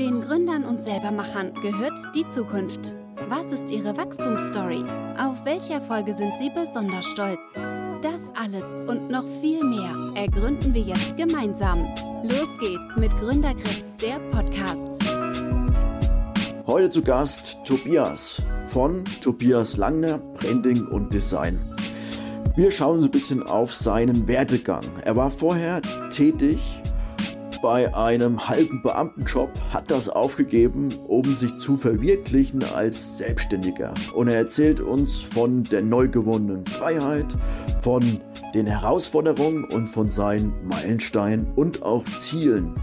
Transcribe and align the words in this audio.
Den 0.00 0.22
Gründern 0.22 0.64
und 0.64 0.82
Selbermachern 0.82 1.52
gehört 1.60 1.92
die 2.14 2.26
Zukunft. 2.30 2.96
Was 3.28 3.52
ist 3.52 3.70
ihre 3.70 3.94
Wachstumsstory? 3.98 4.82
Auf 5.18 5.44
welche 5.44 5.74
Erfolge 5.74 6.14
sind 6.14 6.32
sie 6.38 6.48
besonders 6.48 7.04
stolz? 7.04 7.38
Das 8.00 8.32
alles 8.34 8.64
und 8.86 9.10
noch 9.10 9.26
viel 9.42 9.62
mehr 9.62 9.94
ergründen 10.14 10.72
wir 10.72 10.80
jetzt 10.80 11.18
gemeinsam. 11.18 11.80
Los 12.22 12.48
geht's 12.60 12.96
mit 12.96 13.14
Gründergrips, 13.18 13.84
der 14.00 14.18
Podcast. 14.30 15.04
Heute 16.66 16.88
zu 16.88 17.02
Gast 17.02 17.58
Tobias 17.66 18.40
von 18.68 19.04
Tobias 19.20 19.76
Langner, 19.76 20.16
Branding 20.32 20.86
und 20.86 21.12
Design. 21.12 21.60
Wir 22.56 22.70
schauen 22.70 23.00
so 23.02 23.06
ein 23.06 23.10
bisschen 23.10 23.42
auf 23.42 23.74
seinen 23.74 24.26
Werdegang. 24.26 24.84
Er 25.04 25.14
war 25.14 25.28
vorher 25.28 25.82
tätig 26.08 26.80
bei 27.62 27.94
einem 27.94 28.48
halben 28.48 28.82
Beamtenjob, 28.82 29.50
hat 29.72 29.90
das 29.90 30.08
aufgegeben, 30.08 30.88
um 31.06 31.24
sich 31.34 31.56
zu 31.56 31.76
verwirklichen 31.76 32.64
als 32.74 33.18
Selbstständiger. 33.18 33.94
Und 34.14 34.28
er 34.28 34.36
erzählt 34.36 34.80
uns 34.80 35.20
von 35.20 35.62
der 35.64 35.82
neu 35.82 36.08
gewonnenen 36.08 36.66
Freiheit, 36.66 37.36
von 37.82 38.20
den 38.54 38.66
Herausforderungen 38.66 39.64
und 39.64 39.86
von 39.86 40.08
seinen 40.08 40.52
Meilensteinen 40.66 41.46
und 41.56 41.82
auch 41.82 42.04
Zielen. 42.18 42.74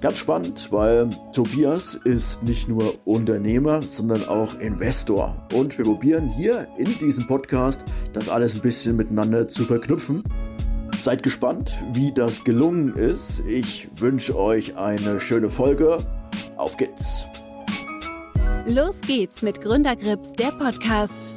Ganz 0.00 0.18
spannend, 0.18 0.68
weil 0.72 1.08
Tobias 1.32 1.94
ist 2.04 2.42
nicht 2.42 2.68
nur 2.68 2.94
Unternehmer, 3.06 3.80
sondern 3.80 4.28
auch 4.28 4.58
Investor. 4.60 5.34
Und 5.54 5.78
wir 5.78 5.84
probieren 5.86 6.28
hier 6.28 6.68
in 6.76 6.98
diesem 6.98 7.26
Podcast 7.26 7.84
das 8.12 8.28
alles 8.28 8.54
ein 8.54 8.60
bisschen 8.60 8.96
miteinander 8.96 9.48
zu 9.48 9.64
verknüpfen. 9.64 10.22
Seid 10.98 11.22
gespannt, 11.22 11.76
wie 11.92 12.12
das 12.12 12.42
gelungen 12.42 12.96
ist. 12.96 13.40
Ich 13.46 13.88
wünsche 14.00 14.36
euch 14.36 14.76
eine 14.76 15.20
schöne 15.20 15.50
Folge. 15.50 15.98
Auf 16.56 16.76
geht's! 16.76 17.26
Los 18.66 19.00
geht's 19.02 19.42
mit 19.42 19.60
Gründergrips, 19.60 20.32
der 20.32 20.50
Podcast. 20.52 21.34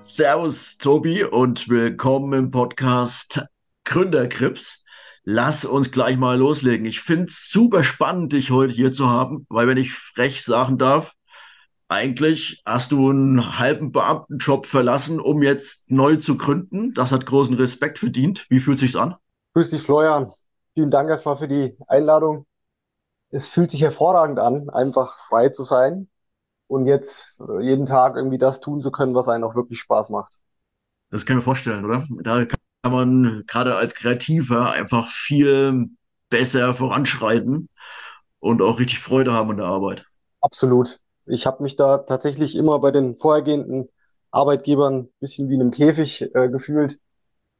Servus, 0.00 0.76
Tobi, 0.76 1.24
und 1.24 1.68
willkommen 1.68 2.32
im 2.32 2.50
Podcast 2.50 3.42
Gründergrips. 3.84 4.84
Lass 5.24 5.64
uns 5.64 5.90
gleich 5.90 6.16
mal 6.16 6.38
loslegen. 6.38 6.84
Ich 6.84 7.00
finde 7.00 7.26
es 7.26 7.48
super 7.48 7.84
spannend, 7.84 8.32
dich 8.32 8.50
heute 8.50 8.74
hier 8.74 8.92
zu 8.92 9.08
haben, 9.08 9.46
weil 9.48 9.66
wenn 9.66 9.78
ich 9.78 9.92
frech 9.92 10.44
sagen 10.44 10.78
darf, 10.78 11.14
eigentlich 11.88 12.62
hast 12.66 12.92
du 12.92 13.10
einen 13.10 13.58
halben 13.58 13.92
Beamtenjob 13.92 14.66
verlassen, 14.66 15.20
um 15.20 15.42
jetzt 15.42 15.90
neu 15.90 16.16
zu 16.16 16.36
gründen. 16.36 16.94
Das 16.94 17.12
hat 17.12 17.26
großen 17.26 17.54
Respekt 17.56 17.98
verdient. 17.98 18.46
Wie 18.50 18.60
fühlt 18.60 18.78
sich's 18.78 18.96
an? 18.96 19.16
Grüß 19.54 19.70
dich, 19.70 19.82
Florian. 19.82 20.30
Vielen 20.74 20.90
Dank 20.90 21.08
erstmal 21.08 21.36
für 21.36 21.48
die 21.48 21.76
Einladung. 21.88 22.46
Es 23.30 23.48
fühlt 23.48 23.70
sich 23.70 23.82
hervorragend 23.82 24.38
an, 24.38 24.70
einfach 24.70 25.18
frei 25.28 25.48
zu 25.48 25.62
sein 25.62 26.08
und 26.66 26.86
jetzt 26.86 27.40
äh, 27.40 27.62
jeden 27.62 27.86
Tag 27.86 28.16
irgendwie 28.16 28.38
das 28.38 28.60
tun 28.60 28.80
zu 28.80 28.90
können, 28.90 29.14
was 29.14 29.28
einen 29.28 29.44
auch 29.44 29.54
wirklich 29.54 29.80
Spaß 29.80 30.10
macht. 30.10 30.38
Das 31.10 31.24
kann 31.26 31.36
ich 31.36 31.40
mir 31.40 31.44
vorstellen, 31.44 31.84
oder? 31.84 32.04
Da 32.22 32.44
kann 32.44 32.58
man 32.92 33.44
gerade 33.46 33.76
als 33.76 33.94
Kreativer 33.94 34.72
einfach 34.72 35.08
viel 35.08 35.88
besser 36.30 36.74
voranschreiten 36.74 37.68
und 38.38 38.62
auch 38.62 38.78
richtig 38.78 39.00
Freude 39.00 39.32
haben 39.32 39.50
an 39.50 39.56
der 39.56 39.66
Arbeit. 39.66 40.06
Absolut. 40.40 41.00
Ich 41.28 41.46
habe 41.46 41.62
mich 41.62 41.76
da 41.76 41.98
tatsächlich 41.98 42.56
immer 42.56 42.78
bei 42.78 42.90
den 42.90 43.18
vorhergehenden 43.18 43.88
Arbeitgebern 44.30 44.94
ein 44.94 45.08
bisschen 45.20 45.48
wie 45.48 45.54
in 45.54 45.60
einem 45.60 45.70
Käfig 45.70 46.34
äh, 46.34 46.48
gefühlt. 46.48 46.98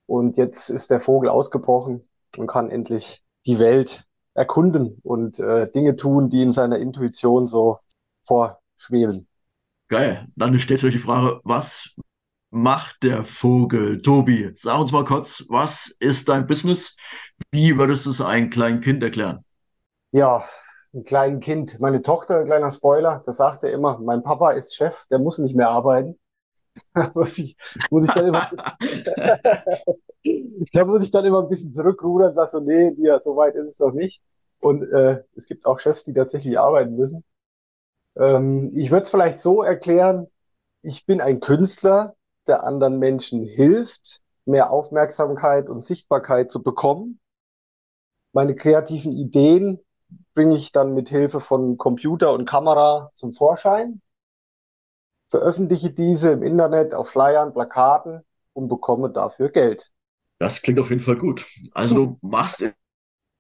Und 0.07 0.37
jetzt 0.37 0.71
ist 0.71 0.91
der 0.91 1.01
Vogel 1.01 1.29
ausgebrochen 1.29 2.09
und 2.37 2.47
kann 2.47 2.71
endlich 2.71 3.23
die 3.47 3.59
Welt 3.59 4.05
erkunden 4.35 5.01
und 5.03 5.39
äh, 5.39 5.71
Dinge 5.71 5.97
tun, 5.97 6.31
die 6.31 6.43
in 6.43 6.53
seiner 6.53 6.79
Intuition 6.79 7.47
so 7.47 7.79
vorschweben. 8.25 9.27
Geil. 9.89 10.27
Dann 10.37 10.59
stellt 10.61 10.81
sich 10.81 10.93
die 10.93 10.99
Frage, 10.99 11.41
was 11.45 11.97
macht 12.51 13.03
der 13.03 13.25
Vogel? 13.25 14.01
Tobi, 14.01 14.51
sag 14.55 14.79
uns 14.81 14.93
mal 14.93 15.05
kurz, 15.05 15.45
was 15.49 15.97
ist 16.01 16.29
dein 16.29 16.47
Business? 16.47 16.97
Wie 17.51 17.77
würdest 17.77 18.07
du 18.07 18.11
es 18.11 18.21
einem 18.21 18.51
kleinen 18.51 18.81
Kind 18.81 19.03
erklären? 19.03 19.45
Ja, 20.13 20.45
ein 20.95 21.05
kleines 21.05 21.41
Kind, 21.45 21.81
meine 21.81 22.03
Tochter, 22.03 22.41
ein 22.41 22.47
kleiner 22.47 22.71
Spoiler, 22.71 23.23
das 23.27 23.37
sagt 23.39 23.63
er 23.63 23.73
immer, 23.73 23.99
mein 23.99 24.23
Papa 24.23 24.53
ist 24.53 24.75
Chef, 24.75 25.07
der 25.11 25.19
muss 25.19 25.39
nicht 25.39 25.55
mehr 25.55 25.69
arbeiten. 25.69 26.19
muss, 27.15 27.39
ich, 27.39 27.57
muss 27.91 28.05
ich 28.05 28.11
dann 28.11 28.27
immer 28.27 28.49
da 30.73 30.85
muss 30.85 31.03
ich 31.03 31.11
dann 31.11 31.25
immer 31.25 31.43
ein 31.43 31.49
bisschen 31.49 31.73
zurückrudern 31.73 32.29
und 32.29 32.35
sage 32.35 32.51
so, 32.51 32.61
nee, 32.61 32.95
ja, 32.99 33.19
so 33.19 33.37
weit 33.37 33.55
ist 33.57 33.69
es 33.69 33.77
doch 33.79 33.93
nicht. 33.93 34.23
Und 34.61 34.83
äh, 34.93 35.23
es 35.37 35.47
gibt 35.47 35.67
auch 35.67 35.79
Chefs, 35.79 36.05
die 36.05 36.15
tatsächlich 36.15 36.59
arbeiten 36.59 36.97
müssen. 36.97 37.25
Ähm, 38.17 38.71
ich 38.75 38.91
würde 38.91 39.03
es 39.03 39.11
vielleicht 39.11 39.39
so 39.39 39.63
erklären, 39.63 40.27
ich 40.83 41.07
bin 41.07 41.21
ein 41.21 41.41
Künstler, 41.41 42.15
der 42.47 42.65
anderen 42.65 42.99
Menschen 42.99 43.45
hilft, 43.45 44.21
mehr 44.45 44.71
Aufmerksamkeit 44.71 45.69
und 45.69 45.85
Sichtbarkeit 45.85 46.51
zu 46.51 46.63
bekommen. 46.63 47.21
Meine 48.33 48.55
kreativen 48.55 49.13
Ideen 49.13 49.81
bringe 50.35 50.57
ich 50.57 50.73
dann 50.73 50.95
mit 50.95 51.09
Hilfe 51.09 51.41
von 51.41 51.79
Computer 51.79 52.33
und 52.33 52.45
Kamera 52.45 53.11
zum 53.15 53.33
Vorschein, 53.33 54.01
veröffentliche 55.29 55.91
diese 55.91 56.33
im 56.33 56.43
Internet 56.43 56.95
auf 56.95 57.11
Flyern, 57.11 57.53
Plakaten 57.53 58.23
und 58.53 58.69
bekomme 58.69 59.11
dafür 59.11 59.51
Geld. 59.51 59.91
Das 60.39 60.63
klingt 60.63 60.79
auf 60.79 60.91
jeden 60.91 61.03
Fall 61.03 61.17
gut. 61.17 61.47
Also 61.73 61.95
du 61.95 62.19
machst 62.23 62.65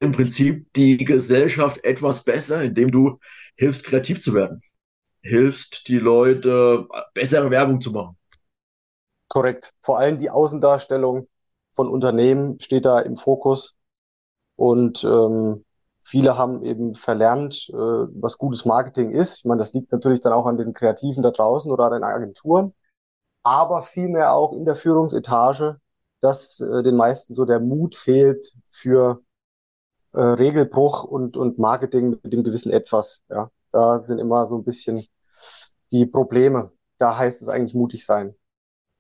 im 0.01 0.12
Prinzip 0.12 0.73
die 0.75 0.99
Gesellschaft 0.99 1.84
etwas 1.84 2.25
besser, 2.25 2.62
indem 2.62 2.91
du 2.91 3.19
hilfst, 3.56 3.85
kreativ 3.85 4.23
zu 4.23 4.35
werden. 4.35 4.61
Hilfst 5.23 5.89
die 5.89 5.99
Leute, 5.99 6.87
bessere 7.15 7.50
Werbung 7.50 7.81
zu 7.81 7.91
machen. 7.91 8.17
Korrekt. 9.29 9.75
Vor 9.83 9.99
allem 9.99 10.19
die 10.19 10.31
Außendarstellung 10.31 11.29
von 11.75 11.89
Unternehmen 11.89 12.59
steht 12.61 12.85
da 12.85 13.00
im 13.00 13.17
Fokus. 13.17 13.77
Und 14.56 15.05
ähm, 15.05 15.65
Viele 16.08 16.38
haben 16.38 16.64
eben 16.64 16.94
verlernt, 16.94 17.69
äh, 17.69 17.74
was 17.74 18.38
gutes 18.38 18.64
Marketing 18.64 19.10
ist. 19.10 19.41
Ich 19.41 19.44
meine, 19.44 19.58
das 19.58 19.74
liegt 19.74 19.92
natürlich 19.92 20.20
dann 20.20 20.32
auch 20.32 20.46
an 20.46 20.56
den 20.56 20.72
Kreativen 20.72 21.22
da 21.22 21.30
draußen 21.30 21.70
oder 21.70 21.84
an 21.84 21.92
den 21.92 22.02
Agenturen, 22.02 22.72
aber 23.42 23.82
vielmehr 23.82 24.32
auch 24.32 24.54
in 24.54 24.64
der 24.64 24.74
Führungsetage, 24.74 25.78
dass 26.22 26.60
äh, 26.60 26.82
den 26.82 26.96
meisten 26.96 27.34
so 27.34 27.44
der 27.44 27.60
Mut 27.60 27.94
fehlt 27.94 28.54
für 28.70 29.20
äh, 30.14 30.20
Regelbruch 30.22 31.04
und, 31.04 31.36
und 31.36 31.58
Marketing 31.58 32.19
mit 32.22 32.32
dem 32.32 32.42
gewissen 32.42 32.72
Etwas. 32.72 33.20
Ja, 33.28 33.50
da 33.70 33.98
sind 33.98 34.19
immer 34.19 34.46
so 34.46 34.56
ein 34.56 34.64
bisschen 34.64 35.06
die 35.92 36.06
Probleme. 36.06 36.72
Da 36.96 37.19
heißt 37.19 37.42
es 37.42 37.48
eigentlich 37.48 37.75
mutig 37.75 38.06
sein. 38.06 38.34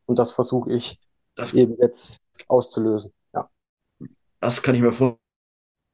Und 0.04 0.18
das 0.18 0.32
versuche 0.32 0.72
ich 0.72 0.98
das, 1.36 1.54
eben 1.54 1.74
jetzt 1.80 2.18
auszulösen. 2.48 3.14
Ja. 3.32 3.48
Das 4.40 4.62
kann 4.62 4.74
ich 4.74 4.82
mir 4.82 4.92
vorstellen 4.92 5.27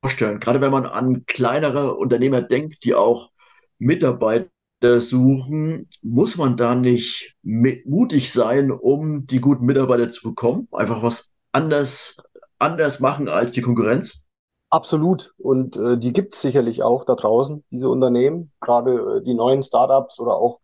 vorstellen. 0.05 0.39
Gerade 0.39 0.61
wenn 0.61 0.71
man 0.71 0.85
an 0.85 1.25
kleinere 1.25 1.95
Unternehmer 1.95 2.43
denkt, 2.43 2.85
die 2.85 2.95
auch 2.95 3.31
Mitarbeiter 3.79 4.51
suchen, 4.99 5.89
muss 6.03 6.37
man 6.37 6.59
da 6.59 6.75
nicht 6.75 7.35
mutig 7.43 8.31
sein, 8.31 8.71
um 8.71 9.27
die 9.27 9.41
guten 9.41 9.65
Mitarbeiter 9.65 10.11
zu 10.11 10.29
bekommen? 10.29 10.69
Einfach 10.73 11.03
was 11.03 11.33
anders, 11.53 12.19
anders 12.59 13.01
machen 13.01 13.31
als 13.31 13.53
die 13.53 13.63
Konkurrenz? 13.63 14.21
Absolut. 14.69 15.33
Und 15.39 15.79
äh, 15.79 15.97
die 15.97 16.13
gibt 16.13 16.35
es 16.35 16.43
sicherlich 16.43 16.83
auch 16.83 17.07
da 17.07 17.15
draußen, 17.15 17.65
diese 17.71 17.89
Unternehmen, 17.89 18.53
gerade 18.61 19.21
äh, 19.21 19.23
die 19.23 19.33
neuen 19.33 19.63
Startups 19.63 20.21
oder 20.21 20.35
auch 20.35 20.61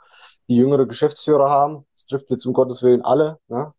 die 0.51 0.57
jüngere 0.57 0.85
Geschäftsführer 0.85 1.49
haben. 1.49 1.87
Das 1.95 2.05
trifft 2.09 2.31
jetzt 2.31 2.45
um 2.45 2.53
Gottes 2.53 2.83
Willen 2.83 3.01
alle. 3.03 3.39
Ne? 3.49 3.73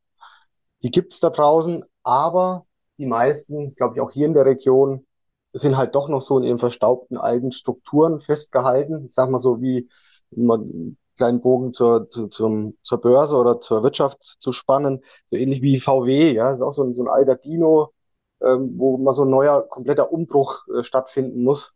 Die 0.81 0.89
gibt 0.89 1.13
es 1.13 1.19
da 1.19 1.29
draußen, 1.29 1.83
aber 2.01 2.65
die 2.97 3.05
meisten, 3.05 3.75
glaube 3.75 3.93
ich, 3.93 4.01
auch 4.01 4.09
hier 4.09 4.25
in 4.25 4.33
der 4.33 4.47
Region, 4.47 5.05
sind 5.53 5.77
halt 5.77 5.95
doch 5.95 6.09
noch 6.09 6.21
so 6.21 6.37
in 6.37 6.43
ihren 6.45 6.57
verstaubten 6.57 7.17
alten 7.17 7.51
Strukturen 7.51 8.19
festgehalten. 8.19 9.05
Ich 9.05 9.13
sag 9.13 9.29
mal 9.29 9.39
so 9.39 9.61
wie 9.61 9.89
einen 10.35 10.97
kleinen 11.17 11.41
Bogen 11.41 11.73
zur, 11.73 12.09
zu, 12.09 12.27
zum, 12.27 12.77
zur 12.83 13.01
Börse 13.01 13.35
oder 13.35 13.59
zur 13.61 13.83
Wirtschaft 13.83 14.23
zu 14.23 14.51
spannen, 14.53 15.03
so 15.29 15.37
ähnlich 15.37 15.61
wie 15.61 15.79
VW, 15.79 16.33
ja, 16.33 16.49
das 16.49 16.57
ist 16.57 16.61
auch 16.63 16.73
so 16.73 16.83
ein, 16.83 16.95
so 16.95 17.03
ein 17.03 17.09
alter 17.09 17.35
Dino, 17.35 17.93
ähm, 18.41 18.73
wo 18.77 18.97
mal 18.97 19.13
so 19.13 19.23
ein 19.23 19.29
neuer, 19.29 19.67
kompletter 19.67 20.11
Umbruch 20.11 20.67
äh, 20.69 20.83
stattfinden 20.83 21.43
muss, 21.43 21.73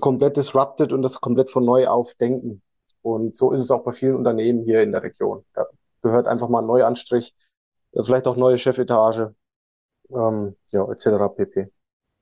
komplett 0.00 0.36
disrupted 0.36 0.92
und 0.92 1.02
das 1.02 1.20
komplett 1.20 1.50
von 1.50 1.64
neu 1.64 1.86
aufdenken. 1.88 2.62
Und 3.02 3.36
so 3.36 3.52
ist 3.52 3.62
es 3.62 3.70
auch 3.70 3.84
bei 3.84 3.92
vielen 3.92 4.16
Unternehmen 4.16 4.64
hier 4.64 4.82
in 4.82 4.92
der 4.92 5.02
Region. 5.02 5.44
Da 5.54 5.66
gehört 6.02 6.26
einfach 6.26 6.48
mal 6.48 6.60
ein 6.60 6.66
Neuanstrich, 6.66 7.34
äh, 7.92 8.02
vielleicht 8.02 8.26
auch 8.26 8.36
neue 8.36 8.58
Chefetage, 8.58 9.34
ähm, 10.10 10.56
ja, 10.72 10.84
etc. 10.90 11.28
pp. 11.34 11.72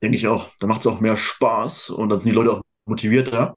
Denke 0.03 0.17
ich 0.17 0.29
auch. 0.29 0.51
Da 0.61 0.67
macht 0.67 0.81
es 0.81 0.87
auch 0.87 1.01
mehr 1.01 1.17
Spaß 1.17 1.91
und 1.91 2.11
dann 2.11 2.21
sind 2.21 2.31
die 2.31 2.37
Leute 2.37 2.53
auch 2.53 2.63
motivierter. 2.85 3.57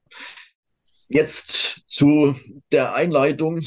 Jetzt 1.08 1.82
zu 1.86 2.34
der 2.72 2.94
Einleitung 2.94 3.60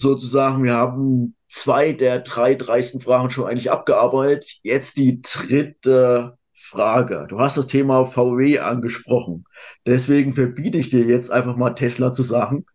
sozusagen. 0.00 0.64
Wir 0.64 0.74
haben 0.74 1.36
zwei 1.48 1.92
der 1.92 2.20
drei 2.20 2.54
dreisten 2.54 3.00
Fragen 3.00 3.30
schon 3.30 3.46
eigentlich 3.46 3.70
abgearbeitet. 3.70 4.58
Jetzt 4.62 4.96
die 4.96 5.20
dritte 5.22 6.38
Frage. 6.54 7.26
Du 7.28 7.38
hast 7.38 7.56
das 7.56 7.66
Thema 7.66 8.04
VW 8.04 8.58
angesprochen. 8.58 9.44
Deswegen 9.86 10.32
verbiete 10.32 10.78
ich 10.78 10.90
dir 10.90 11.04
jetzt 11.04 11.30
einfach 11.30 11.56
mal 11.56 11.70
Tesla 11.70 12.12
zu 12.12 12.22
sagen, 12.22 12.66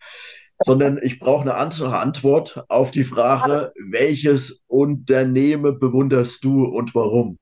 sondern 0.63 0.99
ich 1.01 1.19
brauche 1.19 1.41
eine 1.41 1.55
andere 1.55 1.97
Antwort 1.97 2.63
auf 2.69 2.91
die 2.91 3.03
Frage, 3.03 3.73
welches 3.89 4.63
Unternehmen 4.67 5.79
bewunderst 5.79 6.43
du 6.43 6.65
und 6.65 6.95
warum? 6.95 7.37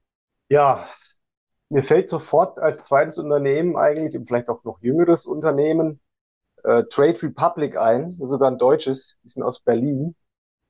Ja, 0.49 0.85
mir 1.71 1.83
fällt 1.83 2.09
sofort 2.09 2.59
als 2.59 2.83
zweites 2.83 3.17
Unternehmen 3.17 3.77
eigentlich 3.77 4.15
und 4.15 4.25
vielleicht 4.25 4.49
auch 4.49 4.63
noch 4.63 4.81
jüngeres 4.81 5.25
Unternehmen 5.25 6.01
äh, 6.63 6.83
Trade 6.83 7.21
Republic 7.23 7.77
ein, 7.77 8.17
sogar 8.19 8.51
ein 8.51 8.57
deutsches, 8.57 9.17
die 9.23 9.29
sind 9.29 9.43
aus 9.43 9.61
Berlin, 9.61 10.15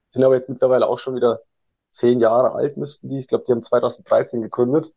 sind 0.10 0.24
aber 0.24 0.36
jetzt 0.36 0.50
mittlerweile 0.50 0.88
auch 0.88 1.00
schon 1.00 1.16
wieder 1.16 1.40
zehn 1.90 2.20
Jahre 2.20 2.54
alt 2.54 2.78
müssten 2.78 3.10
die. 3.10 3.20
Ich 3.20 3.28
glaube, 3.28 3.44
die 3.46 3.52
haben 3.52 3.62
2013 3.62 4.42
gegründet, 4.44 4.94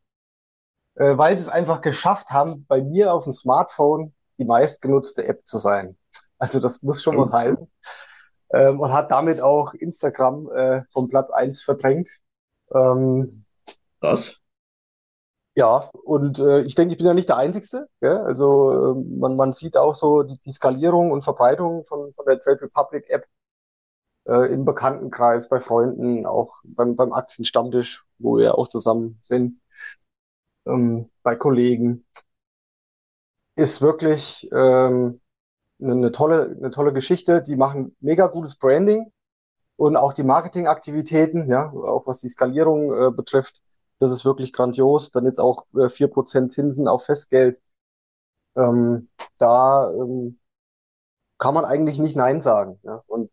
äh, 0.97 1.17
weil 1.17 1.39
sie 1.39 1.47
es 1.47 1.53
einfach 1.53 1.81
geschafft 1.81 2.31
haben, 2.31 2.67
bei 2.67 2.83
mir 2.83 3.13
auf 3.13 3.25
dem 3.25 3.33
Smartphone 3.33 4.15
die 4.39 4.45
meistgenutzte 4.45 5.27
App 5.27 5.47
zu 5.47 5.59
sein. 5.59 5.97
Also 6.39 6.61
das 6.61 6.83
muss 6.83 7.03
schon 7.03 7.17
was 7.17 7.33
heißen. 7.33 7.71
Ähm, 8.53 8.79
und 8.79 8.93
hat 8.93 9.11
damit 9.11 9.41
auch 9.41 9.73
Instagram 9.73 10.51
äh, 10.51 10.83
vom 10.91 11.09
Platz 11.09 11.31
eins 11.31 11.63
verdrängt. 11.63 12.11
Ähm, 12.75 13.47
was? 14.01 14.44
Ja, 15.57 15.89
und 16.05 16.41
äh, 16.41 16.61
ich 16.63 16.75
denke, 16.75 16.93
ich 16.93 16.99
bin 16.99 17.07
ja 17.07 17.15
nicht 17.15 17.29
der 17.29 17.37
Einzige. 17.37 17.87
Gell? 18.01 18.17
Also 18.19 18.73
äh, 18.73 19.05
man, 19.19 19.37
man 19.37 19.53
sieht 19.53 19.77
auch 19.77 19.95
so 19.95 20.23
die, 20.25 20.39
die 20.41 20.51
Skalierung 20.51 21.13
und 21.13 21.23
Verbreitung 21.23 21.85
von, 21.85 22.13
von 22.13 22.27
der 22.27 22.41
Trade 22.41 22.63
Republic 22.63 23.09
App 23.09 23.27
äh, 24.27 24.53
im 24.53 24.65
Bekanntenkreis, 24.65 25.49
bei 25.49 25.61
Freunden, 25.61 26.27
auch 26.27 26.57
beim, 26.65 26.97
beim 26.97 27.13
Aktienstammtisch, 27.13 28.05
wo 28.19 28.39
wir 28.39 28.59
auch 28.59 28.69
zusammen 28.69 29.19
sind, 29.21 29.61
ähm, 30.67 31.11
bei 31.23 31.37
Kollegen. 31.37 32.05
Ist 33.57 33.83
wirklich 33.83 34.49
ähm, 34.53 35.21
eine 35.81 36.13
tolle, 36.13 36.57
eine 36.59 36.71
tolle 36.71 36.93
Geschichte. 36.93 37.43
Die 37.43 37.57
machen 37.57 37.97
mega 38.01 38.27
gutes 38.27 38.57
Branding 38.57 39.13
und 39.77 39.97
auch 39.97 40.13
die 40.13 40.25
Marketingaktivitäten, 40.25 41.49
ja, 41.49 41.71
auch 41.73 42.07
was 42.07 42.21
die 42.21 42.29
Skalierung 42.29 42.93
äh, 42.93 43.11
betrifft 43.13 43.63
das 43.99 44.11
ist 44.11 44.25
wirklich 44.25 44.53
grandios. 44.53 45.11
Dann 45.11 45.27
jetzt 45.27 45.41
auch 45.41 45.67
äh, 45.75 45.89
4% 45.89 46.51
Zinsen 46.51 46.89
auf 46.89 47.05
Festgeld. 47.05 47.61
Ähm, 48.57 49.09
da 49.39 49.91
ähm, 49.93 50.39
kann 51.39 51.55
man 51.55 51.65
eigentlich 51.65 51.99
nicht 51.99 52.17
Nein 52.17 52.41
sagen. 52.41 52.79
Ja? 52.83 53.03
Und 53.07 53.31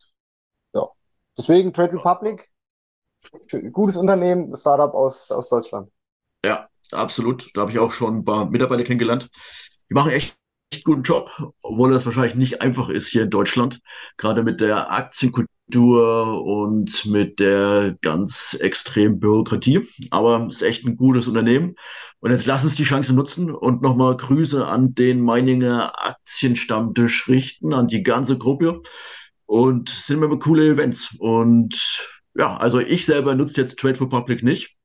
ja, 0.73 0.89
deswegen 1.37 1.73
Trade 1.73 1.93
Republic, 1.93 2.51
gutes 3.71 3.97
Unternehmen, 3.97 4.55
Startup 4.55 4.93
aus, 4.93 5.31
aus 5.31 5.49
Deutschland. 5.49 5.91
Ja, 6.43 6.69
absolut. 6.91 7.49
Da 7.53 7.61
habe 7.61 7.71
ich 7.71 7.79
auch 7.79 7.91
schon 7.91 8.17
ein 8.17 8.25
paar 8.25 8.49
Mitarbeiter 8.49 8.83
kennengelernt. 8.83 9.29
Die 9.89 9.93
machen 9.93 10.11
echt, 10.11 10.35
echt 10.73 10.85
guten 10.85 11.03
Job, 11.03 11.29
obwohl 11.61 11.91
das 11.91 12.05
wahrscheinlich 12.05 12.35
nicht 12.35 12.61
einfach 12.61 12.89
ist 12.89 13.09
hier 13.09 13.23
in 13.23 13.29
Deutschland, 13.29 13.81
gerade 14.17 14.43
mit 14.43 14.61
der 14.61 14.91
Aktienkultur 14.91 15.49
Struktur 15.71 16.43
und 16.43 17.05
mit 17.05 17.39
der 17.39 17.95
ganz 18.01 18.57
extremen 18.59 19.19
Bürokratie. 19.19 19.87
Aber 20.09 20.47
es 20.49 20.57
ist 20.57 20.67
echt 20.67 20.85
ein 20.85 20.97
gutes 20.97 21.27
Unternehmen. 21.27 21.75
Und 22.19 22.31
jetzt 22.31 22.45
lass 22.45 22.65
uns 22.65 22.75
die 22.75 22.83
Chance 22.83 23.15
nutzen 23.15 23.49
und 23.51 23.81
nochmal 23.81 24.17
Grüße 24.17 24.67
an 24.67 24.93
den 24.93 25.21
Meininger 25.21 25.93
Aktienstammtisch 26.05 27.29
richten, 27.29 27.73
an 27.73 27.87
die 27.87 28.03
ganze 28.03 28.37
Gruppe. 28.37 28.81
Und 29.45 29.89
sind 29.89 30.21
immer 30.21 30.37
coole 30.39 30.67
Events. 30.67 31.15
Und 31.19 32.05
ja, 32.35 32.57
also 32.57 32.79
ich 32.79 33.05
selber 33.05 33.33
nutze 33.33 33.61
jetzt 33.61 33.79
Trade 33.79 33.95
for 33.95 34.09
Public 34.09 34.43
nicht, 34.43 34.77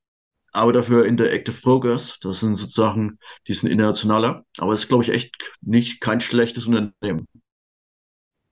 aber 0.53 0.73
dafür 0.73 1.05
Interactive 1.05 1.61
Progress. 1.63 2.19
Das 2.21 2.41
sind 2.41 2.55
sozusagen, 2.55 3.19
die 3.49 3.55
sind 3.55 3.71
internationaler. 3.71 4.45
Aber 4.59 4.73
es 4.73 4.83
ist, 4.83 4.89
glaube 4.89 5.03
ich, 5.03 5.11
echt 5.11 5.37
nicht 5.63 6.01
kein 6.01 6.21
schlechtes 6.21 6.67
Unternehmen. 6.67 7.27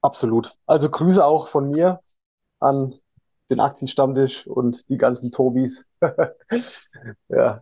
Absolut. 0.01 0.51
Also 0.67 0.89
Grüße 0.89 1.25
auch 1.25 1.47
von 1.47 1.71
mir 1.71 1.99
an 2.65 2.95
den 3.49 3.59
Aktienstammtisch 3.59 4.47
und 4.47 4.89
die 4.89 4.97
ganzen 4.97 5.31
Tobis. 5.31 5.85
ja. 7.29 7.61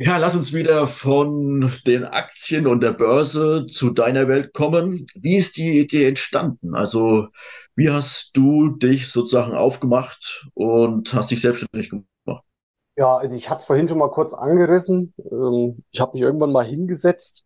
Ja, 0.00 0.16
lass 0.16 0.36
uns 0.36 0.52
wieder 0.52 0.86
von 0.86 1.72
den 1.84 2.04
Aktien 2.04 2.68
und 2.68 2.84
der 2.84 2.92
Börse 2.92 3.66
zu 3.66 3.90
deiner 3.90 4.28
Welt 4.28 4.52
kommen. 4.54 5.06
Wie 5.16 5.36
ist 5.36 5.56
die 5.56 5.80
Idee 5.80 6.06
entstanden? 6.06 6.76
Also, 6.76 7.28
wie 7.74 7.90
hast 7.90 8.36
du 8.36 8.70
dich 8.70 9.10
sozusagen 9.10 9.54
aufgemacht 9.54 10.48
und 10.54 11.12
hast 11.14 11.32
dich 11.32 11.40
selbstständig 11.40 11.90
gemacht? 11.90 12.06
Ja, 12.96 13.16
also 13.16 13.36
ich 13.36 13.48
hatte 13.48 13.58
es 13.58 13.64
vorhin 13.64 13.88
schon 13.88 13.98
mal 13.98 14.10
kurz 14.10 14.34
angerissen. 14.34 15.14
Ähm, 15.18 15.84
ich 15.92 16.00
habe 16.00 16.12
mich 16.14 16.22
irgendwann 16.22 16.50
mal 16.50 16.64
hingesetzt 16.64 17.44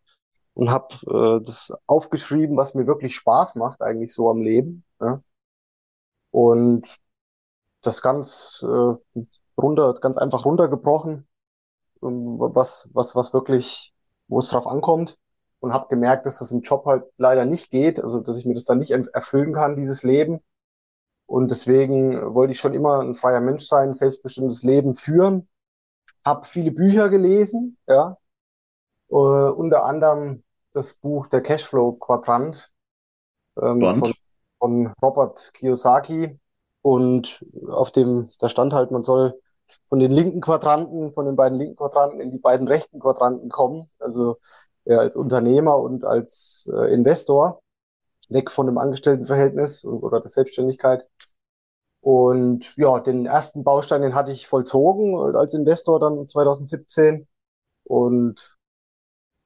und 0.55 0.71
habe 0.71 0.95
äh, 1.07 1.43
das 1.45 1.71
aufgeschrieben, 1.85 2.57
was 2.57 2.73
mir 2.73 2.87
wirklich 2.87 3.15
Spaß 3.15 3.55
macht, 3.55 3.81
eigentlich 3.81 4.11
so 4.11 4.31
am 4.31 4.41
Leben. 4.41 4.83
Und 6.33 6.99
das 7.83 8.01
ganz 8.01 8.65
äh, 8.67 9.21
runter, 9.55 9.93
ganz 10.01 10.17
einfach 10.17 10.45
runtergebrochen, 10.45 11.27
ähm, 12.01 12.37
was, 12.39 12.89
was, 12.93 13.15
was 13.15 13.33
wirklich, 13.33 13.93
wo 14.27 14.39
es 14.39 14.49
drauf 14.49 14.65
ankommt. 14.65 15.17
Und 15.59 15.73
habe 15.73 15.87
gemerkt, 15.89 16.25
dass 16.25 16.39
das 16.39 16.51
im 16.51 16.61
Job 16.61 16.85
halt 16.85 17.05
leider 17.17 17.45
nicht 17.45 17.69
geht, 17.69 18.03
also 18.03 18.19
dass 18.19 18.37
ich 18.37 18.45
mir 18.45 18.55
das 18.55 18.65
dann 18.65 18.79
nicht 18.79 18.91
erfüllen 18.91 19.53
kann, 19.53 19.75
dieses 19.75 20.01
Leben. 20.03 20.41
Und 21.27 21.51
deswegen 21.51 22.33
wollte 22.33 22.51
ich 22.51 22.59
schon 22.59 22.73
immer 22.73 22.99
ein 22.99 23.15
freier 23.15 23.39
Mensch 23.39 23.67
sein, 23.67 23.93
selbstbestimmtes 23.93 24.63
Leben 24.63 24.95
führen. 24.95 25.47
Habe 26.25 26.45
viele 26.45 26.71
Bücher 26.71 27.09
gelesen, 27.09 27.77
ja. 27.87 28.17
Uh, 29.09 29.51
unter 29.55 29.83
anderem 29.85 30.43
das 30.73 30.95
Buch 30.95 31.27
Der 31.27 31.41
Cashflow 31.41 31.93
Quadrant 31.93 32.73
ähm, 33.61 33.81
von 33.81 34.13
von 34.63 34.93
Robert 35.01 35.51
Kiyosaki. 35.55 36.39
Und 36.81 37.45
auf 37.67 37.91
dem, 37.91 38.29
da 38.39 38.47
stand 38.47 38.73
halt, 38.73 38.91
man 38.91 39.03
soll 39.03 39.37
von 39.89 39.99
den 39.99 40.11
linken 40.11 40.39
Quadranten, 40.39 41.11
von 41.11 41.25
den 41.25 41.35
beiden 41.35 41.57
linken 41.59 41.75
Quadranten 41.75 42.21
in 42.21 42.31
die 42.31 42.37
beiden 42.37 42.67
rechten 42.67 42.99
Quadranten 43.01 43.49
kommen. 43.49 43.89
Also 43.99 44.37
ja, 44.85 44.99
als 44.99 45.17
Unternehmer 45.17 45.77
und 45.79 46.05
als 46.05 46.69
äh, 46.73 46.93
Investor, 46.93 47.61
weg 48.29 48.51
von 48.51 48.65
dem 48.65 48.77
Angestelltenverhältnis 48.77 49.83
oder 49.83 50.21
der 50.21 50.29
Selbstständigkeit. 50.29 51.07
Und 51.99 52.73
ja, 52.77 52.99
den 52.99 53.25
ersten 53.25 53.65
Baustein, 53.65 54.01
den 54.01 54.15
hatte 54.15 54.31
ich 54.31 54.47
vollzogen 54.47 55.35
als 55.35 55.53
Investor 55.53 55.99
dann 55.99 56.27
2017 56.27 57.27
und 57.83 58.57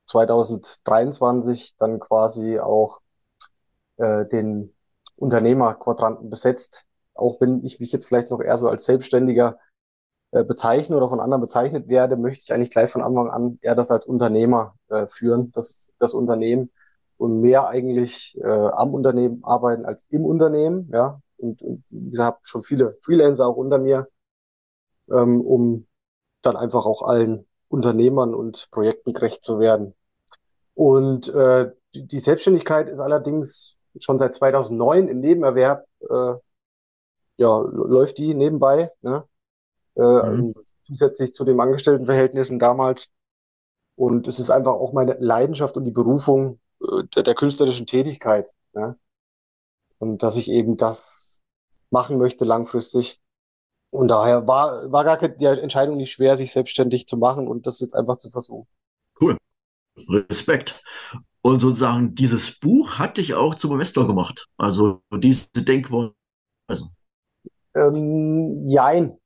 2023 0.05 1.75
dann 1.77 1.99
quasi 1.99 2.59
auch 2.59 2.99
äh, 3.97 4.25
den 4.27 4.76
Unternehmerquadranten 5.17 6.29
besetzt, 6.29 6.85
auch 7.13 7.41
wenn 7.41 7.65
ich 7.65 7.79
mich 7.79 7.91
jetzt 7.91 8.05
vielleicht 8.05 8.31
noch 8.31 8.41
eher 8.41 8.57
so 8.57 8.67
als 8.67 8.85
Selbstständiger 8.85 9.57
äh, 10.31 10.43
bezeichne 10.43 10.95
oder 10.95 11.09
von 11.09 11.19
anderen 11.19 11.41
bezeichnet 11.41 11.87
werde, 11.87 12.17
möchte 12.17 12.43
ich 12.43 12.53
eigentlich 12.53 12.69
gleich 12.69 12.91
von 12.91 13.01
Anfang 13.01 13.29
an 13.29 13.59
eher 13.61 13.75
das 13.75 13.91
als 13.91 14.05
Unternehmer 14.05 14.75
äh, 14.89 15.07
führen, 15.07 15.51
das, 15.51 15.89
das 15.99 16.13
Unternehmen 16.13 16.71
und 17.17 17.41
mehr 17.41 17.67
eigentlich 17.67 18.37
äh, 18.41 18.47
am 18.47 18.93
Unternehmen 18.93 19.43
arbeiten 19.43 19.85
als 19.85 20.05
im 20.09 20.25
Unternehmen, 20.25 20.89
ja. 20.93 21.21
Und, 21.37 21.61
und 21.61 21.83
wie 21.89 22.09
gesagt, 22.09 22.47
schon 22.47 22.63
viele 22.63 22.97
Freelancer 23.01 23.45
auch 23.45 23.57
unter 23.57 23.77
mir, 23.77 24.07
ähm, 25.09 25.41
um 25.41 25.87
dann 26.41 26.55
einfach 26.55 26.85
auch 26.85 27.03
allen 27.03 27.47
Unternehmern 27.67 28.33
und 28.33 28.69
Projekten 28.71 29.13
gerecht 29.13 29.43
zu 29.43 29.59
werden. 29.59 29.93
Und 30.73 31.27
äh, 31.29 31.71
die, 31.93 32.07
die 32.07 32.19
Selbstständigkeit 32.19 32.89
ist 32.89 32.99
allerdings 32.99 33.76
schon 33.99 34.19
seit 34.19 34.35
2009 34.35 35.07
im 35.07 35.19
Nebenerwerb, 35.19 35.85
äh, 36.01 36.33
ja, 37.37 37.59
läuft 37.59 38.17
die 38.17 38.33
nebenbei, 38.33 38.91
ne? 39.01 39.23
Äh, 39.95 40.01
mhm. 40.01 40.53
zusätzlich 40.85 41.33
zu 41.33 41.43
den 41.43 41.59
Angestelltenverhältnissen 41.59 42.59
damals. 42.59 43.09
Und 43.95 44.27
es 44.27 44.39
ist 44.39 44.51
einfach 44.51 44.73
auch 44.73 44.93
meine 44.93 45.17
Leidenschaft 45.19 45.75
und 45.75 45.85
die 45.85 45.91
Berufung 45.91 46.59
äh, 46.81 47.03
der, 47.15 47.23
der 47.23 47.35
künstlerischen 47.35 47.87
Tätigkeit. 47.87 48.47
Ne? 48.73 48.95
Und 49.97 50.21
dass 50.21 50.37
ich 50.37 50.49
eben 50.49 50.77
das 50.77 51.41
machen 51.89 52.19
möchte 52.19 52.45
langfristig. 52.45 53.21
Und 53.89 54.09
daher 54.09 54.45
war, 54.47 54.91
war 54.91 55.03
gar 55.03 55.17
keine, 55.17 55.35
die 55.35 55.45
Entscheidung 55.45 55.97
nicht 55.97 56.11
schwer, 56.11 56.37
sich 56.37 56.51
selbstständig 56.51 57.07
zu 57.07 57.17
machen 57.17 57.47
und 57.47 57.65
das 57.65 57.79
jetzt 57.79 57.95
einfach 57.95 58.17
zu 58.17 58.29
versuchen. 58.29 58.67
Cool. 59.19 59.37
Respekt. 60.09 60.83
Und 61.47 61.61
sozusagen 61.61 62.13
dieses 62.13 62.59
Buch 62.59 62.99
hat 62.99 63.15
dich 63.15 63.33
auch 63.33 63.55
zum 63.55 63.71
Investor 63.71 64.05
gemacht. 64.05 64.49
Also 64.57 65.01
diese 65.13 65.47
Denkweise. 65.55 66.11
Ähm, 67.73 68.67
jein. 68.67 69.17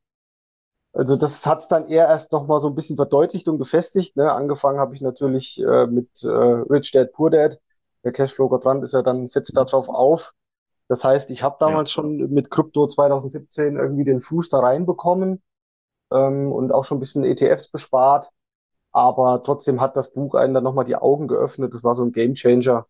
Also 0.93 1.15
das 1.15 1.43
hat 1.47 1.61
es 1.61 1.67
dann 1.67 1.87
eher 1.87 2.05
erst 2.05 2.31
nochmal 2.31 2.59
so 2.59 2.67
ein 2.67 2.75
bisschen 2.75 2.95
verdeutlicht 2.95 3.47
und 3.47 3.57
gefestigt. 3.57 4.17
Ne? 4.17 4.31
Angefangen 4.31 4.79
habe 4.79 4.93
ich 4.93 5.01
natürlich 5.01 5.59
äh, 5.63 5.87
mit 5.87 6.23
äh, 6.23 6.27
Rich 6.27 6.91
Dad 6.91 7.11
Poor 7.11 7.31
Dad. 7.31 7.59
Der 8.03 8.11
Cashflow 8.11 8.49
Quadrant 8.49 8.83
ist 8.83 8.93
ja 8.93 9.01
dann, 9.01 9.25
setzt 9.25 9.57
darauf 9.57 9.89
auf. 9.89 10.35
Das 10.89 11.03
heißt, 11.03 11.31
ich 11.31 11.41
habe 11.41 11.55
damals 11.59 11.89
ja. 11.89 11.95
schon 11.95 12.17
mit 12.31 12.51
Krypto 12.51 12.85
2017 12.85 13.77
irgendwie 13.77 14.03
den 14.03 14.21
Fuß 14.21 14.47
da 14.49 14.59
reinbekommen 14.59 15.41
ähm, 16.13 16.51
und 16.51 16.71
auch 16.71 16.85
schon 16.85 16.97
ein 16.97 16.99
bisschen 16.99 17.23
ETFs 17.23 17.69
bespart 17.69 18.29
Aber 18.91 19.41
trotzdem 19.43 19.79
hat 19.81 19.95
das 19.95 20.11
Buch 20.11 20.35
einen 20.35 20.53
dann 20.53 20.63
nochmal 20.63 20.85
die 20.85 20.95
Augen 20.95 21.27
geöffnet. 21.27 21.73
Das 21.73 21.83
war 21.83 21.95
so 21.95 22.03
ein 22.03 22.11
Gamechanger, 22.11 22.87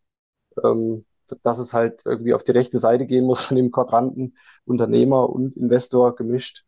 ähm, 0.63 1.05
dass 1.43 1.59
es 1.59 1.73
halt 1.73 2.01
irgendwie 2.05 2.33
auf 2.33 2.43
die 2.43 2.51
rechte 2.51 2.79
Seite 2.79 3.05
gehen 3.05 3.25
muss 3.25 3.45
von 3.45 3.57
dem 3.57 3.71
Quadranten 3.71 4.37
Unternehmer 4.65 5.29
und 5.29 5.55
Investor 5.55 6.15
gemischt, 6.15 6.65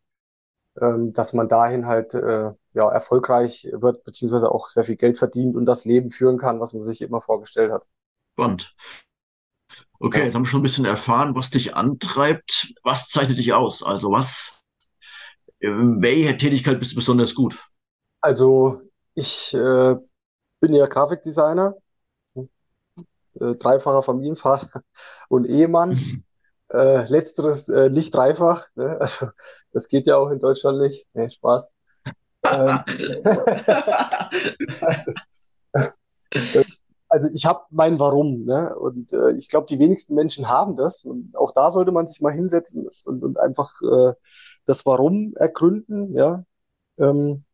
ähm, 0.80 1.12
dass 1.12 1.32
man 1.32 1.48
dahin 1.48 1.86
halt 1.86 2.14
äh, 2.14 2.52
ja, 2.72 2.90
erfolgreich 2.90 3.68
wird, 3.72 4.04
beziehungsweise 4.04 4.50
auch 4.50 4.68
sehr 4.68 4.84
viel 4.84 4.96
Geld 4.96 5.18
verdient 5.18 5.56
und 5.56 5.66
das 5.66 5.84
Leben 5.84 6.10
führen 6.10 6.38
kann, 6.38 6.60
was 6.60 6.72
man 6.72 6.82
sich 6.82 7.02
immer 7.02 7.20
vorgestellt 7.20 7.72
hat. 7.72 7.84
Spannend. 8.32 8.74
Okay, 9.98 10.18
ja. 10.18 10.24
jetzt 10.24 10.34
haben 10.34 10.42
wir 10.42 10.48
schon 10.48 10.60
ein 10.60 10.64
bisschen 10.64 10.84
erfahren, 10.84 11.34
was 11.34 11.50
dich 11.50 11.74
antreibt. 11.74 12.74
Was 12.82 13.08
zeichnet 13.08 13.38
dich 13.38 13.52
aus? 13.52 13.82
Also 13.82 14.10
was, 14.10 14.60
in 15.58 16.02
welcher 16.02 16.36
Tätigkeit 16.36 16.78
bist 16.78 16.92
du 16.92 16.96
besonders 16.96 17.34
gut? 17.34 17.58
Also 18.20 18.80
ich 19.14 19.54
äh, 19.54 19.96
bin 20.60 20.74
ja 20.74 20.86
Grafikdesigner, 20.86 21.74
äh, 23.40 23.54
dreifacher 23.56 24.02
Familienvater 24.02 24.82
und 25.28 25.46
Ehemann. 25.46 26.24
Äh, 26.72 27.06
letzteres 27.08 27.68
äh, 27.68 27.90
nicht 27.90 28.14
dreifach, 28.14 28.66
ne? 28.74 28.96
also 29.00 29.28
das 29.72 29.86
geht 29.86 30.06
ja 30.08 30.16
auch 30.16 30.30
in 30.30 30.40
Deutschland 30.40 30.80
nicht. 30.80 31.06
Nee, 31.12 31.30
Spaß. 31.30 31.70
ähm, 32.46 32.80
also, 34.80 35.12
also, 37.08 37.28
ich 37.32 37.46
habe 37.46 37.60
mein 37.70 38.00
Warum, 38.00 38.44
ne? 38.44 38.74
und 38.76 39.12
äh, 39.12 39.32
ich 39.32 39.48
glaube, 39.48 39.66
die 39.68 39.78
wenigsten 39.78 40.14
Menschen 40.14 40.48
haben 40.48 40.74
das. 40.74 41.04
Und 41.04 41.36
auch 41.36 41.52
da 41.52 41.70
sollte 41.70 41.92
man 41.92 42.08
sich 42.08 42.20
mal 42.20 42.32
hinsetzen 42.32 42.88
und, 43.04 43.22
und 43.22 43.38
einfach 43.38 43.70
äh, 43.82 44.14
das 44.66 44.84
Warum 44.84 45.34
ergründen, 45.36 46.14
ja. 46.14 46.44
Ähm, 46.98 47.44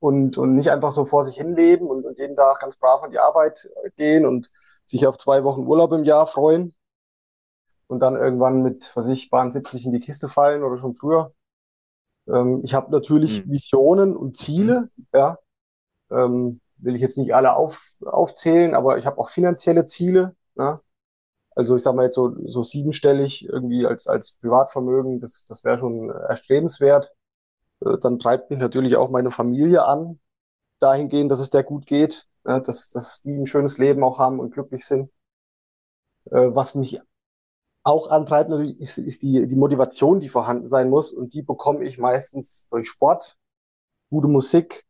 und, 0.00 0.38
und 0.38 0.54
nicht 0.54 0.70
einfach 0.70 0.92
so 0.92 1.04
vor 1.04 1.24
sich 1.24 1.36
hinleben 1.36 1.86
und, 1.88 2.04
und 2.04 2.18
jeden 2.18 2.36
Tag 2.36 2.60
ganz 2.60 2.76
brav 2.76 3.02
an 3.02 3.12
die 3.12 3.18
Arbeit 3.18 3.70
gehen 3.96 4.26
und 4.26 4.50
sich 4.84 5.06
auf 5.06 5.18
zwei 5.18 5.44
Wochen 5.44 5.66
Urlaub 5.66 5.92
im 5.92 6.04
Jahr 6.04 6.26
freuen 6.26 6.74
und 7.86 8.00
dann 8.00 8.16
irgendwann 8.16 8.62
mit, 8.62 8.92
was 8.96 9.08
ich, 9.08 9.30
Bahn 9.30 9.52
70 9.52 9.86
in 9.86 9.92
die 9.92 10.00
Kiste 10.00 10.28
fallen 10.28 10.62
oder 10.62 10.78
schon 10.78 10.94
früher. 10.94 11.34
Ähm, 12.28 12.60
ich 12.64 12.74
habe 12.74 12.90
natürlich 12.90 13.44
mhm. 13.44 13.52
Visionen 13.52 14.16
und 14.16 14.36
Ziele, 14.36 14.90
ja. 15.12 15.38
Ähm, 16.10 16.60
will 16.78 16.94
ich 16.94 17.02
jetzt 17.02 17.18
nicht 17.18 17.34
alle 17.34 17.54
auf, 17.56 17.98
aufzählen, 18.04 18.74
aber 18.74 18.98
ich 18.98 19.06
habe 19.06 19.18
auch 19.18 19.28
finanzielle 19.28 19.84
Ziele. 19.84 20.34
Ja? 20.56 20.80
Also 21.54 21.76
ich 21.76 21.82
sage 21.82 21.96
mal 21.96 22.04
jetzt 22.04 22.14
so, 22.14 22.34
so 22.46 22.62
siebenstellig 22.62 23.46
irgendwie 23.46 23.86
als, 23.86 24.06
als 24.06 24.32
Privatvermögen, 24.32 25.20
das, 25.20 25.44
das 25.44 25.64
wäre 25.64 25.78
schon 25.78 26.10
erstrebenswert. 26.10 27.12
Äh, 27.84 27.98
dann 28.00 28.18
treibt 28.18 28.50
mich 28.50 28.58
natürlich 28.58 28.96
auch 28.96 29.10
meine 29.10 29.30
Familie 29.30 29.84
an, 29.84 30.20
dahingehend, 30.80 31.30
dass 31.30 31.40
es 31.40 31.50
der 31.50 31.64
gut 31.64 31.86
geht, 31.86 32.26
dass, 32.42 32.88
dass 32.88 33.20
die 33.20 33.36
ein 33.36 33.46
schönes 33.46 33.76
Leben 33.76 34.02
auch 34.02 34.18
haben 34.18 34.40
und 34.40 34.52
glücklich 34.52 34.84
sind. 34.84 35.10
Äh, 36.30 36.54
was 36.54 36.74
mich 36.74 37.00
auch 37.82 38.10
antreibt 38.10 38.50
natürlich 38.50 38.80
ist, 38.80 38.98
ist 38.98 39.22
die, 39.22 39.46
die 39.46 39.56
Motivation, 39.56 40.20
die 40.20 40.28
vorhanden 40.28 40.66
sein 40.66 40.88
muss 40.90 41.12
und 41.12 41.34
die 41.34 41.42
bekomme 41.42 41.84
ich 41.84 41.98
meistens 41.98 42.66
durch 42.70 42.88
Sport, 42.88 43.36
gute 44.10 44.28
Musik, 44.28 44.84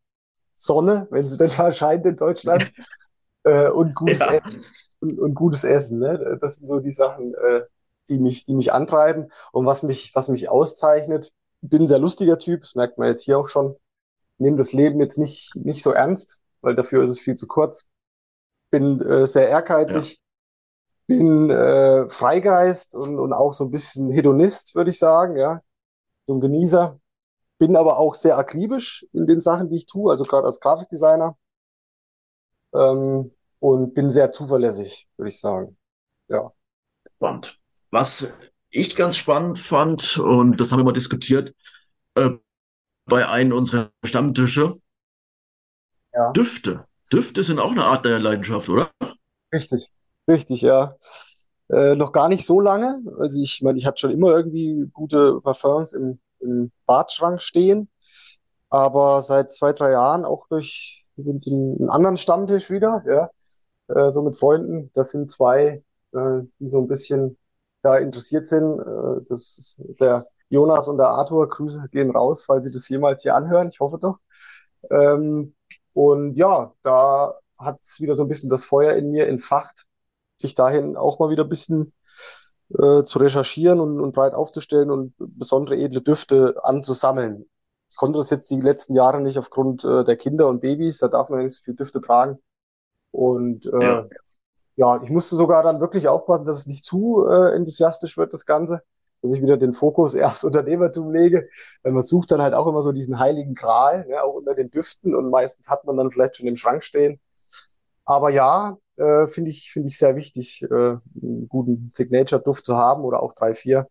Sonne, 0.56 1.08
wenn 1.10 1.28
sie 1.28 1.36
denn 1.36 1.50
mal 1.58 1.72
scheint 1.72 2.06
in 2.06 2.16
Deutschland 2.16 2.72
äh, 3.44 3.68
und, 3.68 3.94
gutes 3.94 4.20
ja. 4.20 4.34
Essen, 4.34 4.64
und, 5.00 5.18
und, 5.18 5.34
gutes 5.34 5.64
Essen. 5.64 5.98
Ne? 5.98 6.38
Das 6.40 6.56
sind 6.56 6.66
so 6.66 6.80
die 6.80 6.90
Sachen, 6.90 7.34
die 8.08 8.18
mich, 8.18 8.44
die 8.44 8.54
mich 8.54 8.72
antreiben 8.72 9.30
und 9.52 9.66
was 9.66 9.82
mich, 9.82 10.14
was 10.14 10.28
mich 10.28 10.48
auszeichnet 10.48 11.32
bin 11.60 11.82
ein 11.82 11.86
sehr 11.86 11.98
lustiger 11.98 12.38
Typ, 12.38 12.62
das 12.62 12.74
merkt 12.74 12.98
man 12.98 13.08
jetzt 13.08 13.24
hier 13.24 13.38
auch 13.38 13.48
schon. 13.48 13.76
Nehme 14.38 14.56
das 14.56 14.72
Leben 14.72 15.00
jetzt 15.00 15.18
nicht, 15.18 15.54
nicht 15.54 15.82
so 15.82 15.92
ernst, 15.92 16.40
weil 16.62 16.74
dafür 16.74 17.04
ist 17.04 17.10
es 17.10 17.20
viel 17.20 17.34
zu 17.34 17.46
kurz. 17.46 17.86
Bin 18.70 19.00
äh, 19.00 19.26
sehr 19.26 19.48
ehrgeizig, 19.48 20.12
ja. 20.12 20.18
bin 21.06 21.50
äh, 21.50 22.08
Freigeist 22.08 22.94
und, 22.94 23.18
und 23.18 23.32
auch 23.32 23.52
so 23.52 23.64
ein 23.64 23.70
bisschen 23.70 24.10
Hedonist, 24.10 24.74
würde 24.74 24.90
ich 24.90 24.98
sagen, 24.98 25.36
ja. 25.36 25.60
So 26.26 26.34
ein 26.34 26.40
Genießer. 26.40 26.98
Bin 27.58 27.76
aber 27.76 27.98
auch 27.98 28.14
sehr 28.14 28.38
akribisch 28.38 29.06
in 29.12 29.26
den 29.26 29.42
Sachen, 29.42 29.68
die 29.68 29.76
ich 29.76 29.86
tue, 29.86 30.10
also 30.10 30.24
gerade 30.24 30.46
als 30.46 30.60
Grafikdesigner. 30.60 31.36
Ähm, 32.72 33.32
und 33.58 33.92
bin 33.94 34.10
sehr 34.10 34.32
zuverlässig, 34.32 35.08
würde 35.16 35.28
ich 35.28 35.38
sagen. 35.38 35.76
Ja. 36.28 36.52
Spannend. 37.16 37.60
Was 37.90 38.49
ich 38.70 38.96
ganz 38.96 39.16
spannend 39.16 39.58
fand, 39.58 40.18
und 40.18 40.60
das 40.60 40.72
haben 40.72 40.80
wir 40.80 40.84
mal 40.84 40.92
diskutiert, 40.92 41.54
äh, 42.14 42.30
bei 43.06 43.28
einem 43.28 43.52
unserer 43.52 43.90
Stammtische, 44.04 44.76
ja. 46.12 46.32
Düfte. 46.32 46.84
Düfte 47.12 47.42
sind 47.42 47.58
auch 47.58 47.72
eine 47.72 47.84
Art 47.84 48.04
deiner 48.04 48.20
Leidenschaft, 48.20 48.68
oder? 48.68 48.90
Richtig, 49.52 49.90
richtig, 50.28 50.60
ja. 50.60 50.94
Äh, 51.68 51.94
noch 51.94 52.12
gar 52.12 52.28
nicht 52.28 52.44
so 52.44 52.60
lange. 52.60 53.00
Also 53.18 53.40
ich 53.40 53.62
meine, 53.62 53.78
ich 53.78 53.86
hatte 53.86 54.00
schon 54.00 54.10
immer 54.10 54.30
irgendwie 54.30 54.88
gute 54.92 55.40
Parfums 55.40 55.92
im, 55.92 56.20
im 56.40 56.72
Badschrank 56.86 57.40
stehen. 57.40 57.88
Aber 58.68 59.22
seit 59.22 59.52
zwei, 59.52 59.72
drei 59.72 59.92
Jahren 59.92 60.24
auch 60.24 60.46
durch 60.48 61.04
einen 61.18 61.90
anderen 61.90 62.16
Stammtisch 62.16 62.70
wieder, 62.70 63.02
ja, 63.06 63.30
äh, 63.88 64.10
so 64.10 64.22
mit 64.22 64.36
Freunden. 64.36 64.90
Das 64.94 65.10
sind 65.10 65.30
zwei, 65.30 65.82
äh, 66.12 66.40
die 66.58 66.66
so 66.66 66.80
ein 66.80 66.88
bisschen 66.88 67.36
da 67.82 67.96
interessiert 67.96 68.46
sind. 68.46 68.78
Äh, 68.80 69.24
das 69.28 69.58
ist 69.58 70.00
der 70.00 70.26
Jonas 70.48 70.88
und 70.88 70.98
der 70.98 71.08
Arthur. 71.08 71.48
Grüße 71.48 71.88
gehen 71.90 72.10
raus, 72.10 72.44
falls 72.44 72.66
Sie 72.66 72.72
das 72.72 72.88
jemals 72.88 73.22
hier 73.22 73.34
anhören. 73.34 73.68
Ich 73.70 73.80
hoffe 73.80 73.98
doch. 73.98 74.18
Ähm, 74.90 75.54
und 75.92 76.36
ja, 76.36 76.72
da 76.82 77.34
hat 77.58 77.80
es 77.82 78.00
wieder 78.00 78.14
so 78.14 78.22
ein 78.24 78.28
bisschen 78.28 78.50
das 78.50 78.64
Feuer 78.64 78.94
in 78.94 79.10
mir 79.10 79.26
entfacht, 79.28 79.84
sich 80.38 80.54
dahin 80.54 80.96
auch 80.96 81.18
mal 81.18 81.30
wieder 81.30 81.44
ein 81.44 81.48
bisschen 81.48 81.92
äh, 82.70 83.02
zu 83.04 83.18
recherchieren 83.18 83.80
und, 83.80 84.00
und 84.00 84.14
breit 84.14 84.34
aufzustellen 84.34 84.90
und 84.90 85.14
besondere 85.18 85.76
edle 85.76 86.00
Düfte 86.00 86.54
anzusammeln. 86.62 87.46
Ich 87.90 87.96
konnte 87.96 88.18
das 88.18 88.30
jetzt 88.30 88.50
die 88.50 88.60
letzten 88.60 88.94
Jahre 88.94 89.20
nicht 89.20 89.36
aufgrund 89.38 89.84
äh, 89.84 90.04
der 90.04 90.16
Kinder 90.16 90.48
und 90.48 90.60
Babys, 90.60 90.98
da 90.98 91.08
darf 91.08 91.28
man 91.28 91.42
nicht 91.42 91.56
so 91.56 91.62
viel 91.62 91.74
Düfte 91.74 92.00
tragen. 92.00 92.38
Und 93.10 93.66
äh, 93.66 93.82
ja 93.82 94.06
ja, 94.80 94.98
ich 95.02 95.10
musste 95.10 95.36
sogar 95.36 95.62
dann 95.62 95.82
wirklich 95.82 96.08
aufpassen, 96.08 96.46
dass 96.46 96.60
es 96.60 96.66
nicht 96.66 96.86
zu 96.86 97.26
äh, 97.28 97.54
enthusiastisch 97.54 98.16
wird, 98.16 98.32
das 98.32 98.46
Ganze. 98.46 98.82
Dass 99.20 99.34
ich 99.34 99.42
wieder 99.42 99.58
den 99.58 99.74
Fokus 99.74 100.14
eher 100.14 100.28
aufs 100.28 100.42
Unternehmertum 100.42 101.12
lege. 101.12 101.50
Weil 101.82 101.92
man 101.92 102.02
sucht 102.02 102.30
dann 102.30 102.40
halt 102.40 102.54
auch 102.54 102.66
immer 102.66 102.80
so 102.80 102.90
diesen 102.90 103.18
heiligen 103.18 103.54
Gral, 103.54 104.06
ne, 104.06 104.22
auch 104.22 104.32
unter 104.32 104.54
den 104.54 104.70
Düften 104.70 105.14
und 105.14 105.28
meistens 105.28 105.68
hat 105.68 105.84
man 105.84 105.98
dann 105.98 106.10
vielleicht 106.10 106.36
schon 106.36 106.46
im 106.46 106.56
Schrank 106.56 106.82
stehen. 106.82 107.20
Aber 108.06 108.30
ja, 108.30 108.78
äh, 108.96 109.26
finde 109.26 109.50
ich, 109.50 109.70
finde 109.70 109.88
ich 109.90 109.98
sehr 109.98 110.16
wichtig, 110.16 110.62
äh, 110.62 110.66
einen 110.70 111.46
guten 111.46 111.90
Signature-Duft 111.90 112.64
zu 112.64 112.76
haben 112.76 113.04
oder 113.04 113.22
auch 113.22 113.34
drei, 113.34 113.52
vier 113.52 113.86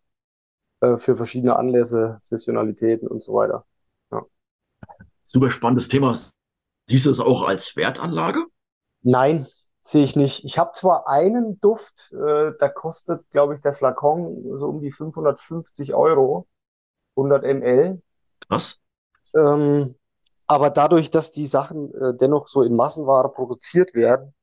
äh, 0.80 0.96
für 0.96 1.14
verschiedene 1.14 1.54
Anlässe, 1.54 2.18
Sessionalitäten 2.20 3.06
und 3.06 3.22
so 3.22 3.34
weiter. 3.34 3.64
Ja. 4.10 4.22
Super 5.22 5.52
spannendes 5.52 5.86
Thema. 5.86 6.18
Siehst 6.88 7.06
du 7.06 7.10
es 7.10 7.20
auch 7.20 7.42
als 7.42 7.76
Wertanlage? 7.76 8.44
Nein, 9.02 9.46
sehe 9.90 10.04
ich 10.04 10.16
nicht. 10.16 10.44
Ich 10.44 10.58
habe 10.58 10.72
zwar 10.72 11.08
einen 11.08 11.60
Duft, 11.60 12.12
äh, 12.12 12.52
da 12.58 12.68
kostet, 12.68 13.28
glaube 13.30 13.54
ich, 13.54 13.60
der 13.60 13.74
Flakon 13.74 14.58
so 14.58 14.68
um 14.68 14.80
die 14.80 14.92
550 14.92 15.94
Euro, 15.94 16.46
100 17.16 17.42
ml. 17.44 18.00
Was? 18.48 18.80
Ähm, 19.34 19.94
aber 20.46 20.70
dadurch, 20.70 21.10
dass 21.10 21.30
die 21.30 21.46
Sachen 21.46 21.94
äh, 21.94 22.14
dennoch 22.16 22.48
so 22.48 22.62
in 22.62 22.74
Massenware 22.74 23.30
produziert 23.30 23.94
werden, 23.94 24.34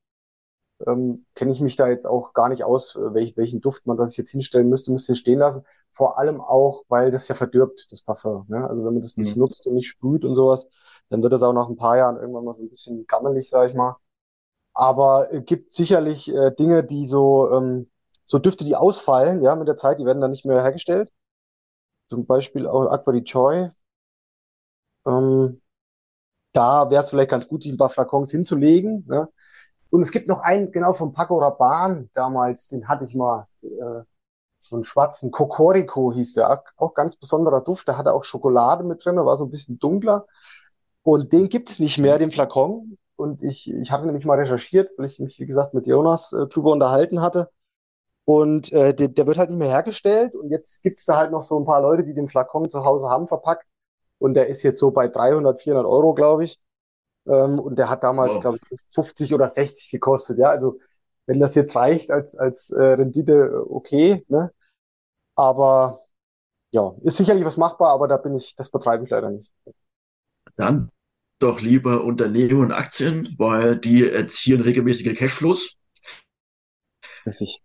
ähm, 0.86 1.26
kenne 1.34 1.52
ich 1.52 1.62
mich 1.62 1.76
da 1.76 1.88
jetzt 1.88 2.06
auch 2.06 2.34
gar 2.34 2.50
nicht 2.50 2.64
aus, 2.64 2.96
äh, 2.96 3.14
welch, 3.14 3.36
welchen 3.36 3.62
Duft 3.62 3.88
man 3.88 3.98
das 3.98 4.16
jetzt 4.16 4.30
hinstellen 4.32 4.70
müsste, 4.70 4.92
müsste 4.92 5.16
stehen 5.16 5.40
lassen. 5.40 5.64
Vor 5.92 6.20
allem 6.20 6.40
auch, 6.40 6.84
weil 6.88 7.10
das 7.12 7.28
ja 7.28 7.36
verdirbt, 7.36 7.88
das 7.92 8.02
Parfum. 8.02 8.46
Ne? 8.48 8.68
Also 8.68 8.86
wenn 8.86 8.94
man 8.94 9.02
das 9.02 9.18
nicht 9.18 9.36
mhm. 9.36 9.42
nutzt 9.42 9.66
und 9.68 9.74
nicht 9.74 9.88
sprüht 9.88 10.24
und 10.24 10.36
sowas, 10.36 10.68
dann 11.10 11.24
wird 11.24 11.34
das 11.34 11.44
auch 11.44 11.54
nach 11.54 11.68
ein 11.68 11.78
paar 11.78 11.98
Jahren 11.98 12.18
irgendwann 12.18 12.46
mal 12.46 12.54
so 12.54 12.62
ein 12.62 12.70
bisschen 12.70 13.08
gammelig, 13.08 13.50
sag 13.50 13.70
ich 13.70 13.76
mal. 13.76 13.98
Aber 14.78 15.28
es 15.32 15.44
gibt 15.46 15.74
sicherlich 15.74 16.32
äh, 16.34 16.52
Dinge, 16.52 16.84
die 16.84 17.08
so, 17.08 17.52
ähm, 17.52 17.90
so 18.26 18.38
Düfte, 18.40 18.64
die 18.64 18.76
ausfallen, 18.76 19.42
ja, 19.42 19.56
mit 19.56 19.68
der 19.68 19.76
Zeit, 19.76 20.00
die 20.00 20.06
werden 20.06 20.22
dann 20.22 20.32
nicht 20.32 20.46
mehr 20.46 20.62
hergestellt. 20.62 21.12
Zum 22.08 22.26
Beispiel 22.26 22.68
auch 22.68 22.88
Aqua 22.92 23.14
di 23.14 23.24
Choi. 23.24 23.70
Ähm, 25.06 25.62
da 26.54 26.90
wäre 26.90 27.04
es 27.04 27.10
vielleicht 27.10 27.32
ganz 27.32 27.48
gut, 27.48 27.64
die 27.66 27.72
ein 27.72 27.78
paar 27.78 27.90
Flakons 27.90 28.32
hinzulegen. 28.32 29.06
Ne? 29.08 29.30
Und 29.92 30.02
es 30.02 30.12
gibt 30.12 30.28
noch 30.28 30.42
einen, 30.42 30.72
genau 30.72 30.94
vom 30.94 31.14
Paco 31.14 31.38
Rabanne 31.40 32.10
damals, 32.14 32.70
den 32.70 32.88
hatte 32.88 33.06
ich 33.06 33.16
mal, 33.16 33.46
äh, 33.64 34.04
so 34.60 34.76
einen 34.76 34.86
schwarzen 34.86 35.32
Cocorico 35.32 36.14
hieß 36.14 36.34
der, 36.34 36.64
auch 36.78 36.94
ganz 36.94 37.16
besonderer 37.16 37.62
Duft, 37.64 37.88
da 37.88 37.98
hatte 37.98 38.14
auch 38.14 38.24
Schokolade 38.24 38.84
mit 38.84 39.06
drin, 39.06 39.18
war 39.18 39.38
so 39.38 39.46
ein 39.46 39.52
bisschen 39.52 39.80
dunkler. 39.80 40.28
Und 41.04 41.34
den 41.34 41.50
gibt 41.50 41.70
es 41.70 41.80
nicht 41.80 41.98
mehr, 42.00 42.20
den 42.20 42.32
Flakon. 42.32 42.98
Und 43.18 43.44
ich, 43.44 43.70
ich 43.70 43.92
hatte 43.92 44.06
nämlich 44.06 44.26
mal 44.26 44.40
recherchiert, 44.40 44.92
weil 44.98 45.08
ich 45.08 45.20
mich, 45.20 45.40
wie 45.40 45.46
gesagt, 45.46 45.74
mit 45.74 45.88
Jonas 45.88 46.34
äh, 46.34 46.48
drüber 46.48 46.72
unterhalten 46.72 47.22
hatte. 47.22 47.50
Und 48.26 48.72
äh, 48.74 48.94
der, 48.94 49.08
der 49.10 49.28
wird 49.28 49.38
halt 49.38 49.50
nicht 49.50 49.60
mehr 49.60 49.70
hergestellt. 49.70 50.36
Und 50.36 50.52
jetzt 50.52 50.84
gibt 50.84 51.00
es 51.00 51.06
da 51.06 51.18
halt 51.18 51.32
noch 51.32 51.42
so 51.42 51.60
ein 51.60 51.66
paar 51.66 51.82
Leute, 51.82 52.04
die 52.04 52.14
den 52.14 52.28
Flakon 52.28 52.70
zu 52.70 52.86
Hause 52.86 53.10
haben 53.10 53.28
verpackt. 53.28 53.68
Und 54.20 54.36
der 54.36 54.48
ist 54.48 54.64
jetzt 54.64 54.80
so 54.80 54.92
bei 54.92 55.08
300, 55.08 55.60
400 55.60 55.86
Euro, 55.86 56.14
glaube 56.14 56.44
ich. 56.44 56.60
Ähm, 57.28 57.60
und 57.60 57.80
der 57.80 57.90
hat 57.90 58.04
damals, 58.04 58.36
wow. 58.36 58.42
glaube 58.42 58.58
ich, 58.70 58.80
50 58.90 59.34
oder 59.34 59.48
60 59.48 59.90
gekostet. 59.92 60.38
Ja, 60.38 60.50
also 60.50 60.80
wenn 61.26 61.40
das 61.40 61.56
jetzt 61.56 61.76
reicht 61.76 62.12
als, 62.12 62.36
als 62.38 62.70
äh, 62.72 62.82
Rendite, 62.82 63.66
okay. 63.70 64.24
Ne? 64.28 64.52
Aber 65.36 66.02
ja, 66.72 66.94
ist 67.02 67.18
sicherlich 67.18 67.46
was 67.46 67.58
machbar, 67.58 67.92
aber 67.92 68.08
da 68.08 68.18
bin 68.18 68.36
ich, 68.36 68.56
das 68.56 68.70
betreibe 68.70 69.04
ich 69.04 69.10
leider 69.10 69.30
nicht. 69.30 69.54
Dann 70.56 70.92
doch 71.40 71.62
lieber 71.62 72.04
Unternehmen 72.04 72.60
und 72.60 72.72
Aktien, 72.72 73.36
weil 73.38 73.78
die 73.78 74.10
erzielen 74.10 74.62
regelmäßige 74.62 75.16
Cashflows. 75.16 75.78
Richtig. 77.26 77.62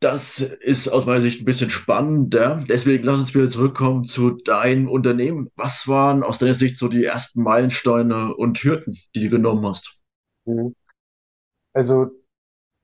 Das 0.00 0.40
ist 0.40 0.88
aus 0.88 1.06
meiner 1.06 1.20
Sicht 1.20 1.40
ein 1.40 1.46
bisschen 1.46 1.70
spannender. 1.70 2.62
Deswegen 2.68 3.04
lass 3.04 3.20
uns 3.20 3.34
wieder 3.34 3.48
zurückkommen 3.48 4.04
zu 4.04 4.32
deinem 4.32 4.88
Unternehmen. 4.88 5.50
Was 5.56 5.88
waren 5.88 6.22
aus 6.22 6.38
deiner 6.38 6.54
Sicht 6.54 6.76
so 6.76 6.88
die 6.88 7.04
ersten 7.04 7.42
Meilensteine 7.42 8.34
und 8.34 8.58
Hürden, 8.58 8.98
die 9.14 9.20
du 9.24 9.30
genommen 9.30 9.66
hast? 9.66 10.02
Mhm. 10.44 10.74
Also 11.72 12.10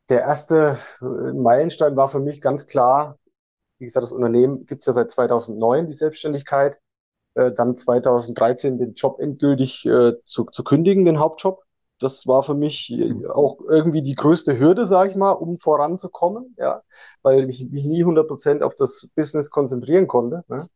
der 0.09 0.21
erste 0.21 0.79
Meilenstein 1.01 1.95
war 1.97 2.09
für 2.09 2.21
mich 2.21 2.41
ganz 2.41 2.67
klar, 2.67 3.19
wie 3.79 3.85
gesagt, 3.85 4.03
das 4.03 4.13
Unternehmen 4.13 4.67
gibt 4.67 4.83
es 4.83 4.87
ja 4.87 4.93
seit 4.93 5.11
2009, 5.11 5.87
die 5.87 5.93
Selbstständigkeit. 5.93 6.81
Äh, 7.35 7.53
dann 7.53 7.77
2013 7.77 8.79
den 8.79 8.95
Job 8.95 9.21
endgültig 9.21 9.87
äh, 9.87 10.13
zu, 10.25 10.47
zu 10.47 10.65
kündigen, 10.65 11.05
den 11.05 11.21
Hauptjob. 11.21 11.63
Das 12.01 12.27
war 12.27 12.43
für 12.43 12.55
mich 12.55 12.91
äh, 12.91 13.13
mhm. 13.13 13.27
auch 13.27 13.59
irgendwie 13.69 14.03
die 14.03 14.15
größte 14.15 14.59
Hürde, 14.59 14.87
sage 14.87 15.11
ich 15.11 15.17
mal, 15.17 15.33
um 15.33 15.57
voranzukommen, 15.57 16.57
ja, 16.59 16.83
weil 17.23 17.49
ich 17.49 17.71
mich 17.71 17.85
nie 17.85 18.05
100% 18.05 18.63
auf 18.63 18.75
das 18.75 19.09
Business 19.15 19.51
konzentrieren 19.51 20.09
konnte. 20.09 20.45
Ne? 20.49 20.67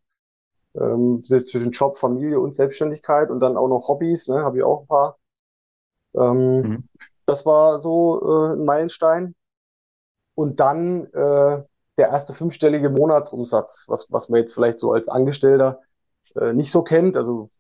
Ähm, 0.77 1.23
zwischen 1.25 1.71
Job, 1.71 1.97
Familie 1.97 2.41
und 2.41 2.55
Selbstständigkeit 2.55 3.31
und 3.31 3.41
dann 3.41 3.57
auch 3.57 3.69
noch 3.69 3.89
Hobbys, 3.89 4.29
ne, 4.29 4.43
habe 4.43 4.59
ich 4.59 4.65
auch 4.65 4.83
ein 4.83 4.87
paar. 4.89 5.19
Ähm, 6.15 6.61
mhm. 6.61 6.89
Das 7.27 7.47
war 7.47 7.79
so 7.79 8.21
äh, 8.21 8.53
ein 8.55 8.65
Meilenstein. 8.65 9.35
Und 10.35 10.59
dann 10.61 11.05
äh, 11.13 11.63
der 11.97 12.09
erste 12.09 12.35
fünfstellige 12.35 12.91
Monatsumsatz, 12.91 13.85
was, 13.89 14.07
was 14.11 14.29
man 14.29 14.41
jetzt 14.41 14.53
vielleicht 14.53 14.81
so 14.81 14.93
als 14.93 15.09
Angestellter 15.09 15.81
äh, 16.37 16.53
nicht 16.53 16.71
so 16.71 16.83
kennt. 16.83 17.17
Also 17.17 17.51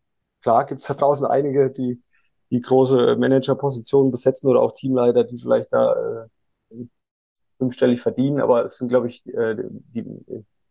klar 0.42 0.66
gibt 0.66 0.82
es 0.82 0.88
da 0.88 0.94
draußen 0.94 1.26
einige, 1.26 1.70
die 1.70 2.02
die 2.50 2.60
große 2.60 3.16
Managerpositionen 3.16 4.12
besetzen 4.12 4.48
oder 4.48 4.60
auch 4.60 4.72
Teamleiter, 4.72 5.24
die 5.24 5.38
vielleicht 5.38 5.72
da 5.72 6.26
äh, 6.70 6.86
fünfstellig 7.58 8.00
verdienen, 8.00 8.40
aber 8.40 8.64
es 8.64 8.78
sind, 8.78 8.88
glaube 8.88 9.08
ich, 9.08 9.26
äh, 9.26 9.56
die, 9.58 10.04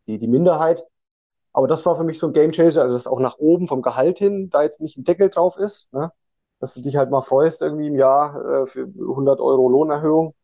die, 0.07 0.19
die 0.19 0.27
Minderheit. 0.27 0.86
Aber 1.53 1.67
das 1.67 1.86
war 1.86 1.95
für 1.95 2.03
mich 2.03 2.19
so 2.19 2.27
ein 2.27 2.33
Gamechanger, 2.33 2.81
also 2.81 2.98
dass 2.98 3.07
auch 3.07 3.19
nach 3.19 3.38
oben 3.38 3.67
vom 3.67 3.81
Gehalt 3.81 4.19
hin 4.19 4.50
da 4.50 4.63
jetzt 4.63 4.81
nicht 4.81 4.98
ein 4.98 5.03
Deckel 5.03 5.29
drauf 5.29 5.57
ist, 5.57 5.91
ne? 5.93 6.12
dass 6.60 6.74
du 6.74 6.81
dich 6.81 6.95
halt 6.98 7.12
mal 7.12 7.22
freust 7.22 7.62
irgendwie 7.62 7.88
im 7.88 7.95
Jahr 7.95 8.63
äh, 8.63 8.65
für 8.65 8.83
100 8.86 9.39
Euro 9.39 9.69
Lohnerhöhung, 9.69 10.36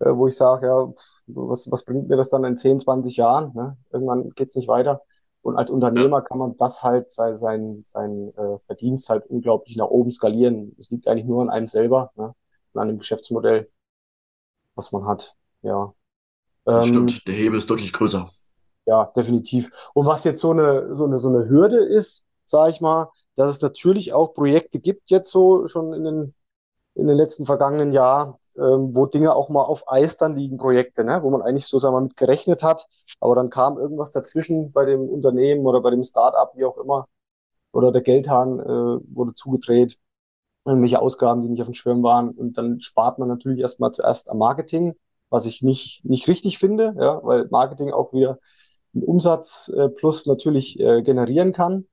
äh, 0.00 0.10
wo 0.14 0.28
ich 0.28 0.36
sage, 0.36 0.66
ja, 0.66 0.92
was, 1.26 1.70
was 1.70 1.84
bringt 1.84 2.08
mir 2.08 2.16
das 2.16 2.30
dann 2.30 2.44
in 2.44 2.56
10, 2.56 2.80
20 2.80 3.16
Jahren? 3.16 3.52
Ne? 3.54 3.76
Irgendwann 3.92 4.30
geht's 4.30 4.56
nicht 4.56 4.68
weiter. 4.68 5.02
Und 5.44 5.56
als 5.56 5.70
Unternehmer 5.70 6.22
kann 6.22 6.38
man 6.38 6.56
das 6.56 6.82
halt, 6.82 7.12
sein, 7.12 7.36
sein, 7.36 7.82
sein 7.84 8.32
äh, 8.34 8.58
Verdienst 8.64 9.10
halt 9.10 9.26
unglaublich 9.26 9.76
nach 9.76 9.88
oben 9.88 10.10
skalieren. 10.10 10.74
Es 10.78 10.88
liegt 10.88 11.06
eigentlich 11.06 11.26
nur 11.26 11.42
an 11.42 11.50
einem 11.50 11.66
selber, 11.66 12.12
ne? 12.16 12.34
und 12.72 12.80
an 12.80 12.88
dem 12.88 12.98
Geschäftsmodell, 12.98 13.70
was 14.74 14.90
man 14.90 15.06
hat. 15.06 15.36
Ja. 15.60 15.92
Ähm, 16.66 16.84
stimmt, 16.84 17.28
der 17.28 17.34
Hebel 17.34 17.58
ist 17.58 17.68
deutlich 17.68 17.92
größer. 17.92 18.26
Ja, 18.86 19.12
definitiv. 19.14 19.70
Und 19.92 20.06
was 20.06 20.24
jetzt 20.24 20.40
so 20.40 20.52
eine, 20.52 20.94
so 20.94 21.04
eine, 21.04 21.18
so 21.18 21.28
eine 21.28 21.46
Hürde 21.46 21.76
ist, 21.76 22.24
sage 22.46 22.70
ich 22.70 22.80
mal, 22.80 23.10
dass 23.36 23.50
es 23.50 23.60
natürlich 23.60 24.14
auch 24.14 24.32
Projekte 24.32 24.80
gibt, 24.80 25.10
jetzt 25.10 25.30
so 25.30 25.68
schon 25.68 25.92
in 25.92 26.04
den, 26.04 26.34
in 26.94 27.06
den 27.06 27.18
letzten 27.18 27.44
vergangenen 27.44 27.92
Jahren, 27.92 28.36
ähm, 28.56 28.94
wo 28.94 29.06
Dinge 29.06 29.34
auch 29.34 29.48
mal 29.48 29.62
auf 29.62 29.84
Eis 29.90 30.16
dann 30.16 30.36
liegen, 30.36 30.56
Projekte, 30.56 31.04
ne? 31.04 31.20
wo 31.22 31.30
man 31.30 31.42
eigentlich 31.42 31.66
so 31.66 31.78
sagen 31.78 31.94
wir, 31.94 32.00
mit 32.00 32.16
gerechnet 32.16 32.62
hat, 32.62 32.86
aber 33.20 33.34
dann 33.34 33.50
kam 33.50 33.78
irgendwas 33.78 34.12
dazwischen 34.12 34.72
bei 34.72 34.84
dem 34.84 35.08
Unternehmen 35.08 35.66
oder 35.66 35.80
bei 35.80 35.90
dem 35.90 36.02
Startup, 36.02 36.50
wie 36.56 36.64
auch 36.64 36.78
immer, 36.78 37.06
oder 37.72 37.92
der 37.92 38.02
Geldhahn 38.02 38.60
äh, 38.60 39.14
wurde 39.14 39.34
zugedreht, 39.34 39.98
irgendwelche 40.64 41.00
Ausgaben, 41.00 41.42
die 41.42 41.48
nicht 41.48 41.60
auf 41.60 41.68
dem 41.68 41.74
Schirm 41.74 42.02
waren 42.02 42.30
und 42.30 42.56
dann 42.58 42.80
spart 42.80 43.18
man 43.18 43.28
natürlich 43.28 43.60
erstmal 43.60 43.92
zuerst 43.92 44.30
am 44.30 44.38
Marketing, 44.38 44.94
was 45.30 45.46
ich 45.46 45.62
nicht, 45.62 46.04
nicht 46.04 46.28
richtig 46.28 46.58
finde, 46.58 46.94
ja, 46.98 47.20
weil 47.24 47.48
Marketing 47.50 47.92
auch 47.92 48.12
wieder 48.12 48.38
einen 48.94 49.04
Umsatz 49.04 49.72
äh, 49.76 49.88
plus 49.88 50.26
natürlich 50.26 50.78
äh, 50.78 51.02
generieren 51.02 51.52
kann, 51.52 51.86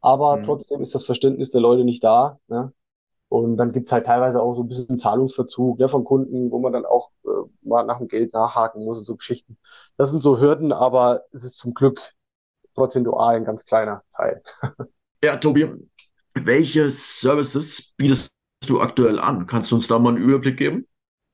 aber 0.00 0.38
mhm. 0.38 0.42
trotzdem 0.44 0.80
ist 0.80 0.94
das 0.94 1.04
Verständnis 1.04 1.50
der 1.50 1.60
Leute 1.60 1.84
nicht 1.84 2.02
da. 2.02 2.38
Ne? 2.48 2.72
Und 3.28 3.58
dann 3.58 3.72
gibt's 3.72 3.92
halt 3.92 4.06
teilweise 4.06 4.40
auch 4.40 4.54
so 4.54 4.62
ein 4.62 4.68
bisschen 4.68 4.98
Zahlungsverzug 4.98 5.78
ja, 5.80 5.88
von 5.88 6.04
Kunden, 6.04 6.50
wo 6.50 6.58
man 6.58 6.72
dann 6.72 6.86
auch 6.86 7.10
äh, 7.24 7.28
mal 7.62 7.84
nach 7.84 7.98
dem 7.98 8.08
Geld 8.08 8.32
nachhaken 8.32 8.84
muss 8.84 8.98
und 8.98 9.04
so 9.04 9.16
Geschichten. 9.16 9.58
Das 9.96 10.10
sind 10.10 10.20
so 10.20 10.40
Hürden, 10.40 10.72
aber 10.72 11.20
es 11.30 11.44
ist 11.44 11.58
zum 11.58 11.74
Glück 11.74 12.00
prozentual 12.74 13.36
ein 13.36 13.44
ganz 13.44 13.64
kleiner 13.64 14.02
Teil. 14.14 14.42
Ja, 15.20 15.36
Tobi, 15.36 15.68
welche 16.34 16.88
Services 16.88 17.92
bietest 17.96 18.30
du 18.68 18.80
aktuell 18.80 19.18
an? 19.18 19.48
Kannst 19.48 19.72
du 19.72 19.74
uns 19.74 19.88
da 19.88 19.98
mal 19.98 20.10
einen 20.10 20.18
Überblick 20.22 20.56
geben? 20.56 20.86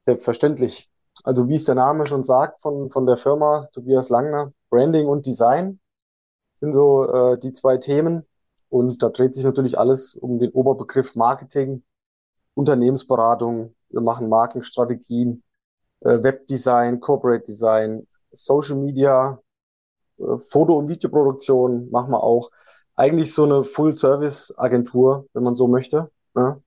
Selbstverständlich. 0.04 0.88
Also 1.22 1.48
wie 1.48 1.54
es 1.56 1.64
der 1.64 1.74
Name 1.74 2.06
schon 2.06 2.24
sagt 2.24 2.62
von, 2.62 2.88
von 2.88 3.04
der 3.04 3.18
Firma 3.18 3.68
Tobias 3.74 4.08
Langner, 4.08 4.54
Branding 4.70 5.06
und 5.06 5.26
Design 5.26 5.80
sind 6.54 6.72
so 6.72 7.04
äh, 7.12 7.38
die 7.38 7.52
zwei 7.52 7.76
Themen. 7.76 8.26
Und 8.74 9.04
da 9.04 9.08
dreht 9.08 9.36
sich 9.36 9.44
natürlich 9.44 9.78
alles 9.78 10.16
um 10.16 10.40
den 10.40 10.50
Oberbegriff 10.50 11.14
Marketing, 11.14 11.84
Unternehmensberatung. 12.54 13.72
Wir 13.88 14.00
machen 14.00 14.28
Markenstrategien, 14.28 15.44
äh, 16.00 16.24
Webdesign, 16.24 16.98
Corporate 16.98 17.44
Design, 17.44 18.08
Social 18.32 18.74
Media, 18.74 19.38
äh, 20.18 20.38
Foto- 20.38 20.76
und 20.76 20.88
Videoproduktion 20.88 21.88
machen 21.92 22.10
wir 22.10 22.24
auch. 22.24 22.50
Eigentlich 22.96 23.32
so 23.32 23.44
eine 23.44 23.62
Full-Service-Agentur, 23.62 25.28
wenn 25.34 25.44
man 25.44 25.54
so 25.54 25.68
möchte. 25.68 26.10
Ne? 26.34 26.60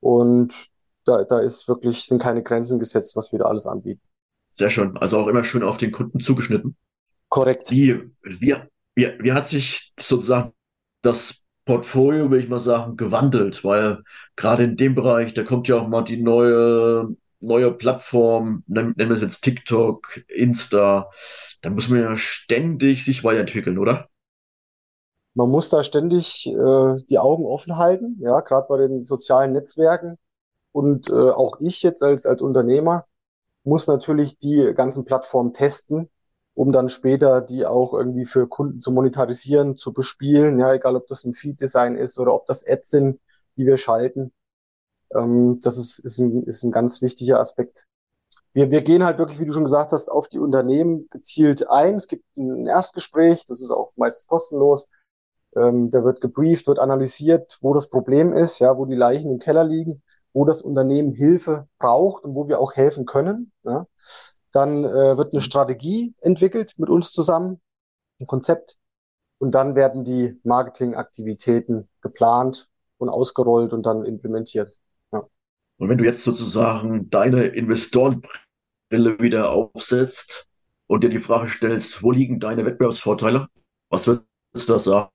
Und 0.00 0.70
da, 1.04 1.24
da 1.24 1.40
ist 1.40 1.68
wirklich, 1.68 2.06
sind 2.06 2.22
keine 2.22 2.42
Grenzen 2.42 2.78
gesetzt, 2.78 3.16
was 3.16 3.32
wir 3.32 3.40
da 3.40 3.44
alles 3.44 3.66
anbieten. 3.66 4.00
Sehr 4.48 4.70
schön. 4.70 4.96
Also 4.96 5.18
auch 5.18 5.26
immer 5.26 5.44
schön 5.44 5.62
auf 5.62 5.76
den 5.76 5.92
Kunden 5.92 6.20
zugeschnitten. 6.20 6.74
Korrekt. 7.28 7.70
Wie, 7.70 8.14
wie, 8.22 8.56
wie, 8.94 9.12
wie 9.20 9.32
hat 9.32 9.46
sich 9.46 9.92
sozusagen 10.00 10.54
das 11.02 11.44
Portfolio, 11.64 12.30
will 12.30 12.40
ich 12.40 12.48
mal 12.48 12.58
sagen, 12.58 12.96
gewandelt, 12.96 13.62
weil 13.64 14.02
gerade 14.36 14.64
in 14.64 14.76
dem 14.76 14.94
Bereich, 14.94 15.34
da 15.34 15.42
kommt 15.42 15.68
ja 15.68 15.76
auch 15.76 15.86
mal 15.86 16.02
die 16.02 16.16
neue, 16.16 17.14
neue 17.40 17.72
Plattform, 17.72 18.64
nennen 18.66 18.96
wir 18.96 19.10
es 19.10 19.20
jetzt 19.20 19.42
TikTok, 19.42 20.22
Insta, 20.28 21.10
da 21.60 21.70
muss 21.70 21.88
man 21.88 22.00
ja 22.00 22.16
ständig 22.16 23.04
sich 23.04 23.22
weiterentwickeln, 23.24 23.78
oder? 23.78 24.08
Man 25.34 25.50
muss 25.50 25.68
da 25.68 25.84
ständig 25.84 26.46
äh, 26.46 26.96
die 27.10 27.18
Augen 27.18 27.44
offen 27.44 27.76
halten, 27.76 28.16
ja, 28.20 28.40
gerade 28.40 28.66
bei 28.68 28.78
den 28.78 29.04
sozialen 29.04 29.52
Netzwerken. 29.52 30.16
Und 30.72 31.10
äh, 31.10 31.12
auch 31.12 31.58
ich 31.60 31.82
jetzt 31.82 32.02
als, 32.02 32.26
als 32.26 32.42
Unternehmer 32.42 33.06
muss 33.62 33.86
natürlich 33.86 34.38
die 34.38 34.72
ganzen 34.74 35.04
Plattformen 35.04 35.52
testen 35.52 36.08
um 36.58 36.72
dann 36.72 36.88
später 36.88 37.40
die 37.40 37.64
auch 37.66 37.94
irgendwie 37.94 38.24
für 38.24 38.48
Kunden 38.48 38.80
zu 38.80 38.90
monetarisieren, 38.90 39.76
zu 39.76 39.92
bespielen, 39.92 40.58
ja, 40.58 40.74
egal 40.74 40.96
ob 40.96 41.06
das 41.06 41.24
ein 41.24 41.32
Feed-Design 41.32 41.94
ist 41.94 42.18
oder 42.18 42.34
ob 42.34 42.46
das 42.46 42.66
Ads 42.66 42.90
sind, 42.90 43.20
die 43.56 43.64
wir 43.64 43.76
schalten. 43.76 44.32
Ähm, 45.14 45.60
das 45.62 45.78
ist, 45.78 46.00
ist, 46.00 46.18
ein, 46.18 46.42
ist 46.42 46.64
ein 46.64 46.72
ganz 46.72 47.00
wichtiger 47.00 47.38
Aspekt. 47.38 47.86
Wir, 48.54 48.72
wir 48.72 48.82
gehen 48.82 49.04
halt 49.04 49.18
wirklich, 49.20 49.38
wie 49.38 49.44
du 49.44 49.52
schon 49.52 49.62
gesagt 49.62 49.92
hast, 49.92 50.10
auf 50.10 50.26
die 50.26 50.40
Unternehmen 50.40 51.06
gezielt 51.10 51.70
ein. 51.70 51.94
Es 51.94 52.08
gibt 52.08 52.24
ein 52.36 52.66
Erstgespräch, 52.66 53.44
das 53.46 53.60
ist 53.60 53.70
auch 53.70 53.92
meist 53.94 54.26
kostenlos. 54.26 54.88
Ähm, 55.54 55.90
da 55.90 56.02
wird 56.02 56.20
gebrieft, 56.20 56.66
wird 56.66 56.80
analysiert, 56.80 57.58
wo 57.60 57.72
das 57.72 57.88
Problem 57.88 58.32
ist, 58.32 58.58
ja, 58.58 58.76
wo 58.76 58.84
die 58.84 58.96
Leichen 58.96 59.30
im 59.30 59.38
Keller 59.38 59.62
liegen, 59.62 60.02
wo 60.32 60.44
das 60.44 60.60
Unternehmen 60.62 61.12
Hilfe 61.12 61.68
braucht 61.78 62.24
und 62.24 62.34
wo 62.34 62.48
wir 62.48 62.58
auch 62.58 62.74
helfen 62.74 63.06
können. 63.06 63.52
Ja. 63.62 63.86
Dann 64.52 64.84
äh, 64.84 65.16
wird 65.16 65.32
eine 65.32 65.42
Strategie 65.42 66.14
entwickelt 66.20 66.72
mit 66.78 66.88
uns 66.88 67.12
zusammen, 67.12 67.60
ein 68.20 68.26
Konzept. 68.26 68.76
Und 69.38 69.52
dann 69.54 69.76
werden 69.76 70.04
die 70.04 70.38
Marketingaktivitäten 70.42 71.88
geplant 72.00 72.68
und 72.98 73.08
ausgerollt 73.08 73.72
und 73.72 73.84
dann 73.84 74.04
implementiert. 74.04 74.76
Ja. 75.12 75.24
Und 75.78 75.88
wenn 75.88 75.98
du 75.98 76.04
jetzt 76.04 76.24
sozusagen 76.24 77.08
deine 77.10 77.46
Investorenbrille 77.46 79.18
wieder 79.20 79.52
aufsetzt 79.52 80.48
und 80.88 81.04
dir 81.04 81.10
die 81.10 81.20
Frage 81.20 81.48
stellst, 81.48 82.02
wo 82.02 82.10
liegen 82.10 82.40
deine 82.40 82.64
Wettbewerbsvorteile? 82.64 83.48
Was 83.90 84.06
würdest 84.06 84.26
du 84.54 84.72
da 84.72 84.78
sagen? 84.78 85.10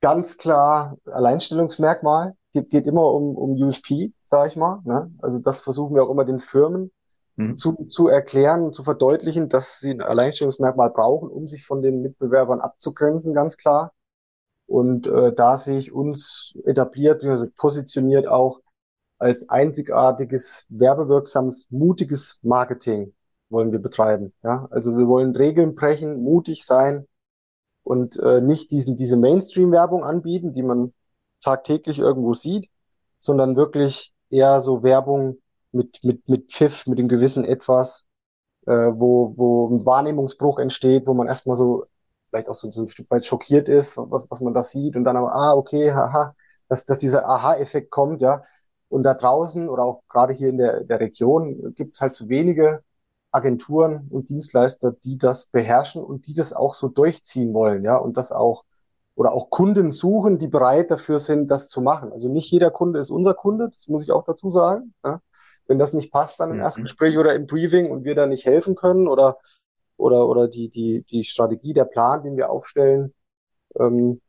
Ganz 0.00 0.36
klar 0.36 0.98
Alleinstellungsmerkmal. 1.04 2.34
Geht, 2.52 2.70
geht 2.70 2.86
immer 2.86 3.14
um, 3.14 3.36
um 3.36 3.52
USP, 3.52 4.12
sage 4.22 4.48
ich 4.48 4.56
mal. 4.56 4.80
Ne? 4.84 5.14
Also 5.22 5.38
das 5.38 5.62
versuchen 5.62 5.94
wir 5.94 6.02
auch 6.02 6.10
immer 6.10 6.24
den 6.24 6.40
Firmen 6.40 6.90
mhm. 7.48 7.56
zu, 7.56 7.72
zu 7.88 8.08
erklären, 8.08 8.72
zu 8.72 8.82
verdeutlichen, 8.82 9.48
dass 9.48 9.80
sie 9.80 9.90
ein 9.90 10.00
Alleinstellungsmerkmal 10.00 10.90
brauchen, 10.90 11.28
um 11.28 11.48
sich 11.48 11.64
von 11.64 11.82
den 11.82 12.02
Mitbewerbern 12.02 12.60
abzugrenzen, 12.60 13.34
ganz 13.34 13.56
klar. 13.56 13.92
Und 14.66 15.06
äh, 15.06 15.32
da 15.32 15.56
sehe 15.56 15.78
ich 15.78 15.92
uns 15.92 16.54
etabliert, 16.64 17.24
also 17.24 17.46
positioniert 17.56 18.26
auch 18.26 18.60
als 19.18 19.48
einzigartiges, 19.48 20.66
werbewirksames, 20.68 21.66
mutiges 21.70 22.38
Marketing 22.42 23.12
wollen 23.50 23.70
wir 23.70 23.78
betreiben. 23.78 24.32
Ja, 24.42 24.66
also 24.70 24.96
wir 24.96 25.06
wollen 25.06 25.36
Regeln 25.36 25.74
brechen, 25.74 26.22
mutig 26.22 26.64
sein 26.64 27.06
und 27.84 28.18
äh, 28.18 28.40
nicht 28.40 28.70
diesen, 28.70 28.96
diese 28.96 29.16
Mainstream-Werbung 29.16 30.02
anbieten, 30.02 30.52
die 30.52 30.62
man 30.62 30.92
tagtäglich 31.40 31.98
irgendwo 31.98 32.34
sieht, 32.34 32.70
sondern 33.18 33.56
wirklich 33.56 34.12
eher 34.30 34.60
so 34.60 34.82
Werbung 34.82 35.41
mit, 35.72 36.02
mit, 36.04 36.28
mit 36.28 36.50
Pfiff, 36.52 36.86
mit 36.86 36.98
dem 36.98 37.08
gewissen 37.08 37.44
Etwas, 37.44 38.06
äh, 38.66 38.72
wo, 38.72 39.34
wo 39.36 39.68
ein 39.70 39.86
Wahrnehmungsbruch 39.86 40.58
entsteht, 40.58 41.06
wo 41.06 41.14
man 41.14 41.28
erstmal 41.28 41.56
so 41.56 41.86
vielleicht 42.30 42.48
auch 42.48 42.54
so, 42.54 42.70
so 42.70 42.82
ein 42.82 42.88
Stück 42.88 43.10
weit 43.10 43.24
schockiert 43.26 43.68
ist, 43.68 43.96
was, 43.98 44.26
was 44.30 44.40
man 44.40 44.54
da 44.54 44.62
sieht 44.62 44.96
und 44.96 45.04
dann 45.04 45.16
aber, 45.16 45.34
ah, 45.34 45.52
okay, 45.54 45.92
haha, 45.92 46.34
dass, 46.68 46.86
dass 46.86 46.98
dieser 46.98 47.28
Aha-Effekt 47.28 47.90
kommt, 47.90 48.22
ja. 48.22 48.42
Und 48.88 49.04
da 49.04 49.14
draußen 49.14 49.68
oder 49.68 49.84
auch 49.84 50.02
gerade 50.08 50.32
hier 50.34 50.48
in 50.50 50.58
der, 50.58 50.84
der 50.84 51.00
Region 51.00 51.74
gibt 51.74 51.94
es 51.94 52.00
halt 52.00 52.14
zu 52.14 52.28
wenige 52.28 52.82
Agenturen 53.30 54.08
und 54.10 54.28
Dienstleister, 54.28 54.92
die 54.92 55.18
das 55.18 55.46
beherrschen 55.46 56.02
und 56.02 56.26
die 56.26 56.34
das 56.34 56.52
auch 56.52 56.74
so 56.74 56.88
durchziehen 56.88 57.54
wollen, 57.54 57.84
ja, 57.84 57.96
und 57.96 58.16
das 58.16 58.32
auch 58.32 58.64
oder 59.14 59.32
auch 59.32 59.50
Kunden 59.50 59.90
suchen, 59.92 60.38
die 60.38 60.48
bereit 60.48 60.90
dafür 60.90 61.18
sind, 61.18 61.50
das 61.50 61.68
zu 61.68 61.82
machen. 61.82 62.12
Also 62.12 62.28
nicht 62.32 62.50
jeder 62.50 62.70
Kunde 62.70 62.98
ist 62.98 63.10
unser 63.10 63.34
Kunde, 63.34 63.68
das 63.70 63.88
muss 63.88 64.04
ich 64.04 64.12
auch 64.12 64.24
dazu 64.24 64.50
sagen. 64.50 64.94
Ja. 65.04 65.20
Wenn 65.72 65.78
das 65.78 65.94
nicht 65.94 66.12
passt 66.12 66.38
dann 66.38 66.50
im 66.50 66.56
mhm. 66.56 66.62
Erstgespräch 66.62 67.16
oder 67.16 67.34
im 67.34 67.46
Briefing 67.46 67.90
und 67.90 68.04
wir 68.04 68.14
da 68.14 68.26
nicht 68.26 68.44
helfen 68.44 68.74
können 68.74 69.08
oder 69.08 69.38
oder 69.96 70.28
oder 70.28 70.46
die 70.48 70.68
die 70.68 71.02
die 71.10 71.24
Strategie, 71.24 71.72
der 71.72 71.86
Plan, 71.86 72.22
den 72.22 72.36
wir 72.36 72.50
aufstellen, 72.50 73.14
ähm, 73.80 74.20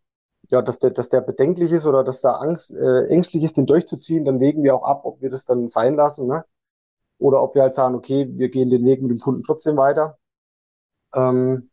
ja, 0.50 0.62
dass 0.62 0.80
der, 0.80 0.92
dass 0.92 1.10
der 1.10 1.20
bedenklich 1.20 1.72
ist 1.74 1.86
oder 1.86 2.04
dass 2.06 2.22
da 2.22 2.34
Angst, 2.34 2.72
äh, 2.72 3.08
ängstlich 3.08 3.44
ist, 3.44 3.58
den 3.58 3.66
durchzuziehen, 3.66 4.24
dann 4.24 4.40
wägen 4.40 4.64
wir 4.64 4.74
auch 4.76 4.84
ab, 4.84 5.02
ob 5.04 5.22
wir 5.22 5.30
das 5.30 5.44
dann 5.46 5.68
sein 5.68 5.96
lassen, 5.96 6.28
ne? 6.28 6.46
Oder 7.18 7.42
ob 7.44 7.56
wir 7.56 7.64
halt 7.64 7.76
sagen, 7.76 7.96
okay, 7.96 8.28
wir 8.30 8.50
gehen 8.50 8.70
den 8.70 8.86
Weg 8.86 9.02
mit 9.02 9.12
dem 9.12 9.20
Kunden 9.20 9.44
trotzdem 9.44 9.78
weiter. 9.78 10.18
Ähm, 11.14 11.70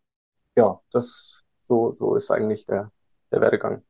ja, 0.56 0.80
das 0.92 1.44
so, 1.68 1.96
so 1.98 2.16
ist 2.16 2.30
eigentlich 2.32 2.64
der, 2.66 2.90
der 3.30 3.40
Werdegang. 3.40 3.84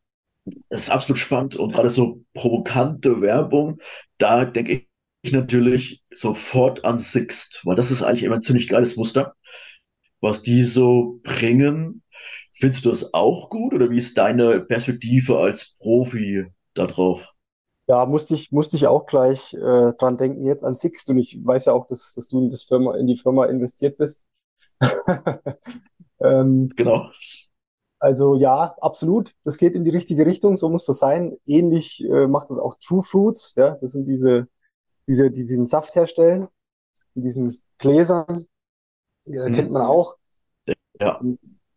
Das 0.68 0.82
ist 0.82 0.90
absolut 0.90 1.18
spannend 1.18 1.56
und 1.56 1.72
gerade 1.72 1.90
so 1.90 2.20
provokante 2.34 3.20
Werbung, 3.20 3.78
da 4.18 4.44
denke 4.44 4.86
ich 5.22 5.32
natürlich 5.32 6.02
sofort 6.12 6.84
an 6.84 6.98
Sixt, 6.98 7.62
weil 7.64 7.76
das 7.76 7.90
ist 7.90 8.02
eigentlich 8.02 8.22
immer 8.22 8.36
ein 8.36 8.42
ziemlich 8.42 8.68
geiles 8.68 8.96
Muster, 8.96 9.34
was 10.20 10.42
die 10.42 10.62
so 10.62 11.20
bringen. 11.22 12.02
Findest 12.52 12.84
du 12.84 12.90
das 12.90 13.14
auch 13.14 13.48
gut 13.48 13.74
oder 13.74 13.90
wie 13.90 13.98
ist 13.98 14.18
deine 14.18 14.60
Perspektive 14.60 15.38
als 15.38 15.74
Profi 15.78 16.46
da 16.74 16.86
drauf? 16.86 17.32
Ja, 17.88 18.06
musste 18.06 18.34
ich, 18.34 18.52
musste 18.52 18.76
ich 18.76 18.86
auch 18.86 19.06
gleich 19.06 19.52
äh, 19.54 19.92
dran 19.98 20.16
denken, 20.16 20.46
jetzt 20.46 20.62
an 20.62 20.74
Sixt 20.74 21.10
und 21.10 21.18
ich 21.18 21.40
weiß 21.44 21.66
ja 21.66 21.72
auch, 21.72 21.86
dass, 21.86 22.14
dass 22.14 22.28
du 22.28 22.38
in, 22.38 22.50
das 22.50 22.62
Firma, 22.62 22.96
in 22.96 23.06
die 23.06 23.16
Firma 23.16 23.46
investiert 23.46 23.98
bist. 23.98 24.24
ähm, 26.20 26.68
genau. 26.76 27.10
Also 27.98 28.36
ja, 28.36 28.76
absolut. 28.80 29.34
Das 29.44 29.58
geht 29.58 29.74
in 29.74 29.84
die 29.84 29.90
richtige 29.90 30.24
Richtung, 30.24 30.56
so 30.56 30.70
muss 30.70 30.86
das 30.86 30.98
sein. 30.98 31.36
Ähnlich 31.46 32.02
äh, 32.04 32.26
macht 32.28 32.50
das 32.50 32.58
auch 32.58 32.76
True 32.78 33.02
Fruits, 33.02 33.54
ja. 33.56 33.76
Das 33.80 33.92
sind 33.92 34.06
diese, 34.06 34.48
diese, 35.10 35.30
die 35.32 35.44
diesen 35.44 35.66
Saft 35.66 35.96
herstellen, 35.96 36.46
in 37.16 37.22
diesen 37.22 37.60
Gläsern. 37.78 38.46
Äh, 39.26 39.48
mhm. 39.48 39.54
Kennt 39.54 39.70
man 39.72 39.82
auch. 39.82 40.14
Ja. 41.00 41.20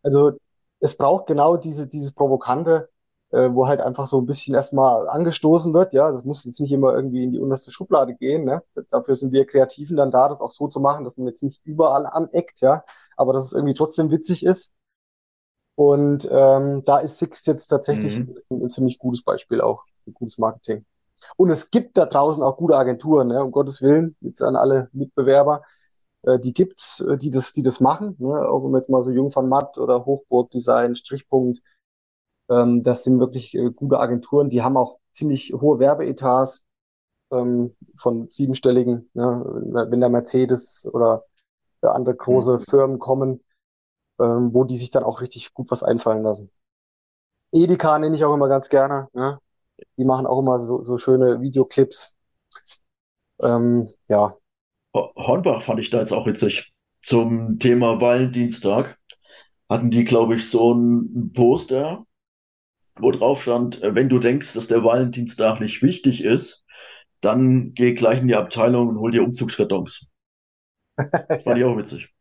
Also 0.04 0.32
es 0.78 0.96
braucht 0.96 1.26
genau 1.26 1.56
diese, 1.56 1.88
dieses 1.88 2.12
Provokante, 2.12 2.90
äh, 3.30 3.50
wo 3.52 3.66
halt 3.66 3.80
einfach 3.80 4.06
so 4.06 4.20
ein 4.20 4.26
bisschen 4.26 4.54
erstmal 4.54 5.08
angestoßen 5.08 5.74
wird. 5.74 5.94
Ja, 5.94 6.12
das 6.12 6.24
muss 6.24 6.44
jetzt 6.44 6.60
nicht 6.60 6.70
immer 6.70 6.94
irgendwie 6.94 7.24
in 7.24 7.32
die 7.32 7.40
unterste 7.40 7.72
Schublade 7.72 8.14
gehen. 8.14 8.44
Ne? 8.44 8.62
Dafür 8.90 9.16
sind 9.16 9.32
wir 9.32 9.46
Kreativen 9.46 9.96
dann 9.96 10.12
da, 10.12 10.28
das 10.28 10.40
auch 10.40 10.52
so 10.52 10.68
zu 10.68 10.78
machen, 10.78 11.02
dass 11.02 11.16
man 11.16 11.26
jetzt 11.26 11.42
nicht 11.42 11.60
überall 11.64 12.06
aneckt, 12.06 12.60
ja, 12.60 12.84
aber 13.16 13.32
dass 13.32 13.46
es 13.46 13.52
irgendwie 13.52 13.74
trotzdem 13.74 14.12
witzig 14.12 14.44
ist. 14.44 14.72
Und 15.74 16.28
ähm, 16.30 16.84
da 16.84 16.98
ist 16.98 17.18
Six 17.18 17.44
jetzt 17.46 17.66
tatsächlich 17.66 18.20
mhm. 18.20 18.36
ein, 18.50 18.62
ein, 18.62 18.70
ziemlich 18.70 19.00
gutes 19.00 19.24
Beispiel 19.24 19.60
auch 19.60 19.84
für 20.04 20.12
gutes 20.12 20.38
Marketing. 20.38 20.84
Und 21.36 21.50
es 21.50 21.70
gibt 21.70 21.96
da 21.98 22.06
draußen 22.06 22.42
auch 22.42 22.56
gute 22.56 22.76
Agenturen, 22.76 23.28
ne? 23.28 23.44
um 23.44 23.52
Gottes 23.52 23.82
Willen, 23.82 24.16
jetzt 24.20 24.42
an 24.42 24.56
alle 24.56 24.88
Mitbewerber. 24.92 25.62
Äh, 26.22 26.38
die 26.38 26.52
gibt's, 26.52 27.00
äh, 27.00 27.16
die 27.16 27.30
das, 27.30 27.52
die 27.52 27.62
das 27.62 27.80
machen, 27.80 28.16
ne? 28.18 28.48
auch 28.48 28.68
mit 28.68 28.88
mal 28.88 29.02
so 29.02 29.10
Jung 29.10 29.30
von 29.30 29.48
Matt 29.48 29.78
oder 29.78 30.04
Hochburg 30.06 30.50
Design, 30.50 30.96
Strichpunkt. 30.96 31.60
Ähm, 32.48 32.82
das 32.82 33.04
sind 33.04 33.20
wirklich 33.20 33.54
äh, 33.54 33.70
gute 33.70 33.98
Agenturen, 33.98 34.50
die 34.50 34.62
haben 34.62 34.76
auch 34.76 34.98
ziemlich 35.12 35.52
hohe 35.52 35.78
Werbeetats 35.78 36.64
ähm, 37.32 37.74
von 37.96 38.28
siebenstelligen, 38.28 39.10
ne? 39.14 39.44
wenn 39.90 40.00
da 40.00 40.08
Mercedes 40.08 40.88
oder 40.92 41.24
andere 41.82 42.16
große 42.16 42.54
mhm. 42.54 42.60
Firmen 42.60 42.98
kommen, 42.98 43.44
ähm, 44.18 44.54
wo 44.54 44.64
die 44.64 44.78
sich 44.78 44.90
dann 44.90 45.04
auch 45.04 45.20
richtig 45.20 45.52
gut 45.54 45.70
was 45.70 45.82
einfallen 45.82 46.22
lassen. 46.22 46.50
Edeka 47.52 47.98
nenne 47.98 48.16
ich 48.16 48.24
auch 48.24 48.34
immer 48.34 48.48
ganz 48.48 48.68
gerne. 48.68 49.08
Ne? 49.12 49.38
Die 49.96 50.04
machen 50.04 50.26
auch 50.26 50.40
immer 50.40 50.60
so, 50.60 50.82
so 50.82 50.98
schöne 50.98 51.40
Videoclips. 51.40 52.14
Ähm, 53.40 53.88
ja. 54.08 54.36
Hornbach 54.94 55.62
fand 55.62 55.80
ich 55.80 55.90
da 55.90 55.98
jetzt 55.98 56.12
auch 56.12 56.26
witzig. 56.26 56.72
Zum 57.02 57.58
Thema 57.58 58.00
Valentinstag 58.00 58.96
hatten 59.68 59.90
die, 59.90 60.04
glaube 60.04 60.36
ich, 60.36 60.48
so 60.48 60.72
ein 60.72 61.32
Poster, 61.34 62.06
wo 62.96 63.10
drauf 63.10 63.42
stand, 63.42 63.82
äh, 63.82 63.94
wenn 63.94 64.08
du 64.08 64.18
denkst, 64.18 64.54
dass 64.54 64.68
der 64.68 64.84
Valentinstag 64.84 65.60
nicht 65.60 65.82
wichtig 65.82 66.22
ist, 66.22 66.64
dann 67.20 67.74
geh 67.74 67.94
gleich 67.94 68.20
in 68.20 68.28
die 68.28 68.34
Abteilung 68.34 68.88
und 68.88 68.98
hol 68.98 69.10
dir 69.10 69.24
Umzugskartons. 69.24 70.06
Das 71.28 71.42
fand 71.42 71.58
ich 71.58 71.64
auch 71.64 71.76
witzig. 71.76 72.14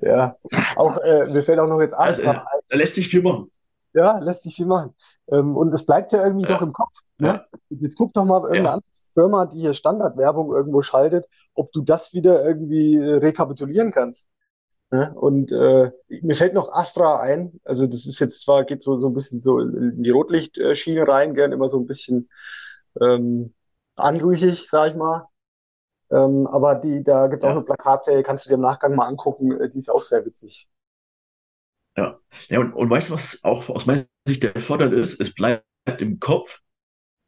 Ja, 0.00 0.36
auch 0.76 0.96
äh, 1.04 1.26
mir 1.26 1.42
fällt 1.42 1.58
auch 1.58 1.68
noch 1.68 1.82
jetzt 1.82 1.92
Astra 1.92 2.30
also, 2.30 2.62
äh, 2.70 2.76
lässt 2.78 2.94
sich 2.94 3.08
viel 3.08 3.20
machen. 3.20 3.50
Ja, 3.96 4.18
lässt 4.18 4.42
sich 4.42 4.54
viel 4.54 4.66
machen. 4.66 4.94
Ähm, 5.28 5.56
und 5.56 5.72
es 5.72 5.86
bleibt 5.86 6.12
ja 6.12 6.22
irgendwie 6.22 6.46
ja. 6.46 6.54
doch 6.54 6.62
im 6.62 6.72
Kopf. 6.72 7.00
Ne? 7.16 7.28
Ja. 7.28 7.46
Jetzt 7.70 7.96
guck 7.96 8.12
doch 8.12 8.26
mal 8.26 8.42
irgendeine 8.42 8.66
ja. 8.66 8.72
andere 8.74 8.90
Firma, 9.14 9.46
die 9.46 9.60
hier 9.60 9.72
Standardwerbung 9.72 10.54
irgendwo 10.54 10.82
schaltet, 10.82 11.26
ob 11.54 11.72
du 11.72 11.80
das 11.80 12.12
wieder 12.12 12.44
irgendwie 12.46 12.96
äh, 12.96 13.14
rekapitulieren 13.16 13.92
kannst. 13.92 14.28
Ne? 14.90 15.14
Und 15.14 15.50
äh, 15.50 15.90
mir 16.20 16.36
fällt 16.36 16.52
noch 16.52 16.70
Astra 16.72 17.20
ein. 17.20 17.58
Also 17.64 17.86
das 17.86 18.04
ist 18.04 18.20
jetzt 18.20 18.42
zwar, 18.42 18.64
geht 18.64 18.82
so, 18.82 19.00
so 19.00 19.08
ein 19.08 19.14
bisschen 19.14 19.40
so 19.40 19.60
in 19.60 20.02
die 20.02 20.10
Rotlichtschiene 20.10 21.08
rein, 21.08 21.34
gern 21.34 21.52
immer 21.52 21.70
so 21.70 21.78
ein 21.78 21.86
bisschen 21.86 22.28
ähm, 23.00 23.54
anrüchig, 23.96 24.68
sag 24.68 24.90
ich 24.90 24.96
mal. 24.96 25.26
Ähm, 26.10 26.46
aber 26.46 26.74
die, 26.74 27.02
da 27.02 27.28
gibt 27.28 27.42
es 27.42 27.48
auch 27.48 27.54
eine 27.54 27.64
Plakatserie, 27.64 28.22
kannst 28.22 28.44
du 28.44 28.50
dir 28.50 28.56
im 28.56 28.60
Nachgang 28.60 28.94
mal 28.94 29.06
angucken, 29.06 29.58
äh, 29.58 29.70
die 29.70 29.78
ist 29.78 29.90
auch 29.90 30.02
sehr 30.02 30.24
witzig. 30.26 30.68
Ja, 31.96 32.18
ja 32.48 32.60
und, 32.60 32.72
und 32.72 32.90
weißt 32.90 33.10
du, 33.10 33.14
was 33.14 33.42
auch 33.44 33.68
aus 33.68 33.86
meiner 33.86 34.04
Sicht 34.26 34.42
der 34.42 34.60
Vorteil 34.60 34.92
ist? 34.92 35.20
Es 35.20 35.34
bleibt 35.34 35.64
im 35.98 36.20
Kopf 36.20 36.60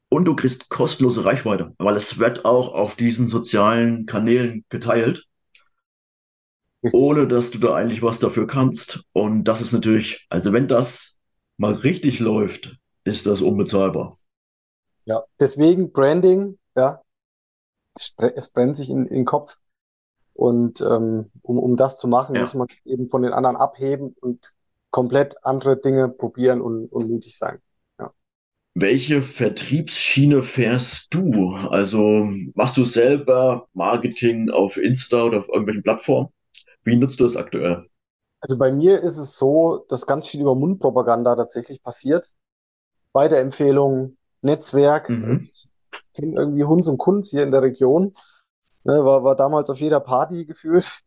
und 0.08 0.24
du 0.24 0.34
kriegst 0.34 0.68
kostenlose 0.68 1.24
Reichweite, 1.24 1.74
weil 1.78 1.96
es 1.96 2.18
wird 2.18 2.44
auch 2.44 2.74
auf 2.74 2.96
diesen 2.96 3.28
sozialen 3.28 4.06
Kanälen 4.06 4.64
geteilt, 4.68 5.26
ohne 6.92 7.26
dass 7.26 7.50
du 7.50 7.58
da 7.58 7.74
eigentlich 7.74 8.02
was 8.02 8.18
dafür 8.18 8.46
kannst. 8.46 9.04
Und 9.12 9.44
das 9.44 9.60
ist 9.60 9.72
natürlich, 9.72 10.26
also 10.30 10.52
wenn 10.52 10.68
das 10.68 11.18
mal 11.56 11.74
richtig 11.74 12.20
läuft, 12.20 12.78
ist 13.04 13.26
das 13.26 13.42
unbezahlbar. 13.42 14.16
Ja, 15.04 15.22
deswegen 15.40 15.92
Branding, 15.92 16.58
ja, 16.76 17.02
es 17.94 18.50
brennt 18.50 18.76
sich 18.76 18.90
in, 18.90 19.06
in 19.06 19.16
den 19.16 19.24
Kopf. 19.24 19.56
Und 20.34 20.80
ähm, 20.82 21.32
um, 21.42 21.58
um 21.58 21.76
das 21.76 21.98
zu 21.98 22.06
machen, 22.06 22.36
ja. 22.36 22.42
muss 22.42 22.54
man 22.54 22.68
eben 22.84 23.08
von 23.08 23.22
den 23.22 23.32
anderen 23.32 23.56
abheben 23.56 24.14
und 24.20 24.54
komplett 24.90 25.34
andere 25.44 25.78
Dinge 25.78 26.08
probieren 26.08 26.60
und, 26.60 26.86
und 26.86 27.08
mutig 27.08 27.36
sein. 27.36 27.58
Ja. 27.98 28.12
Welche 28.74 29.22
Vertriebsschiene 29.22 30.42
fährst 30.42 31.12
du? 31.14 31.52
Also 31.70 32.28
machst 32.54 32.76
du 32.76 32.84
selber 32.84 33.68
Marketing 33.74 34.50
auf 34.50 34.76
Insta 34.76 35.24
oder 35.24 35.40
auf 35.40 35.48
irgendwelchen 35.48 35.82
Plattformen? 35.82 36.28
Wie 36.84 36.96
nutzt 36.96 37.20
du 37.20 37.24
das 37.24 37.36
aktuell? 37.36 37.84
Also 38.40 38.56
bei 38.56 38.70
mir 38.70 39.02
ist 39.02 39.18
es 39.18 39.36
so, 39.36 39.84
dass 39.88 40.06
ganz 40.06 40.28
viel 40.28 40.40
über 40.40 40.54
Mundpropaganda 40.54 41.34
tatsächlich 41.34 41.82
passiert. 41.82 42.30
Weiterempfehlungen, 43.12 44.16
Netzwerk. 44.42 45.08
Mhm 45.08 45.48
kenne 46.18 46.34
irgendwie 46.36 46.64
Hunds 46.64 46.88
und 46.88 46.98
Kunz 46.98 47.30
hier 47.30 47.42
in 47.42 47.50
der 47.50 47.62
Region. 47.62 48.12
Ne, 48.84 49.04
war, 49.04 49.24
war 49.24 49.36
damals 49.36 49.70
auf 49.70 49.80
jeder 49.80 50.00
Party 50.00 50.46
gefühlt. 50.46 51.00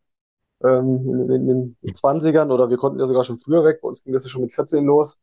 Ähm, 0.64 1.30
in, 1.30 1.30
in, 1.30 1.76
den 1.82 1.94
20ern 1.94 2.52
oder 2.52 2.70
wir 2.70 2.76
konnten 2.76 3.00
ja 3.00 3.06
sogar 3.06 3.24
schon 3.24 3.36
früher 3.36 3.64
weg. 3.64 3.80
Bei 3.82 3.88
uns 3.88 4.02
ging 4.02 4.12
das 4.12 4.24
ja 4.24 4.30
schon 4.30 4.42
mit 4.42 4.52
14 4.52 4.84
los. 4.84 5.20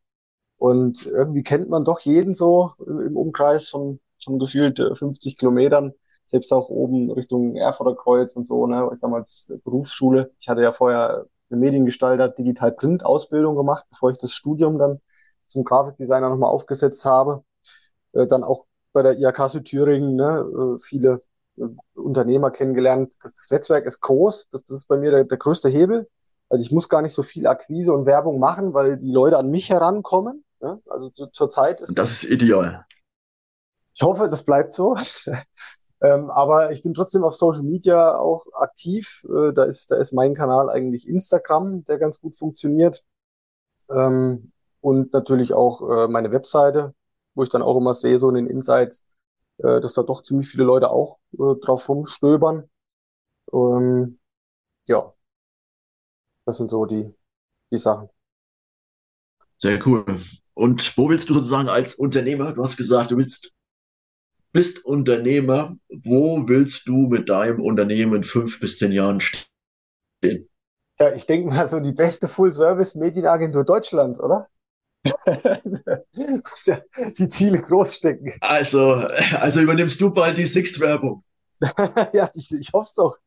Und 0.58 1.06
irgendwie 1.06 1.44
kennt 1.44 1.70
man 1.70 1.86
doch 1.86 2.02
jeden 2.02 2.34
so 2.34 2.74
im, 2.86 3.00
im 3.00 3.18
Umkreis 3.18 3.70
von, 3.70 4.00
von 4.24 4.40
gefühlt 4.40 4.80
50 4.80 5.38
Kilometern. 5.38 5.94
Selbst 6.26 6.52
auch 6.54 6.70
oben 6.70 7.12
Richtung 7.12 7.56
Erfurter 7.56 7.96
Kreuz 7.96 8.36
und 8.36 8.46
so, 8.46 8.68
ne, 8.68 8.90
ich 8.94 9.00
damals 9.00 9.52
Berufsschule. 9.64 10.32
Ich 10.40 10.50
hatte 10.50 10.62
ja 10.62 10.72
vorher 10.72 11.26
eine 11.50 11.60
Mediengestalter 11.60 12.30
Digital 12.30 12.72
Print 12.74 13.06
Ausbildung 13.06 13.56
gemacht, 13.56 13.86
bevor 13.90 14.12
ich 14.12 14.18
das 14.18 14.34
Studium 14.34 14.78
dann 14.78 15.00
zum 15.48 15.64
Grafikdesigner 15.64 16.30
nochmal 16.30 16.52
aufgesetzt 16.52 17.06
habe. 17.06 17.44
Äh, 18.14 18.28
dann 18.28 18.44
auch 18.44 18.66
bei 18.94 19.02
der 19.04 19.18
IHK 19.18 19.50
Südthüringen 19.50 20.16
ne, 20.16 20.76
äh, 20.76 20.80
viele 20.80 21.14
äh, 21.14 21.20
Unternehmer 21.94 22.52
kennengelernt. 22.52 23.16
Das, 23.22 23.36
das 23.36 23.50
Netzwerk 23.50 23.86
ist 23.86 24.02
groß, 24.02 24.50
das, 24.50 24.64
das 24.64 24.78
ist 24.78 24.88
bei 24.88 24.98
mir 24.98 25.12
der, 25.12 25.24
der 25.26 25.38
größte 25.38 25.70
Hebel. 25.70 26.08
Also 26.50 26.64
ich 26.64 26.72
muss 26.72 26.90
gar 26.90 27.02
nicht 27.02 27.14
so 27.14 27.22
viel 27.22 27.48
Akquise 27.48 27.94
und 27.94 28.06
Werbung 28.06 28.40
machen, 28.40 28.74
weil 28.74 28.98
die 28.98 29.12
Leute 29.12 29.38
an 29.38 29.50
mich 29.50 29.70
herankommen. 29.70 30.44
Ne? 30.62 30.82
Also 30.90 31.10
zu, 31.10 31.28
zur 31.28 31.50
Zeit 31.50 31.82
ist 31.82 31.98
das 31.98 32.24
ist 32.24 32.32
ideal. 32.32 32.86
Ich 33.96 34.02
hoffe, 34.02 34.30
das 34.30 34.44
bleibt 34.44 34.74
so. 34.74 34.98
ähm, 36.02 36.32
aber 36.32 36.72
ich 36.72 36.82
bin 36.82 36.94
trotzdem 36.94 37.24
auf 37.24 37.36
Social 37.36 37.64
Media 37.64 38.18
auch 38.18 38.46
aktiv. 38.54 39.26
Äh, 39.30 39.54
da 39.54 39.66
ist, 39.66 39.92
da 39.92 39.98
ist 39.98 40.14
mein 40.14 40.34
Kanal 40.34 40.70
eigentlich 40.70 41.08
Instagram, 41.08 41.84
der 41.84 42.00
ganz 42.00 42.20
gut 42.20 42.36
funktioniert. 42.36 43.04
Ähm, 43.92 44.52
und 44.82 45.14
natürlich 45.14 45.54
auch 45.54 45.82
äh, 45.82 46.08
meine 46.08 46.32
Webseite, 46.32 46.94
wo 47.36 47.44
ich 47.44 47.50
dann 47.50 47.62
auch 47.62 47.78
immer 47.78 47.94
sehe, 47.94 48.18
so 48.18 48.30
in 48.30 48.36
den 48.36 48.48
Insights, 48.48 49.06
äh, 49.60 49.82
dass 49.82 49.94
da 49.94 50.04
doch 50.04 50.24
ziemlich 50.24 50.50
viele 50.50 50.64
Leute 50.64 50.90
auch 50.90 51.20
äh, 51.34 51.56
drauf 51.62 51.88
rumstöbern. 51.90 52.70
Ähm, 53.54 54.20
ja, 54.88 55.14
das 56.46 56.58
sind 56.58 56.70
so 56.70 56.86
die, 56.86 57.14
die 57.72 57.78
Sachen. 57.78 58.10
Sehr 59.58 59.80
cool. 59.86 60.06
Und 60.54 60.98
wo 60.98 61.10
willst 61.10 61.30
du 61.30 61.34
sozusagen 61.34 61.70
als 61.70 61.96
Unternehmer, 61.96 62.54
du 62.54 62.62
hast 62.62 62.78
gesagt, 62.78 63.12
du 63.12 63.18
willst 63.18 63.54
bist 64.52 64.84
Unternehmer, 64.86 65.76
wo 65.90 66.48
willst 66.48 66.88
du 66.88 67.08
mit 67.08 67.30
deinem 67.30 67.62
Unternehmen 67.62 68.16
in 68.16 68.24
fünf 68.24 68.60
bis 68.60 68.80
zehn 68.80 68.92
Jahren 68.92 69.20
stehen? 69.20 70.48
Ja, 71.00 71.14
ich 71.14 71.26
denke 71.26 71.50
mal 71.50 71.70
so 71.70 71.80
die 71.80 71.94
beste 71.94 72.28
Full-Service-Medienagentur 72.28 73.64
Deutschlands, 73.64 74.20
oder? 74.20 74.50
die 77.18 77.30
Ziele 77.30 77.62
groß 77.62 77.96
stecken. 77.96 78.34
Also, 78.42 79.08
also 79.40 79.62
übernimmst 79.62 80.00
du 80.02 80.14
bald 80.14 80.38
die 80.38 80.46
Sixt-Werbung. 80.46 81.24
ja, 82.14 82.30
ich, 82.36 82.52
ich 82.52 82.72
hoffe 82.74 82.88
es 82.88 82.96
doch. 82.96 83.18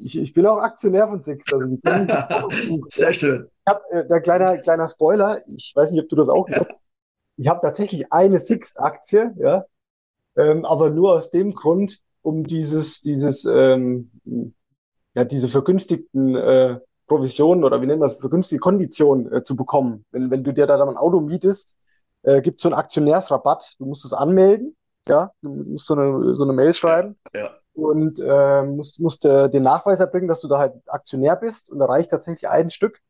Ich, 0.00 0.18
ich, 0.18 0.34
bin 0.34 0.46
auch 0.46 0.58
Aktionär 0.58 1.08
von 1.08 1.20
Sixt. 1.20 1.52
Also 1.52 1.76
Sehr 2.90 3.14
schön. 3.14 3.48
Ich 3.66 3.72
hab, 3.72 3.82
äh, 3.90 4.06
der 4.06 4.20
kleiner, 4.20 4.58
kleiner 4.58 4.88
Spoiler, 4.88 5.40
ich 5.46 5.72
weiß 5.74 5.92
nicht, 5.92 6.02
ob 6.02 6.08
du 6.08 6.16
das 6.16 6.28
auch 6.28 6.48
ja. 6.48 6.66
Ich 7.36 7.48
habe 7.48 7.60
tatsächlich 7.62 8.12
eine 8.12 8.38
Sixt-Aktie, 8.38 9.34
ja, 9.38 9.64
ähm, 10.36 10.66
aber 10.66 10.90
nur 10.90 11.14
aus 11.14 11.30
dem 11.30 11.52
Grund, 11.52 12.00
um 12.20 12.44
dieses, 12.44 13.00
dieses, 13.00 13.46
ähm, 13.46 14.10
ja, 15.14 15.24
diese 15.24 15.48
vergünstigten 15.48 16.36
äh, 16.36 16.78
Provisionen 17.12 17.64
oder 17.64 17.82
wie 17.82 17.86
nennen 17.86 18.00
wir 18.00 18.06
das, 18.06 18.14
vergünstigte 18.14 18.60
Konditionen 18.60 19.30
äh, 19.30 19.42
zu 19.42 19.54
bekommen. 19.54 20.06
Wenn, 20.12 20.30
wenn 20.30 20.42
du 20.42 20.52
dir 20.52 20.66
da 20.66 20.78
dann 20.78 20.88
ein 20.88 20.96
Auto 20.96 21.20
mietest, 21.20 21.76
äh, 22.22 22.40
gibt 22.40 22.58
es 22.58 22.62
so 22.62 22.70
einen 22.70 22.78
Aktionärsrabatt. 22.78 23.74
Du 23.78 23.84
musst 23.84 24.04
es 24.06 24.14
anmelden, 24.14 24.76
ja, 25.06 25.30
du 25.42 25.50
musst 25.50 25.86
so 25.86 25.94
eine, 25.94 26.34
so 26.34 26.44
eine 26.44 26.54
Mail 26.54 26.72
schreiben. 26.72 27.18
Ja. 27.34 27.50
Und 27.74 28.18
äh, 28.18 28.62
musst, 28.62 28.98
musst 29.00 29.24
äh, 29.26 29.50
den 29.50 29.62
Nachweis 29.62 30.00
erbringen, 30.00 30.28
dass 30.28 30.40
du 30.40 30.48
da 30.48 30.58
halt 30.58 30.74
Aktionär 30.88 31.36
bist 31.36 31.70
und 31.70 31.78
da 31.78 31.86
reicht 31.86 32.10
tatsächlich 32.10 32.48
ein 32.48 32.70
Stück. 32.70 33.00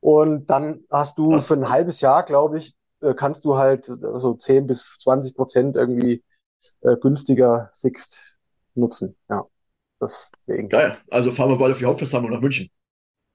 Und 0.00 0.48
dann 0.50 0.84
hast 0.90 1.18
du 1.18 1.32
Was? 1.32 1.48
für 1.48 1.54
ein 1.54 1.68
halbes 1.68 2.00
Jahr, 2.00 2.24
glaube 2.24 2.58
ich, 2.58 2.74
äh, 3.02 3.14
kannst 3.14 3.44
du 3.44 3.56
halt 3.56 3.84
so 3.84 4.34
10 4.34 4.66
bis 4.66 4.96
20 5.00 5.34
Prozent 5.34 5.76
irgendwie 5.76 6.22
äh, 6.80 6.96
günstiger 6.96 7.70
Sixt 7.72 8.38
nutzen. 8.74 9.16
Ja, 9.28 9.44
deswegen. 10.00 10.68
Geil. 10.68 10.96
Also 11.10 11.30
fahren 11.30 11.50
wir 11.50 11.58
bald 11.58 11.72
auf 11.72 11.78
die 11.78 11.86
Hauptversammlung 11.86 12.32
nach 12.32 12.40
München. 12.40 12.70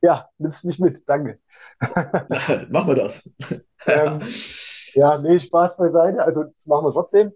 Ja, 0.01 0.29
nimmst 0.37 0.63
mich 0.63 0.79
mit, 0.79 1.03
danke. 1.07 1.39
machen 2.69 2.87
wir 2.87 2.95
das. 2.95 3.29
ähm, 3.85 4.21
ja, 4.93 5.17
nee, 5.17 5.39
Spaß 5.39 5.77
beiseite. 5.77 6.23
Also 6.23 6.43
das 6.43 6.67
machen 6.67 6.85
wir 6.85 6.91
trotzdem. 6.91 7.33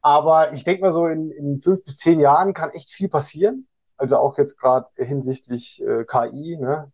Aber 0.00 0.52
ich 0.52 0.64
denke 0.64 0.82
mal 0.82 0.92
so, 0.92 1.06
in, 1.06 1.30
in 1.30 1.60
fünf 1.60 1.84
bis 1.84 1.98
zehn 1.98 2.20
Jahren 2.20 2.54
kann 2.54 2.70
echt 2.70 2.90
viel 2.90 3.08
passieren. 3.08 3.68
Also 3.96 4.16
auch 4.16 4.38
jetzt 4.38 4.58
gerade 4.58 4.86
hinsichtlich 4.94 5.82
äh, 5.82 6.04
KI 6.04 6.56
ne? 6.58 6.92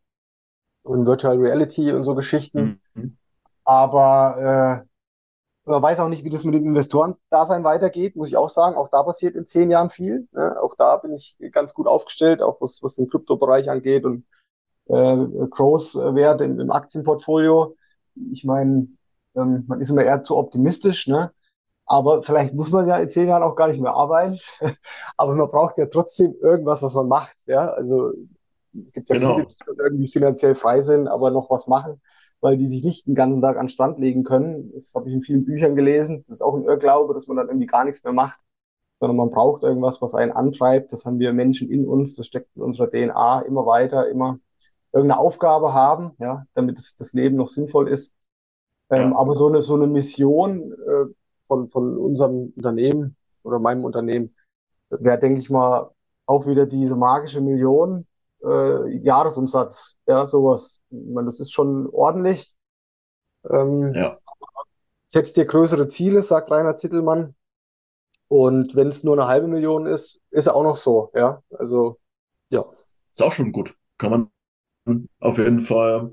und 0.82 1.06
Virtual 1.06 1.36
Reality 1.36 1.92
und 1.92 2.04
so 2.04 2.14
Geschichten. 2.14 2.80
Mhm. 2.94 3.18
Aber 3.64 4.84
äh, 4.86 5.70
man 5.70 5.82
weiß 5.82 6.00
auch 6.00 6.08
nicht, 6.08 6.24
wie 6.24 6.30
das 6.30 6.44
mit 6.44 6.54
dem 6.54 6.64
Investorendasein 6.64 7.64
weitergeht, 7.64 8.16
muss 8.16 8.28
ich 8.28 8.36
auch 8.36 8.50
sagen. 8.50 8.76
Auch 8.76 8.88
da 8.88 9.02
passiert 9.02 9.34
in 9.34 9.46
zehn 9.46 9.70
Jahren 9.70 9.90
viel. 9.90 10.28
Ne? 10.32 10.60
Auch 10.60 10.74
da 10.74 10.96
bin 10.96 11.12
ich 11.12 11.38
ganz 11.52 11.72
gut 11.72 11.86
aufgestellt, 11.86 12.42
auch 12.42 12.60
was, 12.60 12.82
was 12.82 12.96
den 12.96 13.08
Kryptobereich 13.08 13.70
angeht 13.70 14.04
und 14.04 14.26
äh, 14.86 15.16
Growth-Wert 15.50 16.40
im, 16.40 16.60
im 16.60 16.70
Aktienportfolio. 16.70 17.76
Ich 18.32 18.44
meine, 18.44 18.88
ähm, 19.36 19.64
man 19.66 19.80
ist 19.80 19.90
immer 19.90 20.04
eher 20.04 20.22
zu 20.22 20.36
optimistisch, 20.36 21.06
ne? 21.06 21.32
Aber 21.86 22.22
vielleicht 22.22 22.54
muss 22.54 22.70
man 22.70 22.88
ja 22.88 22.96
in 22.98 23.08
zehn 23.08 23.28
Jahren 23.28 23.42
auch 23.42 23.56
gar 23.56 23.68
nicht 23.68 23.80
mehr 23.80 23.92
arbeiten. 23.94 24.38
Aber 25.16 25.34
man 25.34 25.48
braucht 25.48 25.76
ja 25.78 25.86
trotzdem 25.86 26.34
irgendwas, 26.40 26.82
was 26.82 26.94
man 26.94 27.08
macht. 27.08 27.36
Ja, 27.46 27.68
also 27.68 28.12
es 28.82 28.92
gibt 28.92 29.08
ja 29.10 29.16
genau. 29.16 29.34
viele, 29.34 29.46
die 29.46 29.80
irgendwie 29.80 30.08
finanziell 30.08 30.54
frei 30.54 30.80
sind, 30.80 31.06
aber 31.06 31.30
noch 31.30 31.48
was 31.48 31.68
machen 31.68 32.00
weil 32.44 32.58
die 32.58 32.66
sich 32.66 32.84
nicht 32.84 33.06
den 33.06 33.14
ganzen 33.14 33.40
Tag 33.40 33.56
an 33.56 33.64
den 33.64 33.70
Strand 33.70 33.98
legen 33.98 34.22
können. 34.22 34.70
Das 34.74 34.92
habe 34.94 35.08
ich 35.08 35.14
in 35.14 35.22
vielen 35.22 35.46
Büchern 35.46 35.74
gelesen. 35.76 36.24
Das 36.28 36.36
ist 36.36 36.42
auch 36.42 36.54
ein 36.54 36.64
Irrglaube, 36.64 37.14
dass 37.14 37.26
man 37.26 37.38
dann 37.38 37.48
irgendwie 37.48 37.66
gar 37.66 37.86
nichts 37.86 38.04
mehr 38.04 38.12
macht, 38.12 38.38
sondern 39.00 39.16
man 39.16 39.30
braucht 39.30 39.62
irgendwas, 39.62 40.02
was 40.02 40.14
einen 40.14 40.30
antreibt. 40.30 40.92
Das 40.92 41.06
haben 41.06 41.18
wir 41.18 41.32
Menschen 41.32 41.70
in 41.70 41.88
uns, 41.88 42.16
das 42.16 42.26
steckt 42.26 42.54
in 42.54 42.60
unserer 42.60 42.90
DNA 42.90 43.40
immer 43.46 43.64
weiter, 43.64 44.10
immer 44.10 44.40
irgendeine 44.94 45.20
Aufgabe 45.20 45.74
haben, 45.74 46.12
ja, 46.18 46.46
damit 46.54 46.78
es, 46.78 46.94
das 46.94 47.12
Leben 47.12 47.36
noch 47.36 47.48
sinnvoll 47.48 47.88
ist. 47.88 48.14
Ähm, 48.90 49.10
ja. 49.10 49.18
Aber 49.18 49.34
so 49.34 49.48
eine, 49.48 49.60
so 49.60 49.74
eine 49.74 49.88
Mission 49.88 50.72
äh, 50.72 51.12
von, 51.46 51.68
von 51.68 51.98
unserem 51.98 52.52
Unternehmen 52.56 53.16
oder 53.42 53.58
meinem 53.58 53.84
Unternehmen 53.84 54.34
wäre, 54.90 55.18
denke 55.18 55.40
ich 55.40 55.50
mal, 55.50 55.90
auch 56.26 56.46
wieder 56.46 56.66
diese 56.66 56.94
magische 56.94 57.40
Million, 57.40 58.06
äh, 58.44 58.96
Jahresumsatz, 58.98 59.96
ja, 60.06 60.26
sowas. 60.26 60.80
Ich 60.90 61.12
meine, 61.12 61.26
das 61.26 61.40
ist 61.40 61.52
schon 61.52 61.88
ordentlich. 61.90 62.54
Ähm, 63.50 63.92
ja. 63.94 64.16
Setzt 65.08 65.36
dir 65.36 65.44
größere 65.44 65.88
Ziele, 65.88 66.22
sagt 66.22 66.50
Rainer 66.50 66.76
Zittelmann. 66.76 67.34
Und 68.28 68.74
wenn 68.74 68.88
es 68.88 69.04
nur 69.04 69.14
eine 69.14 69.28
halbe 69.28 69.48
Million 69.48 69.86
ist, 69.86 70.20
ist 70.30 70.48
auch 70.48 70.62
noch 70.62 70.76
so, 70.76 71.10
ja. 71.14 71.42
Also, 71.50 71.98
ja. 72.50 72.64
Ist 73.12 73.22
auch 73.22 73.32
schon 73.32 73.52
gut. 73.52 73.74
Kann 73.98 74.10
man 74.10 74.30
auf 75.20 75.38
jeden 75.38 75.60
Fall. 75.60 76.12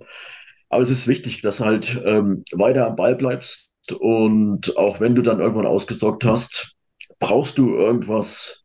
Aber 0.70 0.82
es 0.82 0.90
ist 0.90 1.08
wichtig, 1.08 1.42
dass 1.42 1.58
du 1.58 1.66
halt 1.66 2.02
ähm, 2.06 2.44
weiter 2.54 2.88
am 2.88 2.96
Ball 2.96 3.16
bleibst. 3.16 3.70
Und 4.00 4.78
auch 4.78 5.00
wenn 5.00 5.16
du 5.16 5.22
dann 5.22 5.40
irgendwann 5.40 5.66
ausgesorgt 5.66 6.24
hast, 6.24 6.76
brauchst 7.20 7.58
du 7.58 7.76
irgendwas, 7.76 8.64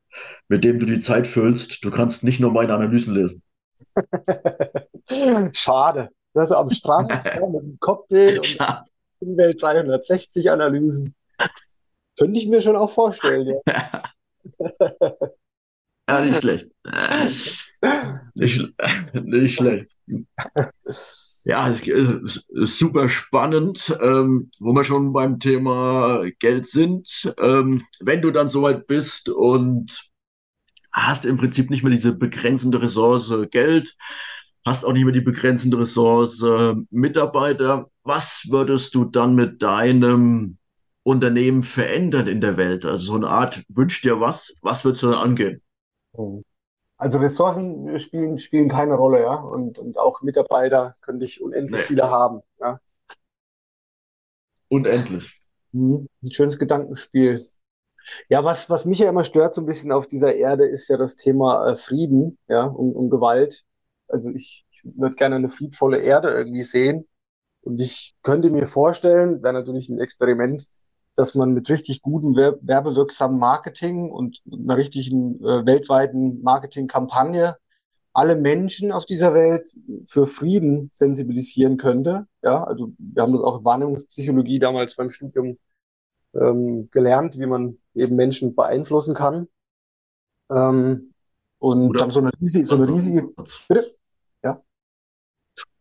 mit 0.49 0.63
dem 0.65 0.79
du 0.79 0.87
die 0.87 1.01
Zeit 1.01 1.27
füllst. 1.27 1.85
Du 1.85 1.91
kannst 1.91 2.23
nicht 2.23 2.39
nur 2.39 2.53
meine 2.53 2.75
Analysen 2.75 3.15
lesen. 3.15 3.43
Schade. 5.53 6.11
Das 6.33 6.51
ist 6.51 6.57
am 6.57 6.71
Strand 6.71 7.11
ja, 7.25 7.47
mit 7.47 7.63
einem 7.63 7.79
Cocktail 7.81 8.39
und 8.39 8.59
Umwelt 9.21 9.63
360 9.63 10.51
Analysen. 10.51 11.15
Könnte 12.19 12.39
ich 12.39 12.49
mir 12.49 12.61
schon 12.61 12.77
auch 12.77 12.91
vorstellen, 12.91 13.61
ja. 13.67 14.03
ja, 16.09 16.25
nicht 16.25 16.41
schlecht. 16.41 16.69
Nicht, 18.35 18.75
nicht 19.15 19.55
schlecht. 19.57 19.93
Ja, 21.45 21.69
es 21.71 21.87
ist 22.49 22.79
super 22.79 23.09
spannend, 23.09 23.97
ähm, 24.01 24.51
wo 24.59 24.73
wir 24.73 24.83
schon 24.83 25.13
beim 25.13 25.39
Thema 25.39 26.25
Geld 26.41 26.67
sind. 26.67 27.33
Ähm, 27.41 27.85
wenn 28.01 28.21
du 28.21 28.33
dann 28.33 28.49
soweit 28.49 28.89
bist 28.89 29.29
und 29.29 30.11
hast 30.93 31.25
im 31.25 31.37
Prinzip 31.37 31.71
nicht 31.71 31.83
mehr 31.85 31.93
diese 31.93 32.17
begrenzende 32.17 32.83
Ressource 32.83 33.33
Geld, 33.51 33.95
hast 34.65 34.85
auch 34.85 34.93
nicht 34.93 35.05
mehr 35.05 35.13
die 35.13 35.21
begrenzende 35.21 35.79
Ressource 35.79 36.45
Mitarbeiter. 36.91 37.91
Was 38.03 38.47
würdest 38.49 38.95
du 38.97 39.05
dann 39.05 39.37
mit 39.37 39.63
deinem 39.63 40.59
Unternehmen 41.05 41.63
verändern 41.63 42.27
in 42.27 42.41
der 42.41 42.57
Welt? 42.57 42.85
Also 42.85 43.07
so 43.07 43.15
eine 43.15 43.29
Art, 43.29 43.63
wünsch 43.69 44.03
dir 44.03 44.21
was, 44.21 44.53
was 44.63 44.85
würdest 44.85 45.05
du 45.05 45.11
dann 45.11 45.21
angehen? 45.21 45.63
Also 46.99 47.19
Ressourcen 47.19 48.01
spielen, 48.01 48.39
spielen 48.39 48.69
keine 48.69 48.95
Rolle, 48.95 49.21
ja. 49.21 49.35
Und, 49.35 49.79
und 49.79 49.99
auch 49.99 50.23
Mitarbeiter 50.23 50.97
könnte 51.01 51.25
ich 51.25 51.43
unendlich 51.43 51.81
nee. 51.81 51.87
viele 51.87 52.11
haben, 52.11 52.41
ja. 52.61 52.81
Unendlich. 54.69 55.43
Mhm. 55.73 56.09
Ein 56.23 56.31
schönes 56.31 56.59
Gedankenspiel. 56.59 57.51
Ja, 58.29 58.45
was, 58.45 58.71
was 58.71 58.85
mich 58.85 59.01
ja 59.01 59.09
immer 59.09 59.25
stört 59.25 59.55
so 59.55 59.63
ein 59.63 59.67
bisschen 59.67 59.93
auf 59.93 60.07
dieser 60.07 60.35
Erde, 60.35 60.67
ist 60.67 60.89
ja 60.89 60.97
das 60.97 61.17
Thema 61.17 61.73
äh, 61.73 61.77
Frieden, 61.77 62.39
ja, 62.49 62.65
und, 62.65 62.95
und 62.95 63.11
Gewalt. 63.11 63.65
Also 64.09 64.31
ich, 64.31 64.65
ich 64.71 64.83
würde 64.85 65.17
gerne 65.17 65.37
eine 65.37 65.49
friedvolle 65.49 66.01
Erde 66.01 66.31
irgendwie 66.31 66.63
sehen. 66.63 67.07
Und 67.63 67.81
ich 67.81 68.15
könnte 68.23 68.51
mir 68.51 68.67
vorstellen, 68.67 69.43
wäre 69.43 69.55
natürlich 69.55 69.89
ein 69.89 69.99
Experiment, 69.99 70.69
dass 71.17 71.35
man 71.35 71.53
mit 71.53 71.69
richtig 71.69 72.03
gutem 72.03 72.37
werbewirksamen 72.37 73.39
Marketing 73.39 74.11
und 74.11 74.43
einer 74.53 74.77
richtigen 74.77 75.43
äh, 75.45 75.67
weltweiten 75.67 76.43
Marketingkampagne 76.43 77.57
alle 78.17 78.35
Menschen 78.35 78.93
auf 78.93 79.05
dieser 79.05 79.35
Welt 79.35 79.69
für 80.07 80.27
Frieden 80.27 80.89
sensibilisieren 80.91 81.77
könnte. 81.77 82.27
Ja, 82.43 82.65
also 82.65 82.93
wir 82.97 83.23
haben 83.23 83.33
das 83.33 83.43
auch 83.43 83.63
Wahrnehmungspsychologie 83.63 84.59
damals 84.59 84.97
beim 84.97 85.11
Studium 85.11 85.59
ähm, 86.35 86.89
gelernt, 86.91 87.39
wie 87.39 87.45
man 87.45 87.79
eben 87.95 88.17
Menschen 88.17 88.55
beeinflussen 88.55 89.15
kann. 89.15 89.49
Ähm, 90.51 91.13
und 91.59 91.91
Oder 91.91 92.01
dann 92.01 92.11
so 92.11 92.21
eine 92.21 92.31
riesige, 92.41 92.65
so 92.65 92.77
eine 92.77 92.89
riesige, 92.89 93.29
bitte? 93.69 93.95
Ja. 94.43 94.63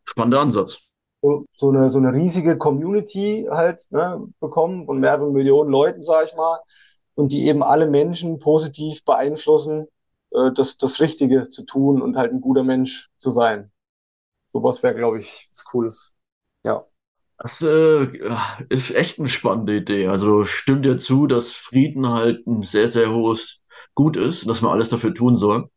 Spannender 0.04 0.42
Ansatz. 0.42 0.92
So, 1.26 1.46
so 1.52 1.70
eine, 1.70 1.90
so 1.90 1.98
eine 1.98 2.14
riesige 2.14 2.56
Community 2.56 3.48
halt 3.50 3.84
ne, 3.90 4.28
bekommen 4.40 4.86
von 4.86 5.00
mehreren 5.00 5.34
Millionen 5.34 5.72
Leuten, 5.72 6.04
sage 6.04 6.28
ich 6.28 6.36
mal, 6.36 6.60
und 7.16 7.32
die 7.32 7.48
eben 7.48 7.64
alle 7.64 7.88
Menschen 7.88 8.38
positiv 8.38 9.04
beeinflussen, 9.06 9.88
äh, 10.32 10.52
das, 10.54 10.78
das 10.78 11.00
Richtige 11.02 11.50
zu 11.50 11.64
tun 11.64 12.02
und 12.02 12.16
halt 12.16 12.32
ein 12.32 12.42
guter 12.42 12.64
Mensch 12.64 13.10
zu 13.18 13.32
sein. 13.32 13.72
Sowas 14.54 14.84
wäre, 14.84 14.94
glaube 14.94 15.20
ich, 15.20 15.50
was 15.52 15.64
Cooles. 15.64 16.14
Ja. 16.64 16.86
Das 17.40 17.62
äh, 17.64 18.08
ist 18.70 18.96
echt 18.96 19.18
eine 19.18 19.28
spannende 19.28 19.76
Idee. 19.78 20.08
Also 20.08 20.46
stimmt 20.46 20.86
dir 20.86 20.98
zu, 20.98 21.26
dass 21.26 21.54
Frieden 21.54 22.08
halt 22.08 22.46
ein 22.46 22.62
sehr, 22.62 22.88
sehr 22.88 23.12
hohes 23.12 23.62
Gut 23.96 24.16
ist 24.16 24.44
und 24.44 24.50
dass 24.50 24.62
man 24.62 24.72
alles 24.72 24.90
dafür 24.90 25.14
tun 25.14 25.38
soll. 25.38 25.70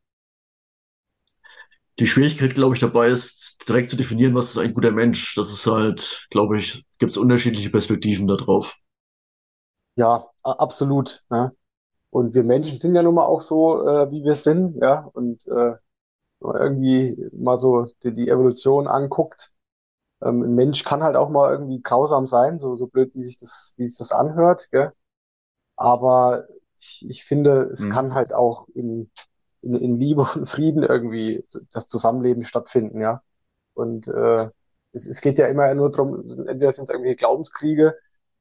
Die 1.99 2.07
Schwierigkeit, 2.07 2.55
glaube 2.55 2.75
ich, 2.75 2.81
dabei 2.81 3.09
ist, 3.09 3.59
direkt 3.69 3.91
zu 3.91 3.97
definieren, 3.97 4.35
was 4.35 4.51
ist 4.51 4.59
ein 4.59 4.75
guter 4.75 4.93
Mensch. 4.93 5.35
Das 5.35 5.53
ist 5.53 5.67
halt, 5.67 6.27
glaube 6.31 6.57
ich, 6.57 6.85
gibt 6.99 7.13
es 7.13 7.19
unterschiedliche 7.19 7.71
Perspektiven 7.71 8.27
darauf. 8.27 8.77
Ja, 9.97 10.29
absolut. 10.43 11.25
Ne? 11.29 11.53
Und 12.11 12.35
wir 12.35 12.45
Menschen 12.45 12.79
sind 12.79 12.95
ja 12.95 13.03
nun 13.03 13.15
mal 13.15 13.27
auch 13.27 13.41
so, 13.41 13.87
äh, 13.87 14.11
wie 14.11 14.23
wir 14.23 14.35
sind, 14.35 14.77
ja. 14.81 15.09
Und 15.13 15.47
äh, 15.49 15.75
irgendwie 16.41 17.17
mal 17.33 17.59
so 17.59 17.87
die, 18.03 18.15
die 18.15 18.29
Evolution 18.29 18.87
anguckt, 18.87 19.53
ähm, 20.23 20.43
ein 20.43 20.55
Mensch 20.55 20.85
kann 20.85 21.03
halt 21.03 21.17
auch 21.17 21.31
mal 21.31 21.53
irgendwie 21.53 21.81
grausam 21.83 22.27
sein, 22.27 22.59
so, 22.59 22.77
so 22.77 22.87
blöd, 22.87 23.13
wie 23.15 23.23
sich 23.23 23.39
das, 23.39 23.75
wie 23.77 23.87
sich 23.87 23.99
das 23.99 24.13
anhört, 24.13 24.69
gell? 24.71 24.93
Aber 25.77 26.45
ich, 26.79 27.05
ich 27.09 27.25
finde, 27.25 27.65
es 27.73 27.85
mhm. 27.85 27.91
kann 27.91 28.15
halt 28.15 28.33
auch 28.33 28.69
in, 28.75 29.11
in, 29.69 29.75
in 29.75 29.95
Liebe 29.95 30.27
und 30.35 30.47
Frieden 30.47 30.83
irgendwie 30.83 31.45
das 31.73 31.89
Zusammenleben 31.89 32.45
stattfinden, 32.45 33.01
ja. 33.01 33.23
Und 33.75 34.09
äh, 34.09 34.49
es, 34.93 35.07
es 35.07 35.21
geht 35.21 35.39
ja 35.39 35.47
immer 35.47 35.73
nur 35.75 35.91
darum, 35.91 36.29
entweder 36.47 36.73
sind 36.73 36.85
es 36.85 36.91
irgendwelche 36.91 37.17
Glaubenskriege 37.17 37.95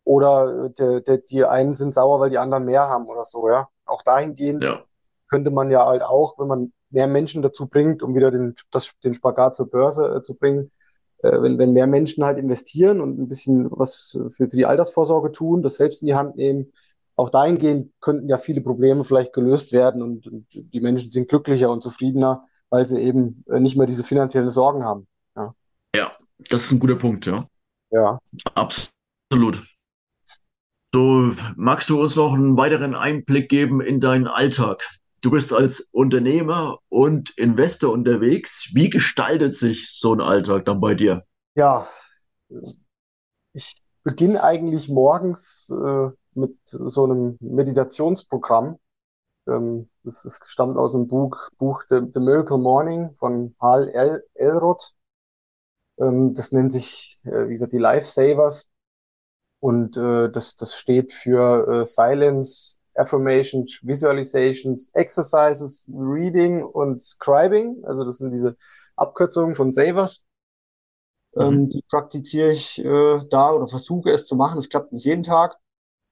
oder 0.03 0.69
der, 0.69 1.01
der, 1.01 1.17
die 1.17 1.45
einen 1.45 1.75
sind 1.75 1.93
sauer, 1.93 2.19
weil 2.19 2.29
die 2.29 2.37
anderen 2.37 2.65
mehr 2.65 2.87
haben 2.87 3.07
oder 3.07 3.23
so, 3.23 3.49
ja. 3.49 3.67
Auch 3.85 4.01
dahingehend 4.01 4.63
ja. 4.63 4.83
könnte 5.29 5.51
man 5.51 5.69
ja 5.69 5.85
halt 5.85 6.01
auch, 6.01 6.39
wenn 6.39 6.47
man 6.47 6.73
mehr 6.89 7.07
Menschen 7.07 7.41
dazu 7.41 7.67
bringt, 7.67 8.01
um 8.01 8.15
wieder 8.15 8.31
den, 8.31 8.55
das, 8.71 8.93
den 9.03 9.13
Spagat 9.13 9.55
zur 9.55 9.69
Börse 9.69 10.17
äh, 10.17 10.23
zu 10.23 10.35
bringen, 10.35 10.71
äh, 11.19 11.41
wenn, 11.41 11.57
wenn 11.57 11.73
mehr 11.73 11.87
Menschen 11.87 12.23
halt 12.23 12.37
investieren 12.37 13.01
und 13.01 13.19
ein 13.19 13.27
bisschen 13.27 13.69
was 13.71 14.17
für, 14.29 14.47
für 14.47 14.55
die 14.55 14.65
Altersvorsorge 14.65 15.31
tun, 15.31 15.61
das 15.61 15.77
selbst 15.77 16.01
in 16.01 16.07
die 16.07 16.15
Hand 16.15 16.37
nehmen, 16.37 16.71
auch 17.17 17.29
dahingehend 17.29 17.91
könnten 17.99 18.29
ja 18.29 18.37
viele 18.37 18.61
Probleme 18.61 19.03
vielleicht 19.03 19.33
gelöst 19.33 19.73
werden 19.73 20.01
und, 20.01 20.27
und 20.27 20.45
die 20.51 20.79
Menschen 20.79 21.09
sind 21.09 21.27
glücklicher 21.27 21.71
und 21.71 21.83
zufriedener, 21.83 22.41
weil 22.69 22.85
sie 22.85 22.99
eben 23.01 23.43
äh, 23.49 23.59
nicht 23.59 23.75
mehr 23.75 23.87
diese 23.87 24.03
finanziellen 24.03 24.49
Sorgen 24.49 24.85
haben. 24.85 25.07
Ja, 25.35 25.53
ja 25.95 26.11
das 26.37 26.65
ist 26.65 26.71
ein 26.71 26.79
guter 26.79 26.95
Punkt, 26.95 27.25
ja. 27.25 27.47
Ja. 27.89 28.19
Absolut. 28.53 29.63
So, 30.93 31.31
magst 31.55 31.89
du 31.89 32.01
uns 32.01 32.15
noch 32.15 32.33
einen 32.33 32.55
weiteren 32.55 32.95
Einblick 32.95 33.49
geben 33.49 33.81
in 33.81 33.99
deinen 33.99 34.27
Alltag? 34.27 34.87
Du 35.21 35.31
bist 35.31 35.51
als 35.51 35.89
Unternehmer 35.91 36.77
und 36.89 37.31
Investor 37.31 37.91
unterwegs. 37.91 38.69
Wie 38.73 38.89
gestaltet 38.89 39.55
sich 39.55 39.91
so 39.91 40.13
ein 40.13 40.21
Alltag 40.21 40.65
dann 40.65 40.79
bei 40.79 40.93
dir? 40.93 41.25
Ja, 41.55 41.87
ich 43.53 43.75
beginne 44.03 44.43
eigentlich 44.43 44.87
morgens 44.87 45.69
äh, 45.71 46.09
mit 46.37 46.55
so 46.65 47.05
einem 47.05 47.37
Meditationsprogramm. 47.41 48.77
Ähm, 49.47 49.89
das, 50.03 50.23
das 50.23 50.39
stammt 50.45 50.77
aus 50.77 50.93
dem 50.93 51.07
Buch, 51.07 51.49
Buch 51.57 51.83
The, 51.89 51.99
The 52.13 52.19
Miracle 52.19 52.57
Morning 52.57 53.13
von 53.13 53.55
Hal 53.59 53.89
El 53.89 54.23
Elrod. 54.35 54.93
Ähm, 55.99 56.33
das 56.33 56.51
nennt 56.51 56.71
sich, 56.71 57.17
äh, 57.25 57.47
wie 57.47 57.53
gesagt, 57.53 57.73
die 57.73 57.77
Lifesavers. 57.77 58.69
Und 59.59 59.97
äh, 59.97 60.29
das, 60.29 60.55
das 60.55 60.75
steht 60.75 61.11
für 61.11 61.67
äh, 61.81 61.85
Silence, 61.85 62.77
Affirmations, 62.95 63.79
Visualizations, 63.81 64.89
Exercises, 64.93 65.87
Reading 65.89 66.63
und 66.63 67.01
Scribing. 67.01 67.83
Also 67.85 68.03
das 68.03 68.17
sind 68.17 68.31
diese 68.31 68.55
Abkürzungen 68.95 69.55
von 69.55 69.73
Savers. 69.73 70.23
Ähm, 71.35 71.53
mhm. 71.53 71.69
die 71.69 71.83
praktiziere 71.89 72.51
ich 72.51 72.79
äh, 72.83 73.19
da 73.29 73.51
oder 73.51 73.67
versuche 73.67 74.11
es 74.11 74.25
zu 74.25 74.35
machen. 74.35 74.59
Es 74.59 74.69
klappt 74.69 74.91
nicht 74.91 75.05
jeden 75.05 75.23
Tag. 75.23 75.57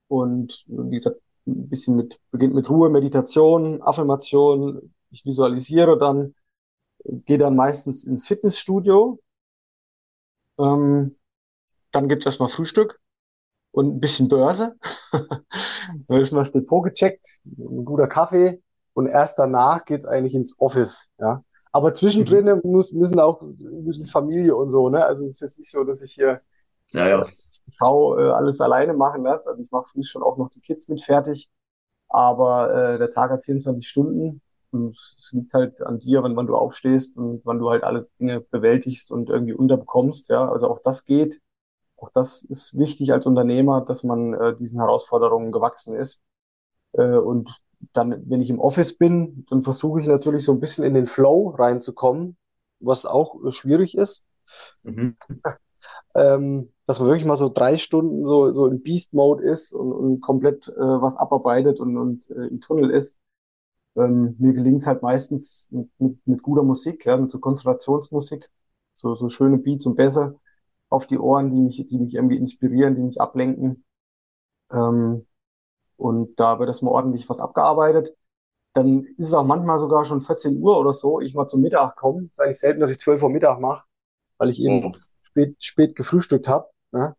Und 0.08 0.64
wie 0.66 0.96
gesagt, 0.96 1.20
ein 1.46 1.68
bisschen 1.68 1.96
mit, 1.96 2.20
beginnt 2.30 2.54
mit 2.54 2.68
Ruhe, 2.70 2.90
Meditation, 2.90 3.82
Affirmation. 3.82 4.94
Ich 5.10 5.24
visualisiere 5.24 5.98
dann, 5.98 6.34
gehe 7.04 7.38
dann 7.38 7.56
meistens 7.56 8.04
ins 8.04 8.26
Fitnessstudio. 8.26 9.20
Ähm, 10.58 11.16
dann 11.92 12.08
gibt's 12.08 12.26
erstmal 12.26 12.48
Frühstück 12.48 13.00
und 13.70 13.96
ein 13.96 14.00
bisschen 14.00 14.28
Börse. 14.28 14.76
dann 15.12 16.20
ist 16.20 16.32
mal 16.32 16.40
das 16.40 16.52
Depot 16.52 16.84
gecheckt, 16.84 17.40
ein 17.44 17.84
guter 17.84 18.08
Kaffee 18.08 18.60
und 18.94 19.06
erst 19.06 19.38
danach 19.38 19.84
geht's 19.84 20.06
eigentlich 20.06 20.34
ins 20.34 20.54
Office. 20.58 21.10
Ja. 21.18 21.44
Aber 21.72 21.92
zwischendrin 21.94 22.46
mhm. 22.46 22.60
muss, 22.64 22.92
müssen 22.92 23.20
auch 23.20 23.42
müssen 23.42 24.06
Familie 24.06 24.56
und 24.56 24.70
so, 24.70 24.88
ne? 24.88 25.04
Also 25.04 25.24
es 25.24 25.32
ist 25.32 25.40
jetzt 25.40 25.58
nicht 25.58 25.70
so, 25.70 25.84
dass 25.84 26.02
ich 26.02 26.12
hier 26.12 26.40
ja, 26.92 27.08
ja. 27.08 27.26
Frau 27.78 28.18
äh, 28.18 28.30
alles 28.30 28.60
alleine 28.60 28.94
machen 28.94 29.24
lasse. 29.24 29.50
Also 29.50 29.62
ich 29.62 29.70
mache 29.70 29.86
früh 29.86 30.02
schon 30.02 30.22
auch 30.22 30.36
noch 30.36 30.50
die 30.50 30.60
Kids 30.60 30.88
mit 30.88 31.02
fertig. 31.02 31.50
Aber 32.08 32.74
äh, 32.74 32.98
der 32.98 33.10
Tag 33.10 33.30
hat 33.30 33.44
24 33.44 33.86
Stunden 33.86 34.40
und 34.70 34.90
es 34.90 35.30
liegt 35.32 35.54
halt 35.54 35.82
an 35.82 35.98
dir, 35.98 36.22
wann, 36.22 36.36
wann 36.36 36.46
du 36.46 36.54
aufstehst 36.54 37.16
und 37.16 37.44
wann 37.44 37.58
du 37.58 37.70
halt 37.70 37.84
alles 37.84 38.10
Dinge 38.18 38.40
bewältigst 38.40 39.10
und 39.10 39.30
irgendwie 39.30 39.54
unterbekommst. 39.54 40.28
Ja, 40.28 40.48
also 40.50 40.68
auch 40.70 40.80
das 40.84 41.04
geht. 41.04 41.40
Auch 41.96 42.10
das 42.12 42.42
ist 42.44 42.78
wichtig 42.78 43.12
als 43.12 43.26
Unternehmer, 43.26 43.80
dass 43.82 44.02
man 44.04 44.34
äh, 44.34 44.54
diesen 44.56 44.80
Herausforderungen 44.80 45.52
gewachsen 45.52 45.94
ist. 45.94 46.20
Äh, 46.92 47.16
und 47.16 47.50
dann, 47.92 48.28
wenn 48.28 48.40
ich 48.40 48.50
im 48.50 48.58
Office 48.58 48.96
bin, 48.96 49.46
dann 49.48 49.62
versuche 49.62 50.00
ich 50.00 50.06
natürlich 50.06 50.44
so 50.44 50.52
ein 50.52 50.60
bisschen 50.60 50.84
in 50.84 50.94
den 50.94 51.06
Flow 51.06 51.50
reinzukommen, 51.50 52.36
was 52.80 53.06
auch 53.06 53.36
äh, 53.44 53.52
schwierig 53.52 53.96
ist. 53.96 54.24
Mhm. 54.82 55.16
ähm, 56.14 56.72
dass 56.86 57.00
man 57.00 57.08
wirklich 57.08 57.26
mal 57.26 57.36
so 57.36 57.48
drei 57.48 57.76
Stunden 57.78 58.26
so, 58.26 58.52
so 58.52 58.66
im 58.66 58.82
Beast-Mode 58.82 59.42
ist 59.42 59.72
und, 59.72 59.92
und 59.92 60.20
komplett 60.20 60.68
äh, 60.68 60.80
was 60.80 61.16
abarbeitet 61.16 61.80
und, 61.80 61.96
und 61.96 62.30
äh, 62.30 62.46
im 62.46 62.60
Tunnel 62.60 62.90
ist. 62.90 63.18
Ähm, 63.96 64.36
mir 64.38 64.52
gelingt 64.52 64.82
es 64.82 64.86
halt 64.86 65.02
meistens 65.02 65.68
mit, 65.70 65.88
mit, 65.98 66.26
mit 66.26 66.42
guter 66.42 66.62
Musik, 66.62 67.06
ja, 67.06 67.16
mit 67.16 67.32
so 67.32 67.40
Konzentrationsmusik, 67.40 68.48
so, 68.94 69.14
so 69.14 69.28
schöne 69.28 69.58
Beats 69.58 69.86
und 69.86 69.96
Bässe 69.96 70.38
auf 70.88 71.06
die 71.06 71.18
Ohren, 71.18 71.50
die 71.50 71.60
mich, 71.60 71.86
die 71.88 71.98
mich 71.98 72.14
irgendwie 72.14 72.36
inspirieren, 72.36 72.94
die 72.94 73.02
mich 73.02 73.20
ablenken. 73.20 73.84
Ähm, 74.70 75.26
und 75.96 76.38
da 76.38 76.58
wird 76.58 76.68
erstmal 76.68 76.92
ordentlich 76.92 77.28
was 77.28 77.40
abgearbeitet. 77.40 78.14
Dann 78.74 79.04
ist 79.04 79.28
es 79.28 79.34
auch 79.34 79.44
manchmal 79.44 79.78
sogar 79.78 80.04
schon 80.04 80.20
14 80.20 80.58
Uhr 80.60 80.78
oder 80.78 80.92
so, 80.92 81.20
ich 81.20 81.34
mal 81.34 81.48
zum 81.48 81.62
Mittag 81.62 81.96
komme. 81.96 82.28
ist 82.30 82.40
eigentlich 82.40 82.60
selten, 82.60 82.80
dass 82.80 82.90
ich 82.90 82.98
12 82.98 83.22
Uhr 83.22 83.30
Mittag 83.30 83.60
mache, 83.60 83.84
weil 84.38 84.50
ich 84.50 84.60
eben 84.60 84.84
oh. 84.84 84.92
spät, 85.22 85.56
spät 85.58 85.96
gefrühstückt 85.96 86.46
habe. 86.46 86.68
Ne? 86.96 87.16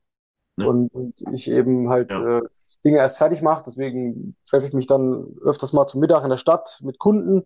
Ja. 0.58 0.66
Und, 0.66 0.94
und 0.94 1.22
ich 1.32 1.50
eben 1.50 1.90
halt 1.90 2.12
ja. 2.12 2.40
äh, 2.40 2.42
Dinge 2.84 2.98
erst 2.98 3.18
fertig 3.18 3.42
mache. 3.42 3.64
Deswegen 3.66 4.36
treffe 4.50 4.68
ich 4.68 4.74
mich 4.74 4.88
dann 4.88 5.26
öfters 5.44 5.74
mal 5.74 5.88
zum 5.88 6.02
Mittag 6.02 6.24
in 6.24 6.30
der 6.30 6.38
Stadt 6.38 6.80
mit 6.84 7.00
Kunden 7.00 7.44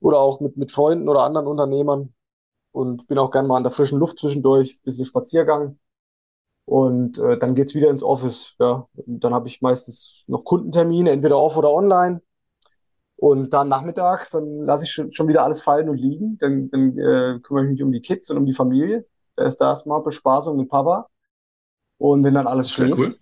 oder 0.00 0.18
auch 0.18 0.40
mit, 0.40 0.56
mit 0.56 0.70
Freunden 0.70 1.08
oder 1.08 1.22
anderen 1.22 1.46
Unternehmern 1.46 2.14
und 2.72 3.06
bin 3.06 3.18
auch 3.18 3.30
gern 3.30 3.46
mal 3.46 3.56
an 3.56 3.62
der 3.62 3.72
frischen 3.72 3.98
Luft 3.98 4.18
zwischendurch, 4.18 4.82
bisschen 4.82 5.04
Spaziergang. 5.04 5.78
Und 6.66 7.18
äh, 7.18 7.38
dann 7.38 7.54
geht's 7.54 7.74
wieder 7.74 7.90
ins 7.90 8.02
Office. 8.02 8.54
Ja. 8.58 8.86
Und 8.94 9.20
dann 9.24 9.32
habe 9.32 9.48
ich 9.48 9.62
meistens 9.62 10.24
noch 10.26 10.44
Kundentermine, 10.44 11.10
entweder 11.10 11.38
off 11.38 11.56
oder 11.56 11.72
online. 11.72 12.22
Und 13.16 13.54
dann 13.54 13.68
nachmittags, 13.68 14.30
dann 14.30 14.64
lasse 14.66 14.84
ich 14.84 14.92
schon, 14.92 15.10
schon 15.10 15.28
wieder 15.28 15.44
alles 15.44 15.62
fallen 15.62 15.88
und 15.88 15.96
liegen. 15.96 16.38
Dann, 16.38 16.70
dann 16.70 16.98
äh, 16.98 17.40
kümmere 17.40 17.64
ich 17.64 17.70
mich 17.70 17.82
um 17.82 17.92
die 17.92 18.00
Kids 18.02 18.28
und 18.30 18.36
um 18.36 18.46
die 18.46 18.52
Familie. 18.52 19.06
Da 19.36 19.46
ist 19.46 19.58
da 19.58 19.70
erstmal 19.70 20.02
Bespaßung 20.02 20.56
mit 20.56 20.68
Papa. 20.68 21.08
Und 21.98 22.24
wenn 22.24 22.34
dann 22.34 22.46
alles 22.46 22.70
schläft, 22.70 22.98
cool. 22.98 23.16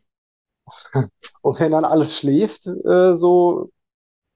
und 1.43 1.61
wenn 1.61 1.73
dann 1.73 1.85
alles 1.85 2.17
schläft, 2.17 2.67
äh, 2.67 3.15
so, 3.15 3.71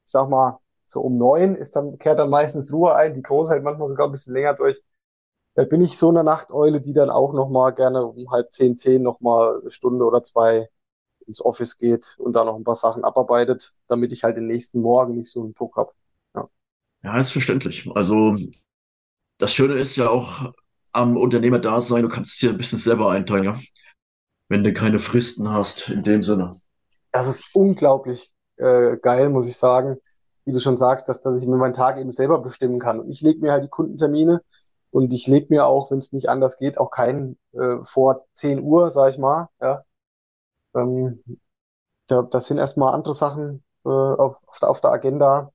ich 0.05 0.13
sag 0.13 0.29
mal, 0.29 0.59
so 0.87 1.01
um 1.01 1.17
neun 1.17 1.55
ist 1.55 1.77
dann, 1.77 1.99
kehrt 1.99 2.19
dann 2.19 2.31
meistens 2.31 2.73
Ruhe 2.73 2.95
ein. 2.95 3.15
Die 3.15 3.23
Große 3.23 3.53
hält 3.53 3.65
manchmal 3.65 3.89
sogar 3.89 4.09
ein 4.09 4.13
bisschen 4.13 4.33
länger 4.35 4.55
durch. 4.55 4.83
Da 5.55 5.65
bin 5.65 5.83
ich 5.83 5.99
so 5.99 6.09
eine 6.09 6.25
Nachteule, 6.25 6.81
die 6.81 6.93
dann 6.93 7.11
auch 7.11 7.33
noch 7.33 7.49
mal 7.51 7.71
gerne 7.73 8.07
um 8.07 8.31
halb 8.31 8.53
zehn, 8.55 8.77
zehn 8.77 9.03
noch 9.03 9.21
mal 9.21 9.61
eine 9.61 9.71
Stunde 9.71 10.05
oder 10.05 10.23
zwei 10.23 10.69
ins 11.27 11.45
Office 11.45 11.77
geht 11.77 12.17
und 12.19 12.33
da 12.35 12.45
noch 12.45 12.57
ein 12.57 12.65
paar 12.65 12.75
Sachen 12.75 13.05
abarbeitet, 13.05 13.75
damit 13.87 14.13
ich 14.13 14.25
halt 14.25 14.37
den 14.37 14.47
nächsten 14.47 14.81
Morgen 14.81 15.17
nicht 15.17 15.31
so 15.31 15.43
einen 15.43 15.55
Druck 15.55 15.77
habe. 15.77 15.93
Ja. 16.35 16.49
ja, 17.03 17.19
ist 17.19 17.33
verständlich. 17.33 17.91
Also 17.95 18.37
das 19.39 19.53
Schöne 19.53 19.75
ist 19.75 19.97
ja 19.97 20.09
auch 20.09 20.53
am 20.93 21.17
Unternehmer-Dasein, 21.17 22.03
du 22.03 22.09
kannst 22.09 22.35
es 22.35 22.39
dir 22.39 22.51
ein 22.51 22.57
bisschen 22.57 22.79
selber 22.79 23.11
einteilen, 23.11 23.45
ja? 23.45 23.59
Wenn 24.49 24.65
du 24.65 24.73
keine 24.73 24.99
Fristen 24.99 25.51
hast, 25.51 25.89
in 25.91 26.03
dem 26.03 26.23
Sinne. 26.23 26.55
Das 27.13 27.29
ist 27.29 27.55
unglaublich 27.55 28.33
äh, 28.57 28.97
geil, 28.97 29.29
muss 29.31 29.49
ich 29.49 29.57
sagen. 29.57 29.99
Wie 30.45 30.53
du 30.53 30.61
schon 30.61 30.77
sagst, 30.77 31.09
dass, 31.09 31.21
dass 31.21 31.41
ich 31.41 31.47
mir 31.47 31.57
meinen 31.57 31.75
Tag 31.75 31.99
eben 31.99 32.11
selber 32.11 32.39
bestimmen 32.39 32.79
kann. 32.79 33.01
Und 33.01 33.11
ich 33.11 33.21
lege 33.21 33.41
mir 33.41 33.53
halt 33.53 33.65
die 33.65 33.69
Kundentermine 33.69 34.43
und 34.91 35.13
ich 35.13 35.27
lege 35.27 35.49
mir 35.51 35.67
auch, 35.67 35.91
wenn 35.91 35.99
es 35.99 36.13
nicht 36.13 36.29
anders 36.29 36.57
geht, 36.57 36.79
auch 36.79 36.91
keinen 36.91 37.39
äh, 37.53 37.77
vor 37.83 38.27
10 38.33 38.63
Uhr, 38.63 38.91
sag 38.91 39.11
ich 39.11 39.19
mal. 39.19 39.49
Ja. 39.61 39.85
Ähm, 40.75 41.23
da, 42.07 42.23
das 42.23 42.47
sind 42.47 42.59
erstmal 42.59 42.95
andere 42.95 43.15
Sachen 43.15 43.63
äh, 43.85 43.89
auf, 43.89 44.39
auf, 44.47 44.59
der, 44.61 44.71
auf 44.71 44.81
der 44.81 44.93
Agenda. 44.93 45.53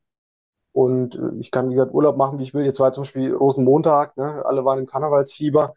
Und 0.72 1.16
äh, 1.16 1.40
ich 1.40 1.52
kann, 1.52 1.70
wie 1.70 1.76
gesagt, 1.76 1.94
Urlaub 1.94 2.18
machen, 2.18 2.40
wie 2.40 2.44
ich 2.44 2.54
will. 2.54 2.66
Jetzt 2.66 2.80
war 2.80 2.94
zum 2.94 3.04
Beispiel 3.04 3.34
Rosenmontag, 3.34 4.18
ne? 4.18 4.44
alle 4.46 4.66
waren 4.66 4.80
im 4.80 4.86
Karnevalsfieber. 4.88 5.76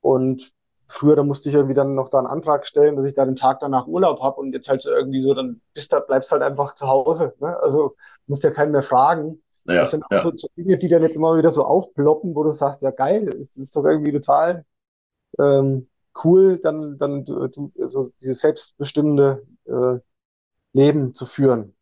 Und 0.00 0.52
früher, 0.86 1.16
da 1.16 1.22
musste 1.22 1.48
ich 1.48 1.54
irgendwie 1.54 1.74
dann 1.74 1.94
noch 1.94 2.08
da 2.08 2.18
einen 2.18 2.26
Antrag 2.26 2.66
stellen, 2.66 2.96
dass 2.96 3.06
ich 3.06 3.14
da 3.14 3.24
den 3.24 3.36
Tag 3.36 3.60
danach 3.60 3.86
Urlaub 3.86 4.20
habe. 4.20 4.40
Und 4.40 4.52
jetzt 4.52 4.68
halt 4.68 4.84
irgendwie 4.84 5.20
so, 5.20 5.34
dann 5.34 5.60
bist 5.72 5.92
du, 5.92 6.00
bleibst 6.00 6.30
halt 6.32 6.42
einfach 6.42 6.74
zu 6.74 6.86
Hause. 6.86 7.34
Ne? 7.40 7.56
Also 7.60 7.96
musst 8.26 8.44
ja 8.44 8.50
keinen 8.50 8.72
mehr 8.72 8.82
fragen. 8.82 9.42
Ja, 9.66 9.82
das 9.82 9.92
sind 9.92 10.04
auch 10.04 10.10
ja. 10.10 10.22
so, 10.22 10.30
Dinge, 10.56 10.76
die 10.76 10.88
dann 10.88 11.02
jetzt 11.02 11.16
immer 11.16 11.36
wieder 11.38 11.50
so 11.50 11.64
aufploppen, 11.64 12.34
wo 12.34 12.42
du 12.42 12.50
sagst, 12.50 12.82
ja 12.82 12.90
geil, 12.90 13.24
das 13.24 13.56
ist 13.56 13.74
doch 13.74 13.84
irgendwie 13.84 14.12
total 14.12 14.64
ähm, 15.38 15.88
cool, 16.22 16.58
dann, 16.58 16.98
dann 16.98 17.24
du, 17.24 17.48
du, 17.48 17.72
so 17.86 18.12
dieses 18.20 18.40
selbstbestimmende 18.40 19.46
äh, 19.66 19.98
Leben 20.72 21.14
zu 21.14 21.26
führen. 21.26 21.74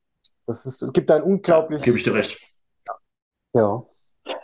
Das 0.46 0.66
ist, 0.66 0.92
gibt 0.92 1.10
ein 1.10 1.22
unglaublich, 1.22 1.82
Gebe 1.82 1.96
ich 1.96 2.04
dir 2.04 2.14
recht. 2.14 2.40
ja, 3.54 3.84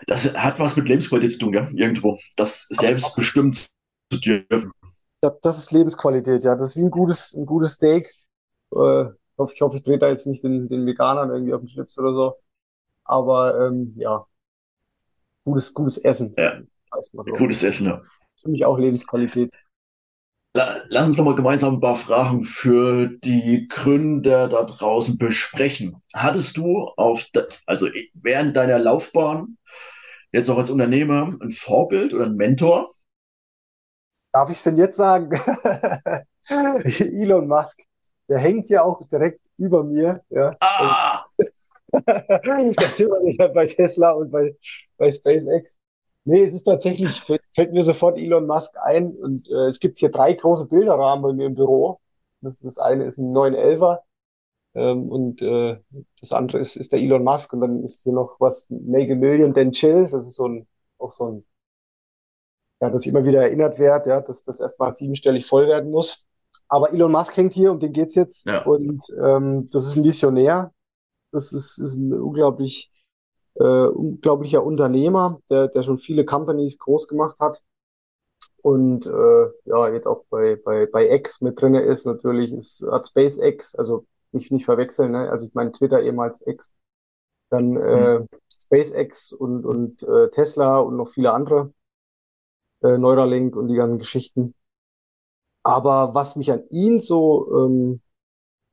Das 0.06 0.32
hat 0.34 0.58
was 0.60 0.76
mit 0.76 0.88
Lebensqualität 0.88 1.32
zu 1.32 1.38
tun, 1.38 1.54
ja? 1.54 1.68
irgendwo. 1.72 2.18
Das 2.36 2.66
selbstbestimmt 2.68 3.70
zu 4.10 4.20
dürfen. 4.20 4.72
das, 5.20 5.40
das 5.42 5.58
ist 5.58 5.72
Lebensqualität, 5.72 6.44
ja. 6.44 6.54
Das 6.54 6.70
ist 6.70 6.76
wie 6.76 6.82
ein 6.84 6.90
gutes, 6.90 7.34
ein 7.34 7.46
gutes 7.46 7.74
Steak. 7.74 8.12
Äh, 8.74 9.06
ich 9.52 9.60
hoffe, 9.60 9.76
ich, 9.76 9.82
drehe 9.84 9.98
da 9.98 10.08
jetzt 10.08 10.26
nicht 10.26 10.42
den, 10.44 10.68
den 10.68 10.86
Veganern 10.86 11.30
irgendwie 11.30 11.54
auf 11.54 11.60
den 11.60 11.68
Schlips 11.68 11.98
oder 11.98 12.12
so. 12.12 12.36
Aber 13.04 13.68
ähm, 13.68 13.94
ja, 13.96 14.26
gutes, 15.44 15.72
gutes 15.74 15.98
Essen. 15.98 16.34
Ja. 16.36 16.60
So. 17.12 17.22
Gutes 17.32 17.62
Essen, 17.62 17.86
ja. 17.86 18.00
Für 18.36 18.48
mich 18.50 18.64
auch 18.64 18.78
Lebensqualität. 18.78 19.54
La- 20.54 20.76
Lass 20.88 21.06
uns 21.06 21.16
nochmal 21.16 21.34
gemeinsam 21.34 21.74
ein 21.74 21.80
paar 21.80 21.96
Fragen 21.96 22.44
für 22.44 23.08
die 23.08 23.68
Gründer 23.68 24.48
da 24.48 24.64
draußen 24.64 25.18
besprechen. 25.18 26.02
Hattest 26.14 26.56
du 26.56 26.88
auf, 26.96 27.24
de 27.34 27.44
also 27.66 27.86
während 28.14 28.56
deiner 28.56 28.78
Laufbahn 28.78 29.58
jetzt 30.32 30.48
auch 30.50 30.58
als 30.58 30.70
Unternehmer 30.70 31.36
ein 31.40 31.52
Vorbild 31.52 32.14
oder 32.14 32.26
ein 32.26 32.36
Mentor? 32.36 32.90
Darf 34.32 34.50
ich 34.50 34.56
es 34.56 34.64
denn 34.64 34.76
jetzt 34.76 34.96
sagen? 34.96 35.30
Elon 36.48 37.48
Musk, 37.48 37.80
der 38.28 38.38
hängt 38.38 38.68
ja 38.68 38.82
auch 38.82 39.06
direkt 39.08 39.40
über 39.56 39.84
mir. 39.84 40.22
Ja. 40.30 40.56
Ah, 40.60 41.24
Da 41.90 42.88
sind 42.90 43.10
wir 43.10 43.24
wieder 43.24 43.48
bei 43.52 43.66
Tesla 43.66 44.12
und 44.12 44.30
bei, 44.30 44.54
bei 44.96 45.10
SpaceX. 45.10 45.78
Nee, 46.24 46.44
es 46.44 46.54
ist 46.54 46.64
tatsächlich, 46.64 47.22
fällt 47.54 47.72
mir 47.72 47.82
sofort 47.82 48.18
Elon 48.18 48.46
Musk 48.46 48.72
ein. 48.82 49.12
Und 49.16 49.48
äh, 49.48 49.68
es 49.68 49.80
gibt 49.80 49.98
hier 49.98 50.10
drei 50.10 50.34
große 50.34 50.66
Bilderrahmen 50.66 51.22
bei 51.22 51.32
mir 51.32 51.46
im 51.46 51.54
Büro. 51.54 52.00
Das, 52.40 52.58
das 52.58 52.78
eine 52.78 53.04
ist 53.04 53.18
ein 53.18 53.32
911er 53.32 54.00
ähm, 54.74 55.08
und 55.10 55.42
äh, 55.42 55.78
das 56.20 56.32
andere 56.32 56.58
ist, 56.58 56.76
ist 56.76 56.92
der 56.92 57.00
Elon 57.00 57.24
Musk. 57.24 57.52
Und 57.52 57.62
dann 57.62 57.84
ist 57.84 58.02
hier 58.02 58.12
noch 58.12 58.36
was, 58.40 58.66
Make 58.68 59.12
a 59.14 59.16
Million, 59.16 59.54
then 59.54 59.72
chill. 59.72 60.08
Das 60.10 60.26
ist 60.26 60.36
so 60.36 60.48
ein, 60.48 60.66
auch 60.98 61.12
so 61.12 61.30
ein, 61.32 61.44
ja, 62.80 62.90
dass 62.90 63.02
ich 63.02 63.08
immer 63.08 63.24
wieder 63.24 63.42
erinnert 63.42 63.78
werde, 63.78 64.10
ja, 64.10 64.20
dass 64.20 64.44
das 64.44 64.60
erstmal 64.60 64.94
siebenstellig 64.94 65.46
voll 65.46 65.66
werden 65.66 65.90
muss. 65.90 66.26
Aber 66.68 66.92
Elon 66.92 67.12
Musk 67.12 67.36
hängt 67.36 67.54
hier, 67.54 67.72
um 67.72 67.80
den 67.80 67.92
geht's 67.92 68.14
jetzt. 68.14 68.46
Ja. 68.46 68.64
Und 68.64 69.02
ähm, 69.24 69.66
das 69.72 69.86
ist 69.86 69.96
ein 69.96 70.04
Visionär. 70.04 70.72
Das 71.32 71.52
ist, 71.52 71.78
ist 71.78 71.96
ein 71.96 72.12
unglaublich, 72.12 72.90
äh, 73.54 73.86
unglaublicher 73.86 74.62
Unternehmer, 74.62 75.40
der, 75.50 75.68
der 75.68 75.82
schon 75.82 75.98
viele 75.98 76.24
Companies 76.24 76.78
groß 76.78 77.08
gemacht 77.08 77.38
hat. 77.40 77.62
Und 78.62 79.06
äh, 79.06 79.46
ja, 79.64 79.88
jetzt 79.92 80.06
auch 80.06 80.24
bei, 80.30 80.56
bei, 80.56 80.86
bei 80.86 81.10
X 81.10 81.40
mit 81.40 81.60
drinne 81.60 81.82
ist, 81.82 82.06
natürlich 82.06 82.52
ist, 82.52 82.84
hat 82.90 83.06
SpaceX, 83.06 83.74
also 83.74 84.04
nicht, 84.32 84.52
nicht 84.52 84.64
verwechseln, 84.64 85.12
ne? 85.12 85.30
Also 85.30 85.46
ich 85.46 85.54
meine 85.54 85.72
Twitter 85.72 86.02
ehemals 86.02 86.46
X, 86.46 86.72
dann 87.50 87.76
äh, 87.76 88.26
SpaceX 88.60 89.32
und, 89.32 89.64
und 89.64 90.02
äh, 90.02 90.28
Tesla 90.30 90.80
und 90.80 90.96
noch 90.96 91.08
viele 91.08 91.32
andere, 91.32 91.72
äh, 92.82 92.98
Neuralink 92.98 93.56
und 93.56 93.68
die 93.68 93.76
ganzen 93.76 93.98
Geschichten. 93.98 94.54
Aber 95.62 96.14
was 96.14 96.36
mich 96.36 96.50
an 96.50 96.62
ihn 96.70 97.00
so 97.00 97.46
ähm, 97.66 98.00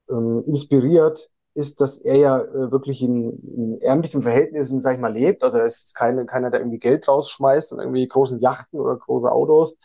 ähm, 0.09 0.43
inspiriert, 0.45 1.29
ist, 1.53 1.81
dass 1.81 1.97
er 1.97 2.17
ja 2.17 2.39
äh, 2.41 2.71
wirklich 2.71 3.01
in, 3.01 3.31
in 3.55 3.81
ärmlichen 3.81 4.21
Verhältnissen, 4.21 4.81
sag 4.81 4.95
ich 4.95 5.01
mal, 5.01 5.13
lebt. 5.13 5.43
Also 5.43 5.57
er 5.57 5.65
ist 5.65 5.95
keine, 5.95 6.25
keiner, 6.25 6.51
der 6.51 6.59
irgendwie 6.61 6.79
Geld 6.79 7.07
rausschmeißt 7.07 7.73
und 7.73 7.79
irgendwie 7.79 8.07
großen 8.07 8.39
Yachten 8.39 8.79
oder 8.79 8.97
große 8.97 9.31
Autos, 9.31 9.75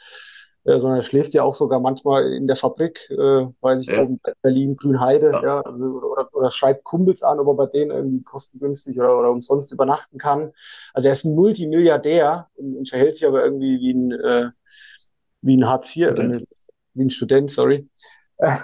sondern 0.78 1.00
er 1.00 1.02
schläft 1.02 1.34
ja 1.34 1.42
auch 1.42 1.54
sogar 1.54 1.80
manchmal 1.80 2.32
in 2.32 2.46
der 2.46 2.56
Fabrik, 2.56 3.08
äh, 3.10 3.16
weiß 3.60 3.82
ich, 3.82 3.88
Ja. 3.88 4.06
Berlin, 4.42 4.76
Grünheide, 4.76 5.30
Ja. 5.32 5.42
ja, 5.42 5.60
also, 5.62 5.84
oder, 5.84 6.28
oder 6.32 6.50
schreibt 6.50 6.84
Kumpels 6.84 7.22
an, 7.22 7.38
ob 7.40 7.48
er 7.48 7.54
bei 7.54 7.66
denen 7.66 7.90
irgendwie 7.90 8.22
kostengünstig 8.22 8.98
oder, 8.98 9.18
oder 9.18 9.30
umsonst 9.30 9.72
übernachten 9.72 10.18
kann. 10.18 10.52
Also 10.94 11.08
er 11.08 11.12
ist 11.12 11.24
ein 11.24 11.34
Multimilliardär 11.34 12.48
und, 12.54 12.76
und 12.76 12.88
verhält 12.88 13.16
sich 13.16 13.26
aber 13.26 13.42
irgendwie 13.44 13.80
wie 13.80 13.92
ein, 13.94 14.12
äh, 14.12 14.50
wie 15.42 15.56
ein 15.56 15.66
Hartz 15.66 15.96
IV, 15.96 16.08
äh, 16.08 16.44
wie 16.94 17.04
ein 17.04 17.10
Student, 17.10 17.50
sorry. 17.50 17.88
Äh, 18.38 18.58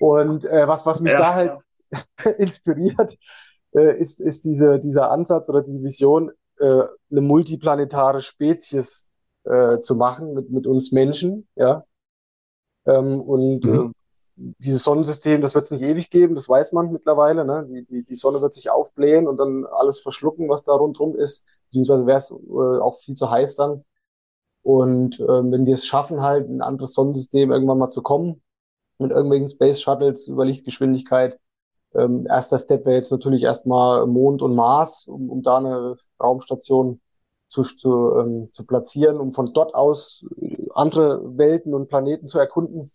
und 0.00 0.44
äh, 0.44 0.66
was, 0.66 0.84
was 0.86 1.00
mich 1.00 1.12
Ja. 1.12 1.18
da 1.18 1.34
halt 1.34 1.58
inspiriert, 2.38 3.16
äh, 3.74 3.98
ist, 3.98 4.20
ist 4.20 4.44
diese, 4.44 4.78
dieser 4.80 5.10
Ansatz 5.10 5.48
oder 5.48 5.62
diese 5.62 5.82
Vision, 5.82 6.30
äh, 6.58 6.64
eine 7.10 7.20
multiplanetare 7.20 8.20
Spezies 8.22 9.06
äh, 9.46 9.80
zu 9.80 9.94
machen 9.96 10.34
mit, 10.34 10.50
mit 10.50 10.66
uns 10.66 10.92
Menschen, 10.92 11.48
ja. 11.56 11.84
Ähm, 12.86 13.20
und 13.20 13.64
Mhm. 13.64 13.92
äh, 13.92 13.92
dieses 14.58 14.84
Sonnensystem, 14.84 15.40
das 15.40 15.54
wird 15.54 15.64
es 15.64 15.70
nicht 15.70 15.82
ewig 15.82 16.10
geben, 16.10 16.34
das 16.34 16.48
weiß 16.48 16.72
man 16.72 16.92
mittlerweile. 16.92 17.44
Ne? 17.44 17.66
Die, 17.70 17.84
die, 17.86 18.04
die 18.04 18.16
Sonne 18.16 18.40
wird 18.42 18.52
sich 18.54 18.70
aufblähen 18.70 19.26
und 19.28 19.38
dann 19.38 19.64
alles 19.66 20.00
verschlucken, 20.00 20.48
was 20.48 20.62
da 20.62 20.72
rundherum 20.74 21.16
ist. 21.16 21.44
Beziehungsweise 21.66 22.06
wäre 22.06 22.18
es 22.18 22.30
äh, 22.30 22.34
auch 22.82 22.96
viel 23.00 23.14
zu 23.14 23.30
heiß 23.30 23.56
dann. 23.56 23.84
Und 24.62 25.20
ähm, 25.20 25.52
wenn 25.52 25.66
wir 25.66 25.74
es 25.74 25.86
schaffen, 25.86 26.22
halt 26.22 26.48
in 26.48 26.56
ein 26.58 26.62
anderes 26.62 26.94
Sonnensystem 26.94 27.52
irgendwann 27.52 27.78
mal 27.78 27.90
zu 27.90 28.02
kommen, 28.02 28.42
mit 28.98 29.10
irgendwelchen 29.12 29.48
Space 29.50 29.80
Shuttles 29.80 30.28
über 30.28 30.44
Lichtgeschwindigkeit, 30.44 31.38
ähm, 31.94 32.26
erster 32.26 32.58
Step 32.58 32.86
wäre 32.86 32.96
jetzt 32.96 33.12
natürlich 33.12 33.42
erstmal 33.42 34.06
Mond 34.06 34.42
und 34.42 34.54
Mars, 34.54 35.06
um, 35.08 35.30
um 35.30 35.42
da 35.42 35.58
eine 35.58 35.96
Raumstation 36.22 37.00
zu, 37.48 37.62
zu, 37.62 38.16
ähm, 38.18 38.50
zu 38.52 38.66
platzieren, 38.66 39.18
um 39.18 39.32
von 39.32 39.52
dort 39.52 39.74
aus 39.74 40.24
äh, 40.40 40.56
andere 40.74 41.20
Welten 41.38 41.74
und 41.74 41.88
Planeten 41.88 42.28
zu 42.28 42.38
erkunden. 42.38 42.92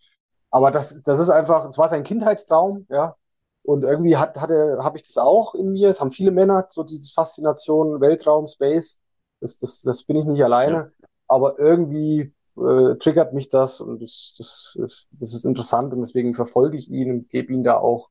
Aber 0.50 0.70
das, 0.70 1.02
das 1.02 1.18
ist 1.18 1.30
einfach, 1.30 1.66
es 1.66 1.78
war 1.78 1.88
sein 1.88 2.04
Kindheitstraum, 2.04 2.86
ja. 2.90 3.16
Und 3.64 3.84
irgendwie 3.84 4.16
hat, 4.16 4.40
hatte, 4.40 4.78
habe 4.82 4.98
ich 4.98 5.04
das 5.04 5.18
auch 5.18 5.54
in 5.54 5.72
mir. 5.72 5.88
Es 5.88 6.00
haben 6.00 6.10
viele 6.10 6.32
Männer, 6.32 6.66
so 6.70 6.82
diese 6.82 7.12
Faszination 7.12 8.00
Weltraum, 8.00 8.46
Space. 8.48 8.98
Das, 9.40 9.56
das, 9.56 9.82
das 9.82 10.04
bin 10.04 10.16
ich 10.16 10.24
nicht 10.24 10.44
alleine. 10.44 10.92
Aber 11.28 11.58
irgendwie 11.58 12.34
äh, 12.56 12.96
triggert 12.96 13.32
mich 13.32 13.48
das 13.48 13.80
und 13.80 14.02
das, 14.02 14.34
das, 14.36 14.76
das 15.12 15.32
ist 15.32 15.44
interessant 15.44 15.92
und 15.92 16.00
deswegen 16.00 16.34
verfolge 16.34 16.76
ich 16.76 16.90
ihn 16.90 17.10
und 17.10 17.28
gebe 17.30 17.52
ihm 17.52 17.62
da 17.62 17.78
auch 17.78 18.10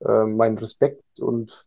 äh, 0.00 0.24
meinen 0.24 0.58
Respekt 0.58 1.20
und 1.20 1.66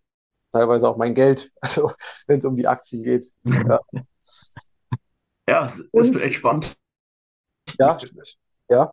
teilweise 0.54 0.88
auch 0.90 0.98
mein 0.98 1.16
Geld, 1.16 1.52
also 1.62 1.92
wenn 2.28 2.40
es 2.40 2.46
um 2.46 2.56
die 2.56 2.68
Aktien 2.68 3.04
geht. 3.04 3.28
Ja, 3.46 3.80
Ja, 5.48 5.68
das 5.94 6.10
Und- 6.10 6.22
echt 6.22 6.36
spannend. 6.36 6.76
ja, 7.80 7.98
ja, 8.70 8.92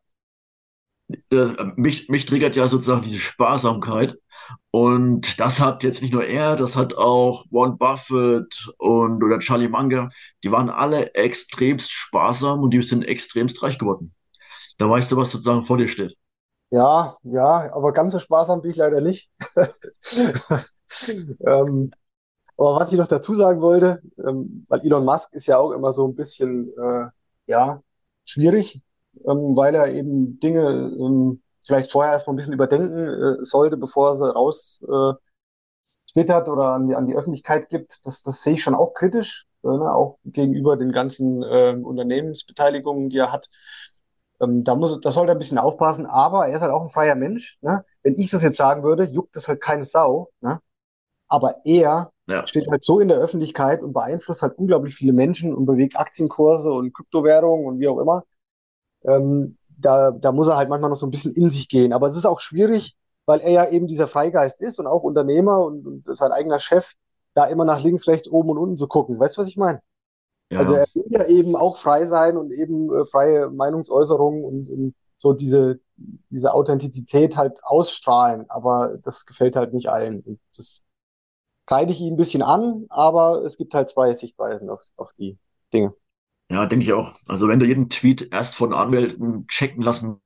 Äh, 1.33 1.47
mich, 1.77 2.09
mich 2.09 2.27
triggert 2.27 2.55
ja 2.57 2.69
sozusagen 2.69 3.03
diese 3.03 3.19
Sparsamkeit. 3.19 4.17
Und 4.71 5.41
das 5.41 5.61
hat 5.61 5.83
jetzt 5.85 6.03
nicht 6.03 6.13
nur 6.13 6.25
er, 6.25 6.57
das 6.57 6.77
hat 6.77 6.95
auch 6.97 7.47
Warren 7.51 7.79
Buffett 7.79 8.73
und 8.79 9.23
oder 9.23 9.39
Charlie 9.41 9.69
Munger. 9.69 10.09
Die 10.45 10.51
waren 10.53 10.71
alle 10.71 11.15
extremst 11.15 11.91
sparsam 11.93 12.61
und 12.63 12.71
die 12.73 12.83
sind 12.83 13.05
extremst 13.05 13.63
reich 13.63 13.79
geworden. 13.79 14.15
Da 14.79 14.91
weißt 14.91 15.13
du, 15.13 15.17
was 15.17 15.33
sozusagen 15.33 15.65
vor 15.65 15.79
dir 15.79 15.89
steht. 15.89 16.17
ja, 16.71 17.17
ja, 17.23 17.73
aber 17.75 17.93
ganz 17.93 18.13
so 18.13 18.19
sparsam 18.21 18.63
bin 18.63 18.71
ich 18.71 18.77
leider 18.77 19.01
nicht. 19.01 19.31
ähm, 21.47 21.91
aber 22.59 22.77
was 22.81 22.93
ich 22.93 22.99
noch 22.99 23.09
dazu 23.09 23.35
sagen 23.37 23.61
wollte, 23.63 24.03
ähm, 24.27 24.67
weil 24.69 24.81
Elon 24.85 25.05
Musk 25.05 25.35
ist 25.35 25.47
ja 25.47 25.59
auch 25.59 25.73
immer 25.73 25.93
so 25.93 26.07
ein 26.09 26.15
bisschen, 26.17 26.71
äh, 26.79 27.07
ja, 27.47 27.83
schwierig, 28.27 28.83
ähm, 29.27 29.57
weil 29.57 29.75
er 29.75 29.89
eben 29.93 30.41
Dinge 30.41 30.63
ähm, 31.01 31.43
vielleicht 31.67 31.93
vorher 31.93 32.13
erstmal 32.13 32.35
ein 32.35 32.39
bisschen 32.39 32.55
überdenken 32.55 32.99
äh, 33.43 33.45
sollte, 33.45 33.77
bevor 33.77 34.11
er 34.11 34.17
sie 34.17 34.35
raus 34.35 34.81
äh, 34.89 35.15
twittert 36.13 36.49
oder 36.49 36.73
an 36.75 36.89
die, 36.89 36.95
an 36.97 37.07
die 37.07 37.15
Öffentlichkeit 37.17 37.69
gibt. 37.69 38.01
Das, 38.05 38.23
das 38.23 38.43
sehe 38.43 38.55
ich 38.55 38.63
schon 38.63 38.75
auch 38.75 38.95
kritisch. 38.95 39.47
äh, 39.65 39.69
ne, 39.69 39.93
auch 39.95 40.19
gegenüber 40.25 40.77
den 40.77 40.93
ganzen 40.93 41.43
äh, 41.43 41.77
Unternehmensbeteiligungen, 41.83 43.11
die 43.11 43.19
er 43.19 43.33
hat. 43.33 43.49
Ähm, 44.41 44.65
da 44.65 44.75
muss, 44.75 45.01
da 45.01 45.11
sollte 45.11 45.33
er 45.33 45.37
ein 45.37 45.39
bisschen 45.39 45.59
aufpassen, 45.59 46.07
aber 46.07 46.47
er 46.49 46.57
ist 46.57 46.63
halt 46.63 46.73
auch 46.73 46.83
ein 46.83 46.89
freier 46.89 47.15
Mensch. 47.15 47.59
Ne? 47.63 47.85
Wenn 48.03 48.15
ich 48.15 48.31
das 48.31 48.43
jetzt 48.43 48.57
sagen 48.57 48.83
würde, 48.83 49.05
juckt 49.05 49.37
das 49.37 49.49
halt 49.49 49.61
keine 49.61 49.85
Sau. 49.85 50.31
Ne? 50.41 50.61
Aber 51.31 51.65
er 51.65 52.11
ja. 52.27 52.47
steht 52.47 52.69
halt 52.71 52.85
so 52.85 53.01
in 53.01 53.09
der 53.09 53.17
Öffentlichkeit 53.17 53.83
und 53.83 53.93
beeinflusst 53.93 54.43
halt 54.43 54.59
unglaublich 54.59 54.95
viele 54.95 55.13
Menschen 55.13 55.55
und 55.55 55.65
bewegt 55.65 55.99
Aktienkurse 55.99 56.73
und 56.73 56.93
Kryptowährungen 56.93 57.67
und 57.67 57.79
wie 57.79 57.89
auch 57.89 57.99
immer. 57.99 58.25
Ähm, 59.05 59.57
da, 59.69 60.11
da 60.11 60.33
muss 60.33 60.49
er 60.49 60.57
halt 60.57 60.69
manchmal 60.69 60.91
noch 60.91 60.97
so 60.97 61.07
ein 61.07 61.11
bisschen 61.11 61.33
in 61.33 61.49
sich 61.49 61.69
gehen. 61.69 61.93
Aber 61.93 62.09
es 62.09 62.17
ist 62.17 62.27
auch 62.27 62.41
schwierig, 62.41 62.97
weil 63.27 63.41
er 63.41 63.51
ja 63.51 63.69
eben 63.69 63.87
dieser 63.87 64.09
Freigeist 64.09 64.61
ist 64.61 64.79
und 64.79 64.87
auch 64.87 65.03
Unternehmer 65.03 65.65
und, 65.65 65.87
und 65.87 66.19
sein 66.19 66.33
eigener 66.33 66.59
Chef, 66.59 66.93
da 67.35 67.47
immer 67.47 67.65
nach 67.65 67.83
links, 67.83 68.09
rechts, 68.09 68.29
oben 68.29 68.51
und 68.51 68.59
unten 68.59 68.79
zu 68.79 68.89
gucken. 68.89 69.19
Weißt 69.19 69.37
du, 69.37 69.43
was 69.43 69.49
ich 69.49 69.57
meine? 69.57 69.81
Ja. 70.51 70.59
Also 70.59 70.75
er 70.75 70.87
will 70.95 71.07
ja 71.09 71.25
eben 71.27 71.55
auch 71.55 71.77
frei 71.77 72.07
sein 72.07 72.37
und 72.37 72.51
eben 72.53 72.93
äh, 72.93 73.05
freie 73.07 73.49
Meinungsäußerung 73.51 74.45
und, 74.45 74.69
und, 74.69 74.95
so 75.17 75.35
diese, 75.35 75.79
diese 76.31 76.55
Authentizität 76.55 77.37
halt 77.37 77.59
ausstrahlen. 77.63 78.49
Aber 78.49 78.97
das 79.03 79.27
gefällt 79.27 79.55
halt 79.55 79.75
nicht 79.75 79.91
allen. 79.91 80.21
Und 80.21 80.41
das 80.57 80.81
kreide 81.71 81.93
ich 81.93 82.01
ihn 82.01 82.15
ein 82.15 82.17
bisschen 82.17 82.43
an, 82.43 82.87
aber 82.89 83.45
es 83.45 83.57
gibt 83.57 83.75
halt 83.75 83.89
zwei 83.89 84.13
Sichtweisen 84.13 84.69
auf, 84.69 84.83
auf 84.97 85.13
die 85.15 85.39
Dinge. 85.73 85.95
Ja, 86.51 86.67
denke 86.67 86.85
ich 86.85 86.93
auch. 86.93 87.15
Also 87.29 87.47
wenn 87.47 87.61
du 87.61 87.67
jeden 87.67 87.89
Tweet 87.89 88.33
erst 88.33 88.57
von 88.57 88.75
Anwälten 88.75 89.47
checken 89.47 89.83
lassen 89.83 90.21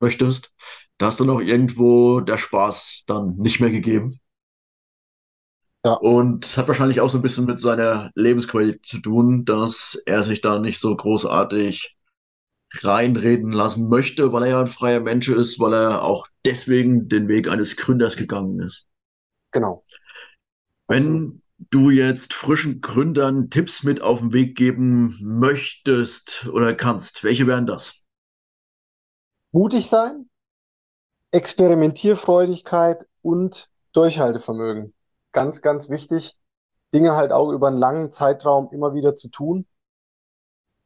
möchtest, 0.00 0.52
da 0.98 1.08
ist 1.08 1.20
dann 1.20 1.30
auch 1.30 1.40
irgendwo 1.40 2.20
der 2.20 2.36
Spaß 2.36 3.04
dann 3.06 3.36
nicht 3.36 3.60
mehr 3.60 3.70
gegeben. 3.70 4.18
Ja. 5.84 5.92
Und 5.92 6.44
es 6.44 6.58
hat 6.58 6.66
wahrscheinlich 6.66 7.00
auch 7.00 7.08
so 7.08 7.18
ein 7.18 7.22
bisschen 7.22 7.46
mit 7.46 7.60
seiner 7.60 8.10
Lebensqualität 8.16 8.84
zu 8.84 8.98
tun, 8.98 9.44
dass 9.44 10.02
er 10.04 10.24
sich 10.24 10.40
da 10.40 10.58
nicht 10.58 10.80
so 10.80 10.96
großartig 10.96 11.96
reinreden 12.82 13.52
lassen 13.52 13.88
möchte, 13.88 14.32
weil 14.32 14.42
er 14.42 14.48
ja 14.48 14.60
ein 14.62 14.66
freier 14.66 15.00
Mensch 15.00 15.28
ist, 15.28 15.60
weil 15.60 15.74
er 15.74 16.02
auch 16.02 16.26
deswegen 16.44 17.08
den 17.08 17.28
Weg 17.28 17.48
eines 17.48 17.76
Gründers 17.76 18.16
gegangen 18.16 18.58
ist. 18.58 18.88
Genau. 19.52 19.84
Wenn 20.88 21.42
du 21.70 21.90
jetzt 21.90 22.32
frischen 22.34 22.80
Gründern 22.80 23.50
Tipps 23.50 23.82
mit 23.82 24.00
auf 24.00 24.20
den 24.20 24.32
Weg 24.32 24.56
geben 24.56 25.18
möchtest 25.20 26.46
oder 26.48 26.74
kannst, 26.74 27.24
welche 27.24 27.46
wären 27.46 27.66
das? 27.66 28.02
Mutig 29.52 29.86
sein, 29.88 30.28
Experimentierfreudigkeit 31.30 33.06
und 33.22 33.70
Durchhaltevermögen. 33.92 34.94
Ganz, 35.32 35.60
ganz 35.62 35.90
wichtig, 35.90 36.36
Dinge 36.94 37.16
halt 37.16 37.32
auch 37.32 37.50
über 37.50 37.68
einen 37.68 37.78
langen 37.78 38.12
Zeitraum 38.12 38.70
immer 38.72 38.94
wieder 38.94 39.14
zu 39.14 39.28
tun 39.28 39.66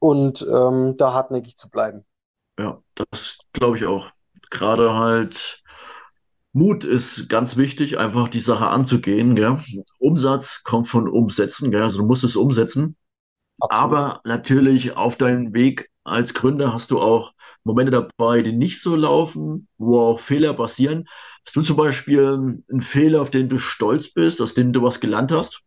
und 0.00 0.42
ähm, 0.42 0.96
da 0.98 1.12
hartnäckig 1.12 1.56
zu 1.56 1.70
bleiben. 1.70 2.04
Ja, 2.58 2.82
das 2.94 3.38
glaube 3.52 3.76
ich 3.76 3.86
auch. 3.86 4.10
Gerade 4.50 4.94
halt 4.94 5.61
Mut 6.52 6.84
ist 6.84 7.28
ganz 7.28 7.56
wichtig, 7.56 7.98
einfach 7.98 8.28
die 8.28 8.40
Sache 8.40 8.68
anzugehen. 8.68 9.34
Gell? 9.34 9.58
Umsatz 9.98 10.62
kommt 10.64 10.88
von 10.88 11.08
Umsetzen, 11.08 11.70
gell? 11.70 11.82
also 11.82 11.98
du 11.98 12.06
musst 12.06 12.24
es 12.24 12.36
umsetzen. 12.36 12.96
Absolut. 13.60 13.84
Aber 13.84 14.20
natürlich 14.24 14.96
auf 14.96 15.16
deinem 15.16 15.54
Weg 15.54 15.90
als 16.04 16.34
Gründer 16.34 16.72
hast 16.72 16.90
du 16.90 17.00
auch 17.00 17.32
Momente 17.64 17.92
dabei, 17.92 18.42
die 18.42 18.52
nicht 18.52 18.82
so 18.82 18.96
laufen, 18.96 19.68
wo 19.78 20.00
auch 20.00 20.20
Fehler 20.20 20.52
passieren. 20.52 21.06
Hast 21.46 21.54
du 21.54 21.62
zum 21.62 21.76
Beispiel 21.76 22.62
einen 22.70 22.80
Fehler, 22.80 23.22
auf 23.22 23.30
den 23.30 23.48
du 23.48 23.58
stolz 23.58 24.12
bist, 24.12 24.40
aus 24.40 24.54
dem 24.54 24.72
du 24.72 24.82
was 24.82 25.00
gelernt 25.00 25.30
hast? 25.32 25.62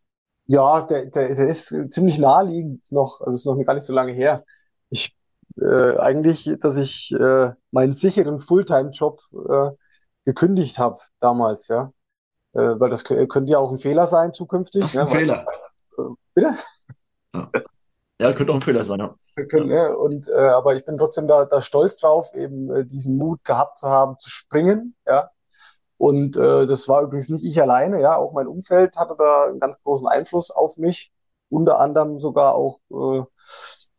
Ja, 0.47 0.81
der, 0.81 1.07
der, 1.07 1.35
der 1.35 1.47
ist 1.47 1.73
ziemlich 1.91 2.19
naheliegend 2.19 2.83
noch, 2.91 3.21
also 3.21 3.35
ist 3.35 3.45
noch 3.45 3.61
gar 3.63 3.73
nicht 3.73 3.85
so 3.85 3.93
lange 3.93 4.13
her. 4.13 4.43
Ich 4.89 5.15
äh, 5.59 5.97
eigentlich, 5.97 6.51
dass 6.61 6.77
ich 6.77 7.11
äh, 7.17 7.51
meinen 7.71 7.93
sicheren 7.93 8.39
Fulltime-Job 8.39 9.21
äh, 9.49 9.69
gekündigt 10.25 10.79
habe 10.79 10.99
damals, 11.19 11.67
ja. 11.67 11.91
Äh, 12.53 12.79
weil 12.79 12.89
das 12.89 13.03
könnte 13.03 13.45
ja 13.45 13.59
auch 13.59 13.71
ein 13.71 13.77
Fehler 13.77 14.07
sein 14.07 14.33
zukünftig. 14.33 14.81
Das 14.81 14.95
ist 14.95 14.99
ein 14.99 15.07
ja, 15.07 15.13
Fehler. 15.13 15.45
Äh, 15.97 16.01
bitte? 16.33 16.55
Ja. 17.33 17.49
ja. 18.19 18.33
könnte 18.33 18.51
auch 18.51 18.57
ein 18.57 18.61
Fehler 18.61 18.83
sein, 18.83 18.99
ja. 18.99 19.15
Können, 19.49 19.69
ja. 19.69 19.93
Und, 19.93 20.27
äh, 20.27 20.33
aber 20.33 20.75
ich 20.75 20.85
bin 20.85 20.97
trotzdem 20.97 21.27
da, 21.27 21.45
da 21.45 21.61
stolz 21.61 21.97
drauf, 21.97 22.33
eben 22.33 22.73
äh, 22.73 22.85
diesen 22.85 23.17
Mut 23.17 23.43
gehabt 23.43 23.79
zu 23.79 23.87
haben, 23.87 24.17
zu 24.19 24.29
springen, 24.29 24.95
ja. 25.05 25.29
Und 25.97 26.35
äh, 26.35 26.65
das 26.65 26.89
war 26.89 27.03
übrigens 27.03 27.29
nicht 27.29 27.45
ich 27.45 27.61
alleine, 27.61 28.01
ja, 28.01 28.17
auch 28.17 28.33
mein 28.33 28.47
Umfeld 28.47 28.97
hatte 28.97 29.15
da 29.17 29.45
einen 29.45 29.59
ganz 29.59 29.81
großen 29.81 30.07
Einfluss 30.07 30.51
auf 30.51 30.77
mich, 30.77 31.13
unter 31.49 31.79
anderem 31.79 32.19
sogar 32.19 32.55
auch 32.55 32.79
äh, 32.91 33.23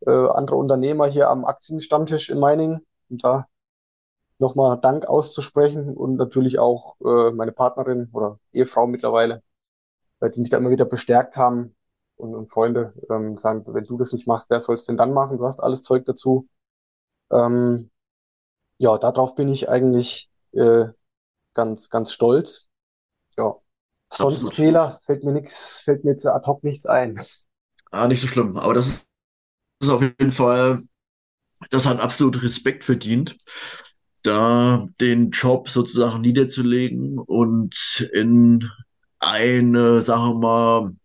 äh, 0.05 0.29
andere 0.29 0.57
Unternehmer 0.57 1.07
hier 1.07 1.29
am 1.29 1.45
Aktienstammtisch 1.45 2.29
in 2.29 2.39
Meiningen. 2.39 2.85
Und 3.09 3.23
da 3.23 3.47
nochmal 4.39 4.79
Dank 4.79 5.05
auszusprechen 5.07 5.95
und 5.95 6.15
natürlich 6.15 6.59
auch 6.59 6.97
äh, 7.01 7.31
meine 7.31 7.51
Partnerin 7.51 8.09
oder 8.13 8.39
Ehefrau 8.53 8.87
mittlerweile, 8.87 9.43
äh, 10.19 10.29
die 10.29 10.41
mich 10.41 10.49
da 10.49 10.57
immer 10.57 10.69
wieder 10.69 10.85
bestärkt 10.85 11.37
haben 11.37 11.75
und, 12.15 12.35
und 12.35 12.49
Freunde 12.49 12.93
ähm, 13.09 13.37
sagen, 13.37 13.63
wenn 13.67 13.85
du 13.85 13.97
das 13.97 14.13
nicht 14.13 14.27
machst, 14.27 14.49
wer 14.49 14.59
soll 14.59 14.75
es 14.75 14.85
denn 14.85 14.97
dann 14.97 15.13
machen? 15.13 15.37
Du 15.37 15.45
hast 15.45 15.61
alles 15.61 15.83
Zeug 15.83 16.05
dazu. 16.05 16.47
Ähm, 17.31 17.91
ja, 18.77 18.97
darauf 18.97 19.35
bin 19.35 19.47
ich 19.49 19.69
eigentlich 19.69 20.29
äh, 20.53 20.85
ganz, 21.53 21.89
ganz 21.89 22.11
stolz. 22.11 22.67
Ja. 23.37 23.55
Sonst 24.11 24.35
Absolut. 24.35 24.55
Fehler 24.55 24.99
fällt 25.01 25.23
mir 25.23 25.33
nichts, 25.33 25.79
fällt 25.79 26.03
mir 26.03 26.11
jetzt 26.11 26.25
ad 26.25 26.45
hoc 26.45 26.63
nichts 26.63 26.85
ein. 26.85 27.19
Ah, 27.91 28.07
nicht 28.07 28.21
so 28.21 28.27
schlimm. 28.27 28.57
Aber 28.57 28.73
das 28.73 28.87
ist, 28.87 29.09
das 29.79 29.89
ist 29.89 29.93
auf 29.93 30.01
jeden 30.01 30.31
Fall, 30.31 30.83
das 31.71 31.85
hat 31.85 31.99
absolut 31.99 32.41
Respekt 32.43 32.83
verdient 32.83 33.37
da 34.27 34.85
den 34.99 35.31
Job 35.31 35.69
sozusagen 35.69 36.21
niederzulegen 36.21 37.17
und 37.17 38.09
in 38.13 38.69
eine, 39.19 40.01
wir 40.27 40.39
mal, 40.39 40.95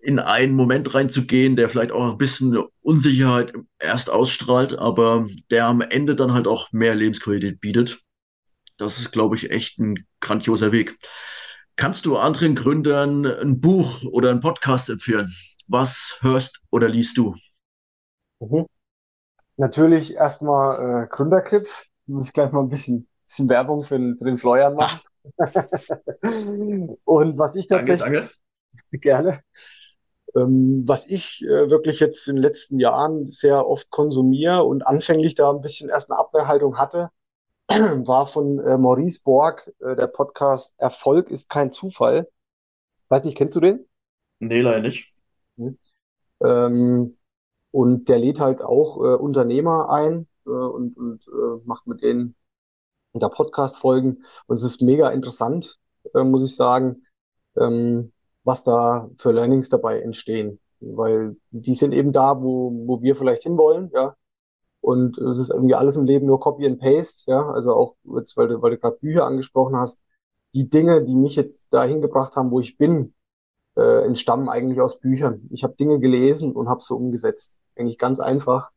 in 0.00 0.18
einen 0.18 0.54
Moment 0.54 0.94
reinzugehen, 0.94 1.56
der 1.56 1.68
vielleicht 1.68 1.92
auch 1.92 2.12
ein 2.12 2.18
bisschen 2.18 2.56
Unsicherheit 2.80 3.52
erst 3.78 4.10
ausstrahlt, 4.10 4.78
aber 4.78 5.26
der 5.50 5.66
am 5.66 5.80
Ende 5.80 6.14
dann 6.16 6.32
halt 6.32 6.46
auch 6.46 6.72
mehr 6.72 6.94
Lebensqualität 6.94 7.60
bietet. 7.60 8.00
Das 8.76 8.98
ist, 8.98 9.10
glaube 9.10 9.36
ich, 9.36 9.50
echt 9.50 9.78
ein 9.78 10.06
grandioser 10.20 10.72
Weg. 10.72 10.96
Kannst 11.76 12.06
du 12.06 12.16
anderen 12.16 12.54
Gründern 12.54 13.26
ein 13.26 13.60
Buch 13.60 14.02
oder 14.04 14.30
einen 14.30 14.40
Podcast 14.40 14.88
empfehlen? 14.88 15.32
Was 15.66 16.18
hörst 16.20 16.60
oder 16.70 16.88
liest 16.88 17.18
du? 17.18 17.34
Mhm. 18.40 18.66
Natürlich 19.58 20.14
erstmal 20.14 21.04
äh, 21.04 21.06
Gründerclips. 21.08 21.90
Muss 22.06 22.28
ich 22.28 22.32
gleich 22.32 22.52
mal 22.52 22.60
ein 22.60 22.68
bisschen, 22.68 23.06
bisschen 23.26 23.48
Werbung 23.48 23.82
für 23.82 23.98
den, 23.98 24.16
für 24.16 24.24
den 24.24 24.38
Florian 24.38 24.74
machen. 24.74 25.00
Und 27.04 27.38
was 27.38 27.56
ich 27.56 27.66
tatsächlich 27.66 28.00
danke, 28.00 28.20
danke. 28.20 28.32
gerne, 28.92 29.40
ähm, 30.36 30.84
was 30.86 31.06
ich 31.06 31.42
äh, 31.42 31.68
wirklich 31.70 32.00
jetzt 32.00 32.28
in 32.28 32.36
den 32.36 32.42
letzten 32.42 32.78
Jahren 32.78 33.28
sehr 33.28 33.66
oft 33.66 33.90
konsumiere 33.90 34.62
und 34.64 34.86
anfänglich 34.86 35.34
da 35.34 35.50
ein 35.50 35.60
bisschen 35.60 35.90
erst 35.90 36.10
eine 36.10 36.20
Abwehrhaltung 36.20 36.78
hatte, 36.78 37.10
war 37.68 38.26
von 38.26 38.60
äh, 38.60 38.78
Maurice 38.78 39.20
Borg, 39.24 39.72
äh, 39.80 39.96
der 39.96 40.06
Podcast 40.06 40.74
Erfolg 40.78 41.30
ist 41.30 41.48
kein 41.48 41.70
Zufall. 41.70 42.28
Weiß 43.08 43.24
nicht, 43.24 43.36
kennst 43.36 43.56
du 43.56 43.60
den? 43.60 43.86
Nee, 44.38 44.60
leider 44.60 44.80
nicht. 44.80 45.12
Hm. 45.56 45.76
Ähm, 46.42 47.17
und 47.70 48.08
der 48.08 48.18
lädt 48.18 48.40
halt 48.40 48.62
auch 48.62 48.98
äh, 48.98 49.16
Unternehmer 49.16 49.90
ein 49.90 50.26
äh, 50.46 50.50
und, 50.50 50.96
und 50.96 51.26
äh, 51.28 51.60
macht 51.64 51.86
mit 51.86 52.02
denen 52.02 52.34
da 53.14 53.28
Podcast-Folgen. 53.28 54.24
Und 54.46 54.56
es 54.56 54.62
ist 54.62 54.82
mega 54.82 55.10
interessant, 55.10 55.78
äh, 56.14 56.22
muss 56.22 56.44
ich 56.44 56.56
sagen, 56.56 57.04
ähm, 57.56 58.12
was 58.44 58.64
da 58.64 59.10
für 59.16 59.32
Learnings 59.32 59.68
dabei 59.68 60.00
entstehen. 60.00 60.60
Weil 60.80 61.36
die 61.50 61.74
sind 61.74 61.92
eben 61.92 62.12
da, 62.12 62.40
wo, 62.40 62.70
wo 62.86 63.02
wir 63.02 63.16
vielleicht 63.16 63.42
hinwollen, 63.42 63.90
ja. 63.94 64.14
Und 64.80 65.18
es 65.18 65.40
ist 65.40 65.50
irgendwie 65.50 65.74
alles 65.74 65.96
im 65.96 66.04
Leben 66.04 66.26
nur 66.26 66.38
Copy 66.38 66.64
and 66.66 66.78
Paste, 66.78 67.30
ja. 67.30 67.50
Also 67.50 67.74
auch 67.74 67.96
jetzt, 68.16 68.36
weil 68.36 68.48
du, 68.48 68.62
weil 68.62 68.72
du 68.72 68.78
gerade 68.78 68.96
Bücher 68.98 69.26
angesprochen 69.26 69.76
hast, 69.76 70.00
die 70.54 70.68
Dinge, 70.70 71.04
die 71.04 71.16
mich 71.16 71.36
jetzt 71.36 71.72
dahin 71.72 72.00
gebracht 72.00 72.36
haben, 72.36 72.50
wo 72.50 72.60
ich 72.60 72.78
bin, 72.78 73.14
äh, 73.78 74.04
entstammen 74.04 74.48
eigentlich 74.48 74.80
aus 74.80 74.98
Büchern. 75.00 75.48
Ich 75.50 75.62
habe 75.64 75.76
Dinge 75.76 76.00
gelesen 76.00 76.52
und 76.52 76.68
habe 76.68 76.82
sie 76.82 76.94
umgesetzt. 76.94 77.60
Eigentlich 77.76 77.98
ganz 77.98 78.20
einfach. 78.20 78.70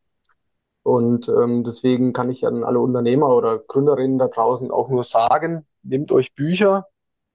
Und 0.84 1.28
ähm, 1.30 1.64
deswegen 1.64 2.14
kann 2.14 2.30
ich 2.30 2.46
an 2.46 2.64
alle 2.64 2.80
Unternehmer 2.80 3.36
oder 3.36 3.60
Gründerinnen 3.60 4.18
da 4.18 4.28
draußen 4.28 4.72
auch 4.72 4.90
nur 4.90 5.04
sagen, 5.04 5.66
nehmt 5.84 6.12
euch 6.12 6.34
Bücher, 6.34 6.88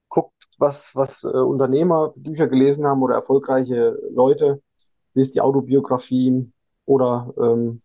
guckt, 0.09 0.33
was, 0.57 0.95
was 0.95 1.23
äh, 1.23 1.27
Unternehmer 1.27 2.13
Bücher 2.15 2.47
gelesen 2.47 2.85
haben 2.85 3.03
oder 3.03 3.15
erfolgreiche 3.15 3.97
Leute, 4.11 4.61
lest 5.13 5.35
die 5.35 5.41
Autobiografien 5.41 6.53
oder 6.85 7.33
ähm, 7.37 7.81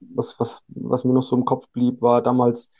was, 0.00 0.38
was, 0.40 0.62
was 0.68 1.04
mir 1.04 1.12
noch 1.12 1.22
so 1.22 1.36
im 1.36 1.44
Kopf 1.44 1.68
blieb, 1.70 2.02
war 2.02 2.22
damals 2.22 2.70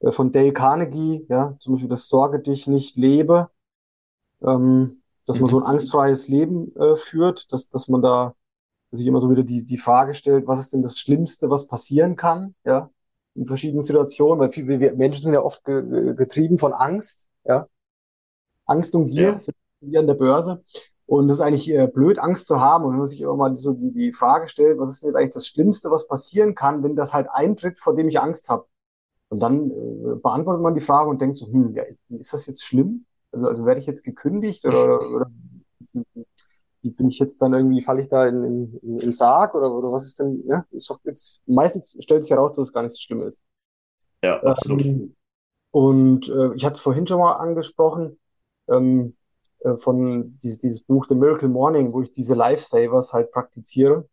äh, 0.00 0.12
von 0.12 0.32
Dale 0.32 0.52
Carnegie, 0.52 1.26
ja, 1.28 1.56
zum 1.60 1.74
Beispiel 1.74 1.90
das 1.90 2.08
Sorge 2.08 2.40
dich 2.40 2.66
nicht 2.66 2.96
lebe. 2.96 3.50
Ähm, 4.42 5.02
dass 5.26 5.40
man 5.40 5.50
so 5.50 5.58
ein 5.60 5.66
angstfreies 5.66 6.28
Leben 6.28 6.74
äh, 6.76 6.96
führt, 6.96 7.52
dass, 7.52 7.68
dass 7.68 7.88
man 7.88 8.02
da 8.02 8.34
sich 8.92 9.06
immer 9.06 9.20
so 9.20 9.30
wieder 9.30 9.42
die, 9.42 9.66
die 9.66 9.78
Frage 9.78 10.14
stellt, 10.14 10.46
was 10.46 10.60
ist 10.60 10.72
denn 10.72 10.82
das 10.82 10.98
Schlimmste, 10.98 11.50
was 11.50 11.66
passieren 11.66 12.16
kann, 12.16 12.54
ja, 12.64 12.90
in 13.34 13.46
verschiedenen 13.46 13.82
Situationen, 13.82 14.40
weil 14.40 14.52
viele 14.52 14.80
wir 14.80 14.94
Menschen 14.94 15.24
sind 15.24 15.34
ja 15.34 15.42
oft 15.42 15.64
ge, 15.64 16.14
getrieben 16.14 16.58
von 16.58 16.72
Angst, 16.72 17.26
ja. 17.44 17.68
Angst 18.64 18.94
und 18.94 19.06
Gier 19.08 19.32
ja. 19.32 19.38
sind 19.38 19.56
wie 19.80 19.98
an 19.98 20.06
der 20.06 20.14
Börse. 20.14 20.64
Und 21.06 21.28
das 21.28 21.36
ist 21.36 21.40
eigentlich 21.40 21.70
äh, 21.70 21.86
blöd, 21.86 22.18
Angst 22.18 22.46
zu 22.46 22.60
haben. 22.60 22.84
Und 22.84 22.92
wenn 22.92 22.98
man 22.98 23.06
sich 23.06 23.20
immer 23.20 23.36
mal 23.36 23.56
so 23.56 23.72
die, 23.72 23.92
die 23.92 24.12
Frage 24.12 24.48
stellt, 24.48 24.78
was 24.78 24.90
ist 24.90 25.02
denn 25.02 25.10
jetzt 25.10 25.16
eigentlich 25.16 25.34
das 25.34 25.46
Schlimmste, 25.46 25.90
was 25.90 26.08
passieren 26.08 26.54
kann, 26.54 26.82
wenn 26.82 26.96
das 26.96 27.14
halt 27.14 27.28
eintritt, 27.30 27.78
vor 27.78 27.94
dem 27.94 28.08
ich 28.08 28.18
Angst 28.18 28.48
habe? 28.48 28.66
Und 29.28 29.40
dann 29.40 29.70
äh, 29.70 30.16
beantwortet 30.20 30.62
man 30.62 30.74
die 30.74 30.80
Frage 30.80 31.10
und 31.10 31.20
denkt 31.20 31.36
so, 31.36 31.46
hm, 31.46 31.74
ja, 31.74 31.84
ist 32.08 32.32
das 32.32 32.46
jetzt 32.46 32.64
schlimm? 32.64 33.06
Also, 33.36 33.48
also 33.48 33.66
werde 33.66 33.80
ich 33.80 33.86
jetzt 33.86 34.02
gekündigt 34.02 34.64
oder, 34.64 34.98
oder 35.10 35.30
bin 36.82 37.08
ich 37.08 37.18
jetzt 37.18 37.42
dann 37.42 37.52
irgendwie, 37.52 37.82
falle 37.82 38.00
ich 38.00 38.08
da 38.08 38.26
in, 38.26 38.44
in, 38.82 39.00
in, 39.00 39.12
Sarg 39.12 39.54
oder, 39.54 39.70
oder 39.74 39.92
was 39.92 40.06
ist 40.06 40.20
denn, 40.20 40.42
ja, 40.46 40.64
ist 40.70 40.88
doch 40.88 41.00
jetzt, 41.04 41.42
meistens 41.46 41.96
stellt 42.00 42.22
sich 42.22 42.30
heraus, 42.30 42.52
dass 42.52 42.66
es 42.66 42.72
gar 42.72 42.82
nicht 42.82 42.94
so 42.94 43.00
schlimm 43.00 43.22
ist. 43.22 43.42
Ja, 44.24 44.42
absolut. 44.42 44.84
Ähm, 44.84 45.14
und 45.70 46.28
äh, 46.28 46.54
ich 46.54 46.64
hatte 46.64 46.76
es 46.76 46.80
vorhin 46.80 47.06
schon 47.06 47.18
mal 47.18 47.34
angesprochen, 47.34 48.18
ähm, 48.68 49.14
äh, 49.58 49.76
von 49.76 50.38
dieses, 50.38 50.58
dieses 50.58 50.80
Buch 50.80 51.06
The 51.08 51.14
Miracle 51.14 51.50
Morning, 51.50 51.92
wo 51.92 52.00
ich 52.00 52.12
diese 52.12 52.34
Lifesavers 52.34 53.12
halt 53.12 53.32
praktiziere. 53.32 54.08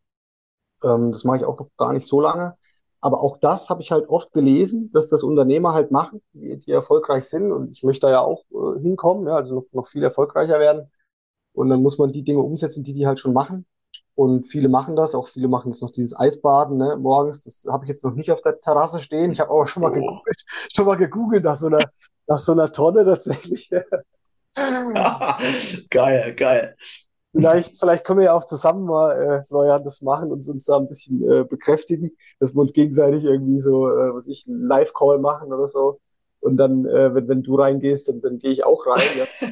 Ähm, 0.84 1.14
das 1.14 1.24
mache 1.24 1.38
ich 1.38 1.46
auch 1.46 1.58
noch 1.58 1.70
gar 1.78 1.94
nicht 1.94 2.06
so 2.06 2.20
lange. 2.20 2.58
Aber 3.04 3.22
auch 3.22 3.36
das 3.36 3.70
habe 3.70 3.82
ich 3.82 3.92
halt 3.92 4.08
oft 4.08 4.32
gelesen, 4.32 4.90
dass 4.94 5.10
das 5.10 5.24
Unternehmer 5.24 5.74
halt 5.74 5.92
machen, 5.92 6.22
die, 6.32 6.58
die 6.58 6.72
erfolgreich 6.72 7.26
sind. 7.26 7.52
Und 7.52 7.72
ich 7.74 7.84
möchte 7.84 8.08
da 8.08 8.12
ja 8.12 8.22
auch 8.22 8.46
äh, 8.52 8.80
hinkommen, 8.80 9.28
ja, 9.28 9.36
also 9.36 9.56
noch, 9.56 9.66
noch 9.74 9.88
viel 9.90 10.04
erfolgreicher 10.04 10.58
werden. 10.58 10.90
Und 11.52 11.68
dann 11.68 11.82
muss 11.82 11.98
man 11.98 12.14
die 12.14 12.24
Dinge 12.24 12.40
umsetzen, 12.40 12.82
die 12.86 12.94
die 12.94 13.06
halt 13.06 13.20
schon 13.20 13.34
machen. 13.34 13.66
Und 14.16 14.48
viele 14.48 14.70
machen 14.70 14.96
das, 14.96 15.16
auch 15.16 15.28
viele 15.28 15.50
machen 15.50 15.74
jetzt 15.74 15.82
noch 15.82 15.92
dieses 15.92 16.18
Eisbaden 16.18 16.78
ne, 16.78 16.96
morgens. 16.96 17.44
Das 17.44 17.66
habe 17.70 17.84
ich 17.84 17.90
jetzt 17.90 18.06
noch 18.06 18.14
nicht 18.14 18.32
auf 18.32 18.40
der 18.40 18.62
Terrasse 18.62 19.02
stehen. 19.02 19.32
Ich 19.32 19.42
habe 19.42 19.52
aber 19.52 19.68
schon 19.68 19.84
mal 19.84 19.92
oh. 19.92 19.96
gegoogelt, 19.96 20.46
schon 20.74 20.86
mal 20.86 20.96
gegoogelt 20.96 21.44
nach 21.44 21.56
so 21.56 21.68
einer, 21.68 21.84
nach 22.28 22.40
so 22.40 22.54
einer 22.54 22.72
Tonne 22.72 23.04
tatsächlich. 23.04 23.70
geil, 25.90 26.36
geil. 26.36 26.78
Vielleicht, 27.36 27.80
vielleicht 27.80 28.06
können 28.06 28.20
wir 28.20 28.26
ja 28.26 28.34
auch 28.34 28.46
zusammen 28.46 28.86
mal, 28.86 29.20
äh, 29.20 29.44
Florian, 29.44 29.84
das 29.84 30.04
machen 30.04 30.32
und 30.32 30.48
uns 30.48 30.66
da 30.66 30.78
ein 30.78 30.88
bisschen 30.88 31.28
äh, 31.28 31.44
bekräftigen, 31.44 32.12
dass 32.40 32.54
wir 32.54 32.62
uns 32.62 32.74
gegenseitig 32.74 33.24
irgendwie 33.24 33.60
so, 33.60 33.90
äh, 33.90 34.14
was 34.14 34.28
ich, 34.28 34.46
einen 34.48 34.68
Live-Call 34.68 35.18
machen 35.18 35.52
oder 35.52 35.68
so. 35.68 36.00
Und 36.42 36.58
dann, 36.58 36.86
äh, 36.86 37.16
wenn, 37.16 37.28
wenn 37.28 37.42
du 37.42 37.56
reingehst, 37.56 38.08
dann, 38.08 38.22
dann 38.22 38.38
gehe 38.38 38.52
ich 38.52 38.64
auch 38.64 38.86
rein. 38.86 39.02
Ja. 39.18 39.50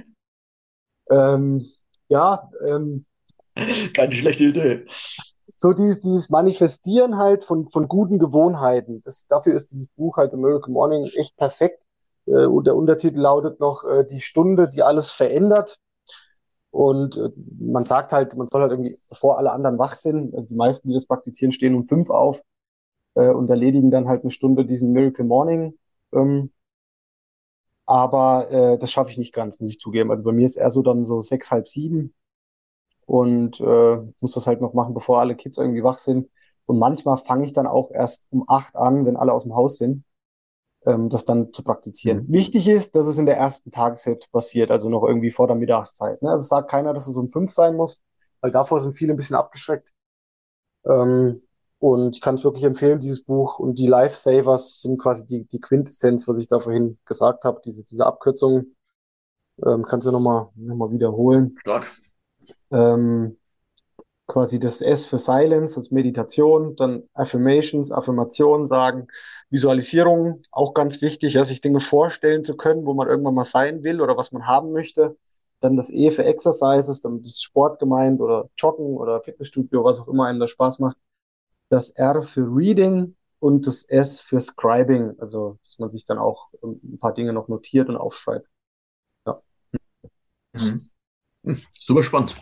ähm, 1.34 1.66
ja, 2.08 2.52
ähm, 2.68 3.06
keine 3.96 4.14
schlechte 4.14 4.44
Idee. 4.44 4.86
So 5.58 5.74
dieses, 5.74 6.02
dieses 6.02 6.30
Manifestieren 6.30 7.18
halt 7.18 7.44
von, 7.44 7.70
von 7.72 7.88
guten 7.88 8.20
Gewohnheiten. 8.20 9.02
Das, 9.04 9.26
dafür 9.28 9.56
ist 9.56 9.72
dieses 9.72 9.88
Buch 9.88 10.18
halt 10.18 10.34
American 10.34 10.74
Morning 10.74 11.10
echt 11.16 11.36
perfekt. 11.36 11.84
Äh, 12.28 12.46
und 12.46 12.68
der 12.68 12.76
Untertitel 12.76 13.22
lautet 13.22 13.60
noch 13.60 13.84
äh, 13.84 14.06
Die 14.06 14.20
Stunde, 14.20 14.70
die 14.70 14.84
alles 14.84 15.12
verändert. 15.12 15.80
Und 16.72 17.18
äh, 17.18 17.30
man 17.60 17.84
sagt 17.84 18.14
halt, 18.14 18.36
man 18.38 18.48
soll 18.48 18.62
halt 18.62 18.72
irgendwie, 18.72 18.98
bevor 19.10 19.38
alle 19.38 19.52
anderen 19.52 19.78
wach 19.78 19.96
sind, 19.96 20.34
also 20.36 20.48
die 20.50 20.56
meisten, 20.56 20.88
die 20.90 20.94
das 20.94 21.06
praktizieren, 21.06 21.52
stehen 21.52 21.76
um 21.76 21.84
fünf 21.84 22.10
auf 22.10 22.42
äh, 23.16 23.30
und 23.30 23.50
erledigen 23.50 23.92
dann 23.92 24.08
halt 24.08 24.24
eine 24.24 24.32
Stunde 24.32 24.66
diesen 24.66 24.92
Miracle 24.94 25.26
Morning. 25.26 25.78
Ähm, 26.14 26.52
aber 27.86 28.50
äh, 28.52 28.78
das 28.78 28.92
schaffe 28.92 29.12
ich 29.12 29.18
nicht 29.18 29.34
ganz, 29.34 29.60
muss 29.60 29.70
ich 29.70 29.80
zugeben. 29.80 30.12
Also 30.12 30.24
bei 30.24 30.32
mir 30.32 30.46
ist 30.46 30.56
eher 30.56 30.72
so 30.72 30.82
dann 30.82 31.06
so 31.06 31.22
sechs, 31.22 31.52
halb 31.52 31.68
sieben 31.68 32.14
und 33.06 33.60
äh, 33.62 34.00
muss 34.22 34.34
das 34.34 34.48
halt 34.48 34.62
noch 34.62 34.74
machen, 34.74 34.94
bevor 34.94 35.20
alle 35.20 35.36
Kids 35.36 35.58
irgendwie 35.58 35.84
wach 35.84 36.00
sind. 36.00 36.30
Und 36.66 36.80
manchmal 36.80 37.18
fange 37.18 37.46
ich 37.46 37.54
dann 37.54 37.68
auch 37.68 37.92
erst 37.92 38.28
um 38.32 38.46
acht 38.48 38.76
an, 38.78 39.06
wenn 39.06 39.18
alle 39.18 39.34
aus 39.34 39.44
dem 39.44 39.56
Haus 39.56 39.78
sind, 39.78 40.04
ähm, 40.86 41.10
das 41.10 41.26
dann 41.26 41.54
zu 41.54 41.64
praktizieren. 41.64 42.26
Mhm. 42.28 42.34
Wichtig 42.34 42.68
ist, 42.68 42.96
dass 42.96 43.08
es 43.08 43.18
in 43.18 43.26
der 43.26 43.38
ersten 43.38 43.72
Tageshälfte 43.72 44.28
passiert, 44.32 44.72
also 44.72 44.90
noch 44.90 45.04
irgendwie 45.04 45.32
vor 45.32 45.48
der 45.48 45.56
Mittagszeit. 45.56 46.22
Ne? 46.22 46.30
Also 46.32 46.44
sagt 46.44 46.72
keiner, 46.72 46.94
dass 46.94 47.08
es 47.08 47.18
um 47.18 47.30
fünf 47.30 47.52
sein 47.52 47.76
muss, 47.76 48.02
weil 48.42 48.52
davor 48.52 48.80
sind 48.80 48.94
viele 48.94 49.14
ein 49.14 49.18
bisschen 49.18 49.36
abgeschreckt. 49.36 49.92
Ähm, 50.86 51.42
und 51.80 52.16
ich 52.16 52.22
kann 52.22 52.36
es 52.36 52.44
wirklich 52.44 52.64
empfehlen, 52.64 53.00
dieses 53.00 53.24
Buch. 53.24 53.58
Und 53.58 53.80
die 53.80 53.88
Lifesavers 53.88 54.82
sind 54.82 55.00
quasi 55.00 55.26
die, 55.26 55.48
die 55.48 55.60
Quintessenz, 55.60 56.28
was 56.28 56.38
ich 56.38 56.48
da 56.48 56.60
vorhin 56.60 57.00
gesagt 57.06 57.44
habe, 57.44 57.60
diese, 57.66 57.84
diese 57.84 58.06
Abkürzung. 58.06 58.76
Ähm, 59.66 59.84
kannst 59.84 60.08
du 60.08 60.12
nochmal 60.12 60.50
noch 60.56 60.76
mal 60.76 60.92
wiederholen. 60.92 61.58
Stark. 61.60 61.92
Ähm, 62.72 63.38
quasi 64.28 64.60
das 64.60 64.82
S 64.82 65.08
für 65.08 65.18
Silence, 65.18 65.76
das 65.76 65.92
Meditation, 65.92 66.76
dann 66.76 67.04
Affirmations, 67.14 67.92
Affirmationen 67.92 68.68
sagen, 68.68 69.08
Visualisierung, 69.52 70.44
auch 70.52 70.74
ganz 70.74 71.02
wichtig, 71.02 71.34
ja, 71.34 71.46
sich 71.46 71.62
Dinge 71.62 71.80
vorstellen 71.80 72.46
zu 72.46 72.58
können, 72.58 72.86
wo 72.86 72.94
man 72.94 73.08
irgendwann 73.08 73.36
mal 73.36 73.46
sein 73.46 73.84
will 73.84 74.02
oder 74.02 74.18
was 74.18 74.32
man 74.32 74.48
haben 74.48 74.72
möchte. 74.72 75.18
Dann 75.60 75.78
das 75.78 75.92
E 75.92 76.10
für 76.12 76.26
Exercises, 76.26 77.02
dann 77.02 77.22
ist 77.22 77.44
Sport 77.44 77.80
gemeint 77.80 78.20
oder 78.22 78.50
Joggen 78.58 78.98
oder 78.98 79.22
Fitnessstudio, 79.22 79.84
was 79.84 80.00
auch 80.00 80.08
immer 80.08 80.26
einem 80.26 80.40
da 80.40 80.48
Spaß 80.48 80.80
macht 80.80 80.98
das 81.72 81.90
R 81.92 82.22
für 82.22 82.42
Reading 82.42 83.16
und 83.40 83.66
das 83.66 83.84
S 83.84 84.22
für 84.22 84.40
Scribing, 84.40 85.16
also 85.20 85.58
dass 85.64 85.80
man 85.80 85.90
sich 85.92 86.06
dann 86.06 86.20
auch 86.20 86.50
ein 86.62 87.00
paar 87.00 87.14
Dinge 87.14 87.34
noch 87.34 87.48
notiert 87.48 87.90
und 87.90 87.96
aufschreibt. 87.96 88.48
Ja. 89.26 89.42
Mhm. 90.54 90.82
Super 91.72 92.04
spannend. 92.04 92.36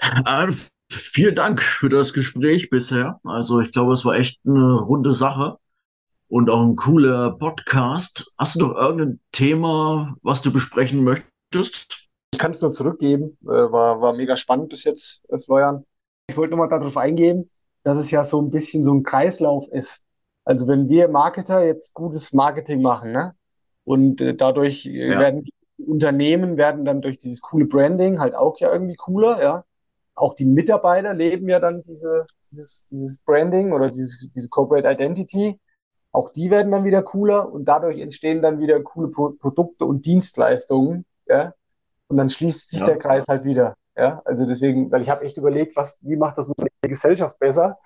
Äh, 0.00 0.50
vielen 0.90 1.34
Dank 1.36 1.62
für 1.62 1.88
das 1.88 2.12
Gespräch 2.12 2.70
bisher. 2.70 3.20
Also 3.22 3.60
ich 3.60 3.70
glaube, 3.70 3.92
es 3.92 4.04
war 4.04 4.16
echt 4.16 4.40
eine 4.44 4.74
runde 4.74 5.12
Sache 5.12 5.58
und 6.32 6.48
auch 6.48 6.62
ein 6.62 6.76
cooler 6.76 7.32
Podcast. 7.32 8.32
Hast 8.38 8.56
du 8.56 8.60
noch 8.60 8.74
irgendein 8.74 9.20
Thema, 9.32 10.16
was 10.22 10.40
du 10.40 10.50
besprechen 10.50 11.04
möchtest? 11.04 12.08
Ich 12.32 12.38
kann 12.38 12.52
es 12.52 12.62
nur 12.62 12.72
zurückgeben. 12.72 13.36
Äh, 13.42 13.48
war, 13.48 14.00
war 14.00 14.14
mega 14.14 14.38
spannend 14.38 14.70
bis 14.70 14.84
jetzt, 14.84 15.20
äh, 15.28 15.38
Florian. 15.38 15.84
Ich 16.28 16.36
wollte 16.38 16.52
nochmal 16.52 16.70
darauf 16.70 16.96
eingehen, 16.96 17.50
dass 17.82 17.98
es 17.98 18.10
ja 18.10 18.24
so 18.24 18.40
ein 18.40 18.48
bisschen 18.48 18.82
so 18.82 18.94
ein 18.94 19.02
Kreislauf 19.02 19.68
ist. 19.72 20.00
Also 20.46 20.66
wenn 20.68 20.88
wir 20.88 21.08
Marketer 21.08 21.66
jetzt 21.66 21.92
gutes 21.92 22.32
Marketing 22.32 22.80
machen, 22.80 23.12
ne? 23.12 23.34
Und 23.84 24.22
äh, 24.22 24.34
dadurch 24.34 24.86
ja. 24.86 25.20
werden 25.20 25.44
die 25.44 25.84
Unternehmen 25.84 26.56
werden 26.56 26.86
dann 26.86 27.02
durch 27.02 27.18
dieses 27.18 27.42
coole 27.42 27.66
Branding 27.66 28.20
halt 28.20 28.34
auch 28.34 28.58
ja 28.58 28.72
irgendwie 28.72 28.96
cooler, 28.96 29.42
ja. 29.42 29.64
Auch 30.14 30.32
die 30.32 30.46
Mitarbeiter 30.46 31.12
leben 31.12 31.46
ja 31.50 31.60
dann 31.60 31.82
diese, 31.82 32.26
dieses, 32.50 32.86
dieses 32.86 33.18
Branding 33.18 33.72
oder 33.72 33.90
diese, 33.90 34.16
diese 34.34 34.48
Corporate 34.48 34.88
Identity. 34.88 35.58
Auch 36.12 36.30
die 36.30 36.50
werden 36.50 36.70
dann 36.70 36.84
wieder 36.84 37.02
cooler 37.02 37.50
und 37.50 37.64
dadurch 37.64 37.98
entstehen 37.98 38.42
dann 38.42 38.60
wieder 38.60 38.80
coole 38.82 39.08
Pro 39.08 39.30
Produkte 39.30 39.86
und 39.86 40.04
Dienstleistungen, 40.04 41.06
ja. 41.26 41.54
Und 42.08 42.18
dann 42.18 42.28
schließt 42.28 42.70
sich 42.70 42.80
ja. 42.80 42.86
der 42.86 42.98
Kreis 42.98 43.28
halt 43.28 43.44
wieder. 43.44 43.76
Ja, 43.96 44.22
also 44.24 44.46
deswegen, 44.46 44.90
weil 44.90 45.02
ich 45.02 45.10
habe 45.10 45.24
echt 45.24 45.36
überlegt, 45.36 45.76
was, 45.76 45.98
wie 46.00 46.16
macht 46.16 46.38
das 46.38 46.50
eine 46.56 46.68
Gesellschaft 46.82 47.38
besser? 47.38 47.78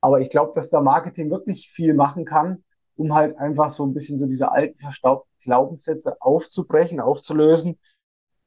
Aber 0.00 0.20
ich 0.20 0.30
glaube, 0.30 0.52
dass 0.54 0.70
da 0.70 0.80
Marketing 0.80 1.30
wirklich 1.30 1.70
viel 1.70 1.94
machen 1.94 2.24
kann, 2.24 2.64
um 2.96 3.14
halt 3.14 3.38
einfach 3.38 3.70
so 3.70 3.84
ein 3.84 3.94
bisschen 3.94 4.18
so 4.18 4.26
diese 4.26 4.50
alten 4.50 4.78
verstaubten 4.78 5.30
Glaubenssätze 5.42 6.16
aufzubrechen, 6.20 7.00
aufzulösen 7.00 7.78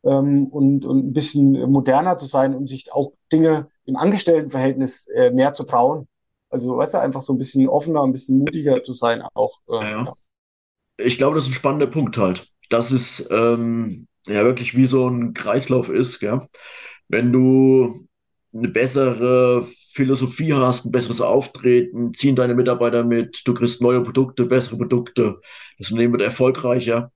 ähm, 0.04 0.48
und, 0.48 0.86
und 0.86 1.08
ein 1.08 1.14
bisschen 1.14 1.54
moderner 1.72 2.18
zu 2.18 2.26
sein 2.26 2.56
und 2.56 2.70
sich 2.70 2.92
auch 2.92 3.14
Dinge 3.32 3.70
im 3.86 3.96
Angestelltenverhältnis 3.96 5.08
äh, 5.08 5.32
mehr 5.32 5.54
zu 5.54 5.64
trauen. 5.64 6.08
Also, 6.50 6.78
weißt 6.78 6.96
du, 6.96 7.00
einfach 7.00 7.22
so 7.22 7.34
ein 7.34 7.38
bisschen 7.38 7.68
offener, 7.68 8.04
ein 8.04 8.12
bisschen 8.12 8.40
mutiger 8.40 8.84
zu 8.84 8.94
sein 8.94 9.22
auch. 9.34 9.60
Äh, 9.70 9.92
ja. 9.92 10.14
Ich 10.98 11.18
glaube, 11.18 11.36
das 11.36 11.46
ist 11.46 11.52
ein 11.52 11.56
spannender 11.56 11.88
Punkt 11.88 12.18
halt. 12.18 12.48
Das 12.70 12.92
ist 12.92 13.30
ähm, 13.32 14.08
ja 14.28 14.44
wirklich 14.44 14.76
wie 14.76 14.86
so 14.86 15.08
ein 15.08 15.34
Kreislauf 15.34 15.90
ist, 15.90 16.20
gell? 16.20 16.42
wenn 17.10 17.34
du 17.34 18.08
eine 18.54 18.70
bessere 18.70 19.68
Philosophie 19.94 20.54
hast, 20.54 20.86
ein 20.86 20.92
besseres 20.92 21.22
Auftreten, 21.22 22.14
ziehen 22.14 22.36
deine 22.36 22.56
Mitarbeiter 22.56 23.04
mit, 23.04 23.42
du 23.46 23.54
kriegst 23.54 23.82
neue 23.82 24.02
Produkte, 24.02 24.46
bessere 24.46 24.78
Produkte, 24.78 25.42
das 25.78 25.92
Unternehmen 25.92 26.14
wird 26.14 26.24
erfolgreicher 26.24 27.12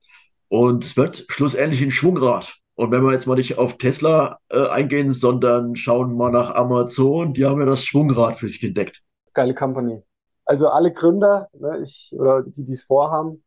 und 0.48 0.84
es 0.84 0.96
wird 0.96 1.24
schlussendlich 1.28 1.82
ein 1.82 1.90
Schwungrad. 1.90 2.56
Und 2.74 2.90
wenn 2.90 3.04
wir 3.04 3.12
jetzt 3.12 3.26
mal 3.26 3.36
nicht 3.36 3.56
auf 3.56 3.78
Tesla 3.78 4.38
äh, 4.48 4.66
eingehen, 4.66 5.08
sondern 5.08 5.76
schauen 5.76 6.16
mal 6.16 6.30
nach 6.30 6.54
Amazon, 6.54 7.32
die 7.32 7.44
haben 7.44 7.60
ja 7.60 7.66
das 7.66 7.84
Schwungrad 7.84 8.36
für 8.36 8.48
sich 8.48 8.62
entdeckt. 8.64 9.02
Geile 9.34 9.54
Company. 9.54 10.02
Also 10.44 10.68
alle 10.68 10.92
Gründer, 10.92 11.48
ne, 11.54 11.80
ich, 11.82 12.14
oder 12.18 12.42
die, 12.42 12.64
die 12.64 12.72
es 12.72 12.82
vorhaben, 12.82 13.44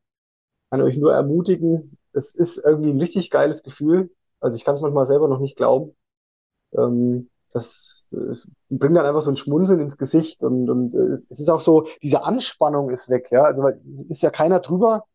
kann 0.72 0.82
euch 0.82 0.98
nur 0.98 1.14
ermutigen. 1.14 1.98
Es 2.14 2.36
ist 2.36 2.58
irgendwie 2.58 2.92
ein 2.92 3.00
richtig 3.00 3.30
geiles 3.32 3.64
Gefühl. 3.64 4.12
Also 4.40 4.58
ich 4.58 4.66
kann 4.66 4.76
es 4.76 4.82
manchmal 4.82 5.06
selber 5.06 5.28
noch 5.28 5.40
nicht 5.40 5.58
glauben. 5.58 5.96
Ähm, 6.78 7.30
das 7.54 8.06
äh, 8.12 8.36
bringt 8.70 8.98
dann 8.98 9.06
einfach 9.06 9.22
so 9.22 9.32
ein 9.32 9.38
Schmunzeln 9.38 9.80
ins 9.80 9.98
Gesicht 9.98 10.44
und, 10.44 10.70
und 10.70 10.94
äh, 10.96 11.00
es 11.14 11.32
ist 11.32 11.50
auch 11.50 11.62
so, 11.62 11.88
diese 12.04 12.24
Anspannung 12.24 12.90
ist 12.90 13.10
weg, 13.10 13.32
ja. 13.32 13.44
Also 13.44 13.64
weil 13.64 13.74
es 13.74 13.86
ist 13.86 14.24
ja 14.24 14.30
keiner 14.30 14.60
drüber 14.60 15.06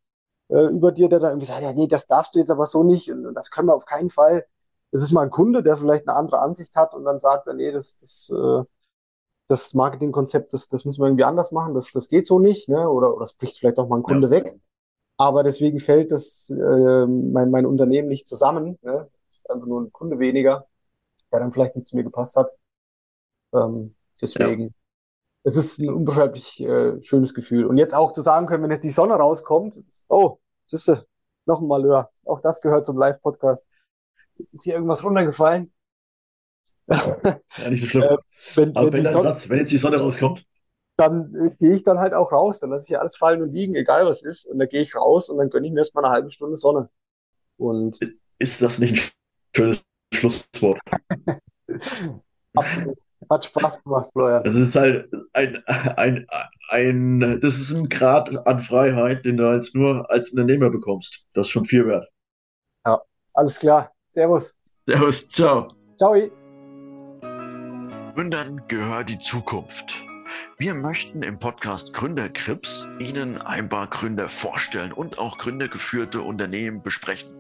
äh, 0.49 0.67
über 0.69 0.93
dir, 0.93 1.09
der 1.09 1.21
da 1.21 1.29
irgendwie 1.31 1.47
sagt, 1.47 1.63
ja, 1.63 1.73
nee, 1.73 1.89
das 1.89 2.07
darfst 2.07 2.35
du 2.35 2.39
jetzt 2.41 2.51
aber 2.51 2.67
so 2.67 2.85
nicht 2.85 3.11
und, 3.13 3.27
und 3.27 3.35
das 3.35 3.51
können 3.51 3.69
wir 3.69 3.75
auf 3.75 3.87
keinen 3.87 4.11
Fall. 4.11 4.47
es 4.93 5.03
ist 5.03 5.13
mal 5.13 5.23
ein 5.23 5.31
Kunde, 5.31 5.63
der 5.63 5.77
vielleicht 5.77 6.09
eine 6.09 6.17
andere 6.17 6.41
Ansicht 6.41 6.77
hat 6.77 6.95
und 6.95 7.05
dann 7.05 7.19
sagt, 7.19 7.47
nee, 7.55 7.73
das, 7.73 7.97
das, 7.99 8.31
äh, 8.35 8.65
das 9.53 9.75
Marketingkonzept, 9.75 10.53
das, 10.53 10.69
das 10.69 10.85
müssen 10.85 11.01
wir 11.03 11.07
irgendwie 11.07 11.25
anders 11.25 11.53
machen, 11.53 11.75
das, 11.75 11.93
das 11.93 12.09
geht 12.09 12.27
so 12.27 12.39
nicht, 12.39 12.69
ne? 12.69 12.89
Oder, 12.89 13.15
oder 13.15 13.25
es 13.25 13.35
bricht 13.35 13.59
vielleicht 13.59 13.79
auch 13.79 13.89
mal 13.89 13.99
ein 13.99 14.03
Kunde 14.03 14.27
ja. 14.29 14.31
weg. 14.33 14.59
Aber 15.19 15.45
deswegen 15.45 15.79
fällt 15.79 16.11
das 16.11 16.51
äh, 16.51 17.07
mein, 17.07 17.51
mein 17.51 17.67
Unternehmen 17.67 18.09
nicht 18.09 18.27
zusammen. 18.27 18.79
Ne? 18.83 19.09
Einfach 19.49 19.67
nur 19.67 19.83
ein 19.83 19.93
Kunde 19.93 20.19
weniger, 20.19 20.67
der 21.31 21.41
dann 21.41 21.53
vielleicht 21.53 21.77
nicht 21.77 21.87
zu 21.87 21.97
mir 21.97 22.03
gepasst 22.03 22.35
hat. 22.37 22.51
Ähm, 23.55 23.95
deswegen. 24.21 24.63
Ja. 24.63 24.71
Es 25.45 25.57
ist 25.57 25.79
ein 25.81 25.91
unbeschreiblich 25.91 26.61
äh, 26.61 27.03
schönes 27.03 27.35
Gefühl. 27.35 27.67
Und 27.67 27.77
jetzt 27.77 27.95
auch 27.95 28.13
zu 28.13 28.23
sagen 28.23 28.47
können, 28.47 28.63
wenn 28.63 28.71
jetzt 28.71 28.85
die 28.85 28.91
Sonne 28.91 29.15
rauskommt, 29.15 29.83
oh, 30.09 30.39
siehst 30.67 30.89
du, 30.89 31.05
noch 31.47 31.61
ein 31.61 31.67
Malheur. 31.67 32.11
Auch 32.25 32.41
das 32.41 32.61
gehört 32.61 32.87
zum 32.87 32.97
Live-Podcast. 32.97 33.67
Jetzt 34.39 34.55
ist 34.55 34.65
hier 34.65 34.75
irgendwas 34.75 35.05
runtergefallen. 35.05 35.73
Ja, 36.89 37.71
nicht 37.71 37.81
so 37.81 37.87
schlimm. 37.87 38.03
Äh, 38.03 38.17
wenn, 38.55 38.77
Aber 38.77 38.93
wenn, 38.93 39.05
wenn, 39.05 39.13
Sonne, 39.13 39.23
Satz, 39.25 39.49
wenn 39.49 39.59
jetzt 39.59 39.73
die 39.73 39.79
Sonne 39.79 39.99
rauskommt. 39.99 40.45
Dann 40.97 41.35
äh, 41.35 41.51
gehe 41.59 41.75
ich 41.75 41.83
dann 41.83 41.99
halt 41.99 42.15
auch 42.15 42.33
raus. 42.33 42.61
Dann 42.61 42.71
lasse 42.71 42.93
ich 42.93 42.99
alles 42.99 43.17
fallen 43.17 43.43
und 43.43 43.53
liegen, 43.53 43.75
egal 43.75 44.07
was 44.07 44.23
ist. 44.23 44.47
Und 44.47 44.59
dann 44.59 44.69
gehe 44.69 44.83
ich 44.83 44.95
raus 44.95 45.29
und 45.29 45.39
dann 45.39 45.51
gönne 45.51 45.67
ich 45.67 45.73
mir 45.73 45.81
erstmal 45.81 46.05
eine 46.05 46.13
halbe 46.13 46.31
Stunde 46.31 46.57
Sonne. 46.57 46.89
Und 47.57 47.99
ist 48.39 48.63
das 48.63 48.79
nicht 48.79 48.97
ein 48.97 49.11
schönes 49.55 49.83
Schlusswort? 50.13 50.81
Absolut. 52.55 52.99
Hat 53.31 53.45
Spaß 53.45 53.83
gemacht, 53.83 54.11
Florian. 54.13 54.45
Das 54.45 54.57
ist 54.57 54.77
halt 54.77 55.09
ein, 55.33 55.63
ein, 55.67 56.27
ein, 56.69 57.41
das 57.41 57.61
ist 57.61 57.73
ein 57.73 57.89
Grad 57.89 58.47
an 58.47 58.61
Freiheit, 58.61 59.25
den 59.25 59.37
du 59.37 59.49
als 59.49 59.75
nur 59.75 60.11
als 60.11 60.31
Unternehmer 60.31 60.71
bekommst. 60.71 61.27
Das 61.33 61.47
ist 61.47 61.53
schon 61.53 61.65
viel 61.65 61.87
wert. 61.87 62.09
Ja, 62.85 63.01
alles 63.35 63.59
klar. 63.59 63.93
Servus. 64.11 64.55
Servus, 64.87 65.29
ciao. 65.29 65.69
Ciao. 65.97 66.42
Gründern 68.15 68.61
gehört 68.69 69.09
die 69.09 69.19
Zukunft. 69.19 70.05
Wir 70.59 70.75
möchten 70.75 71.23
im 71.23 71.39
Podcast 71.39 71.95
Gründerkrips 71.95 72.87
Ihnen 72.99 73.41
ein 73.41 73.71
paar 73.71 73.87
Gründer 73.87 74.29
vorstellen 74.29 74.93
und 74.93 75.19
auch 75.19 75.39
gründergeführte 75.39 76.21
Unternehmen 76.21 76.83
besprechen. 76.83 77.31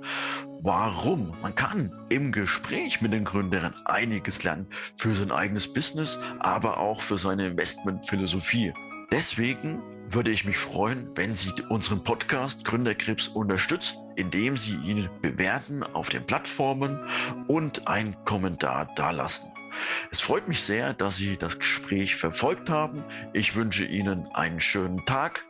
Warum? 0.62 1.34
Man 1.42 1.54
kann 1.54 1.92
im 2.08 2.32
Gespräch 2.32 3.02
mit 3.02 3.12
den 3.12 3.24
Gründern 3.24 3.74
einiges 3.84 4.44
lernen 4.44 4.66
für 4.96 5.14
sein 5.14 5.30
eigenes 5.30 5.70
Business, 5.70 6.18
aber 6.38 6.78
auch 6.78 7.02
für 7.02 7.18
seine 7.18 7.48
Investmentphilosophie. 7.48 8.72
Deswegen 9.10 9.82
würde 10.08 10.30
ich 10.30 10.46
mich 10.46 10.56
freuen, 10.56 11.10
wenn 11.14 11.36
Sie 11.36 11.52
unseren 11.68 12.02
Podcast 12.02 12.64
Gründerkrebs 12.64 13.28
unterstützen, 13.28 13.98
indem 14.16 14.56
Sie 14.56 14.76
ihn 14.76 15.10
bewerten 15.20 15.82
auf 15.82 16.08
den 16.08 16.24
Plattformen 16.24 16.98
und 17.46 17.88
einen 17.88 18.16
Kommentar 18.24 18.88
dalassen. 18.96 19.51
Es 20.10 20.20
freut 20.20 20.48
mich 20.48 20.62
sehr, 20.62 20.94
dass 20.94 21.16
Sie 21.16 21.36
das 21.36 21.58
Gespräch 21.58 22.16
verfolgt 22.16 22.70
haben. 22.70 23.04
Ich 23.32 23.54
wünsche 23.56 23.84
Ihnen 23.84 24.26
einen 24.34 24.60
schönen 24.60 25.04
Tag. 25.06 25.46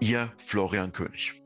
Ihr 0.00 0.32
Florian 0.36 0.92
König. 0.92 1.41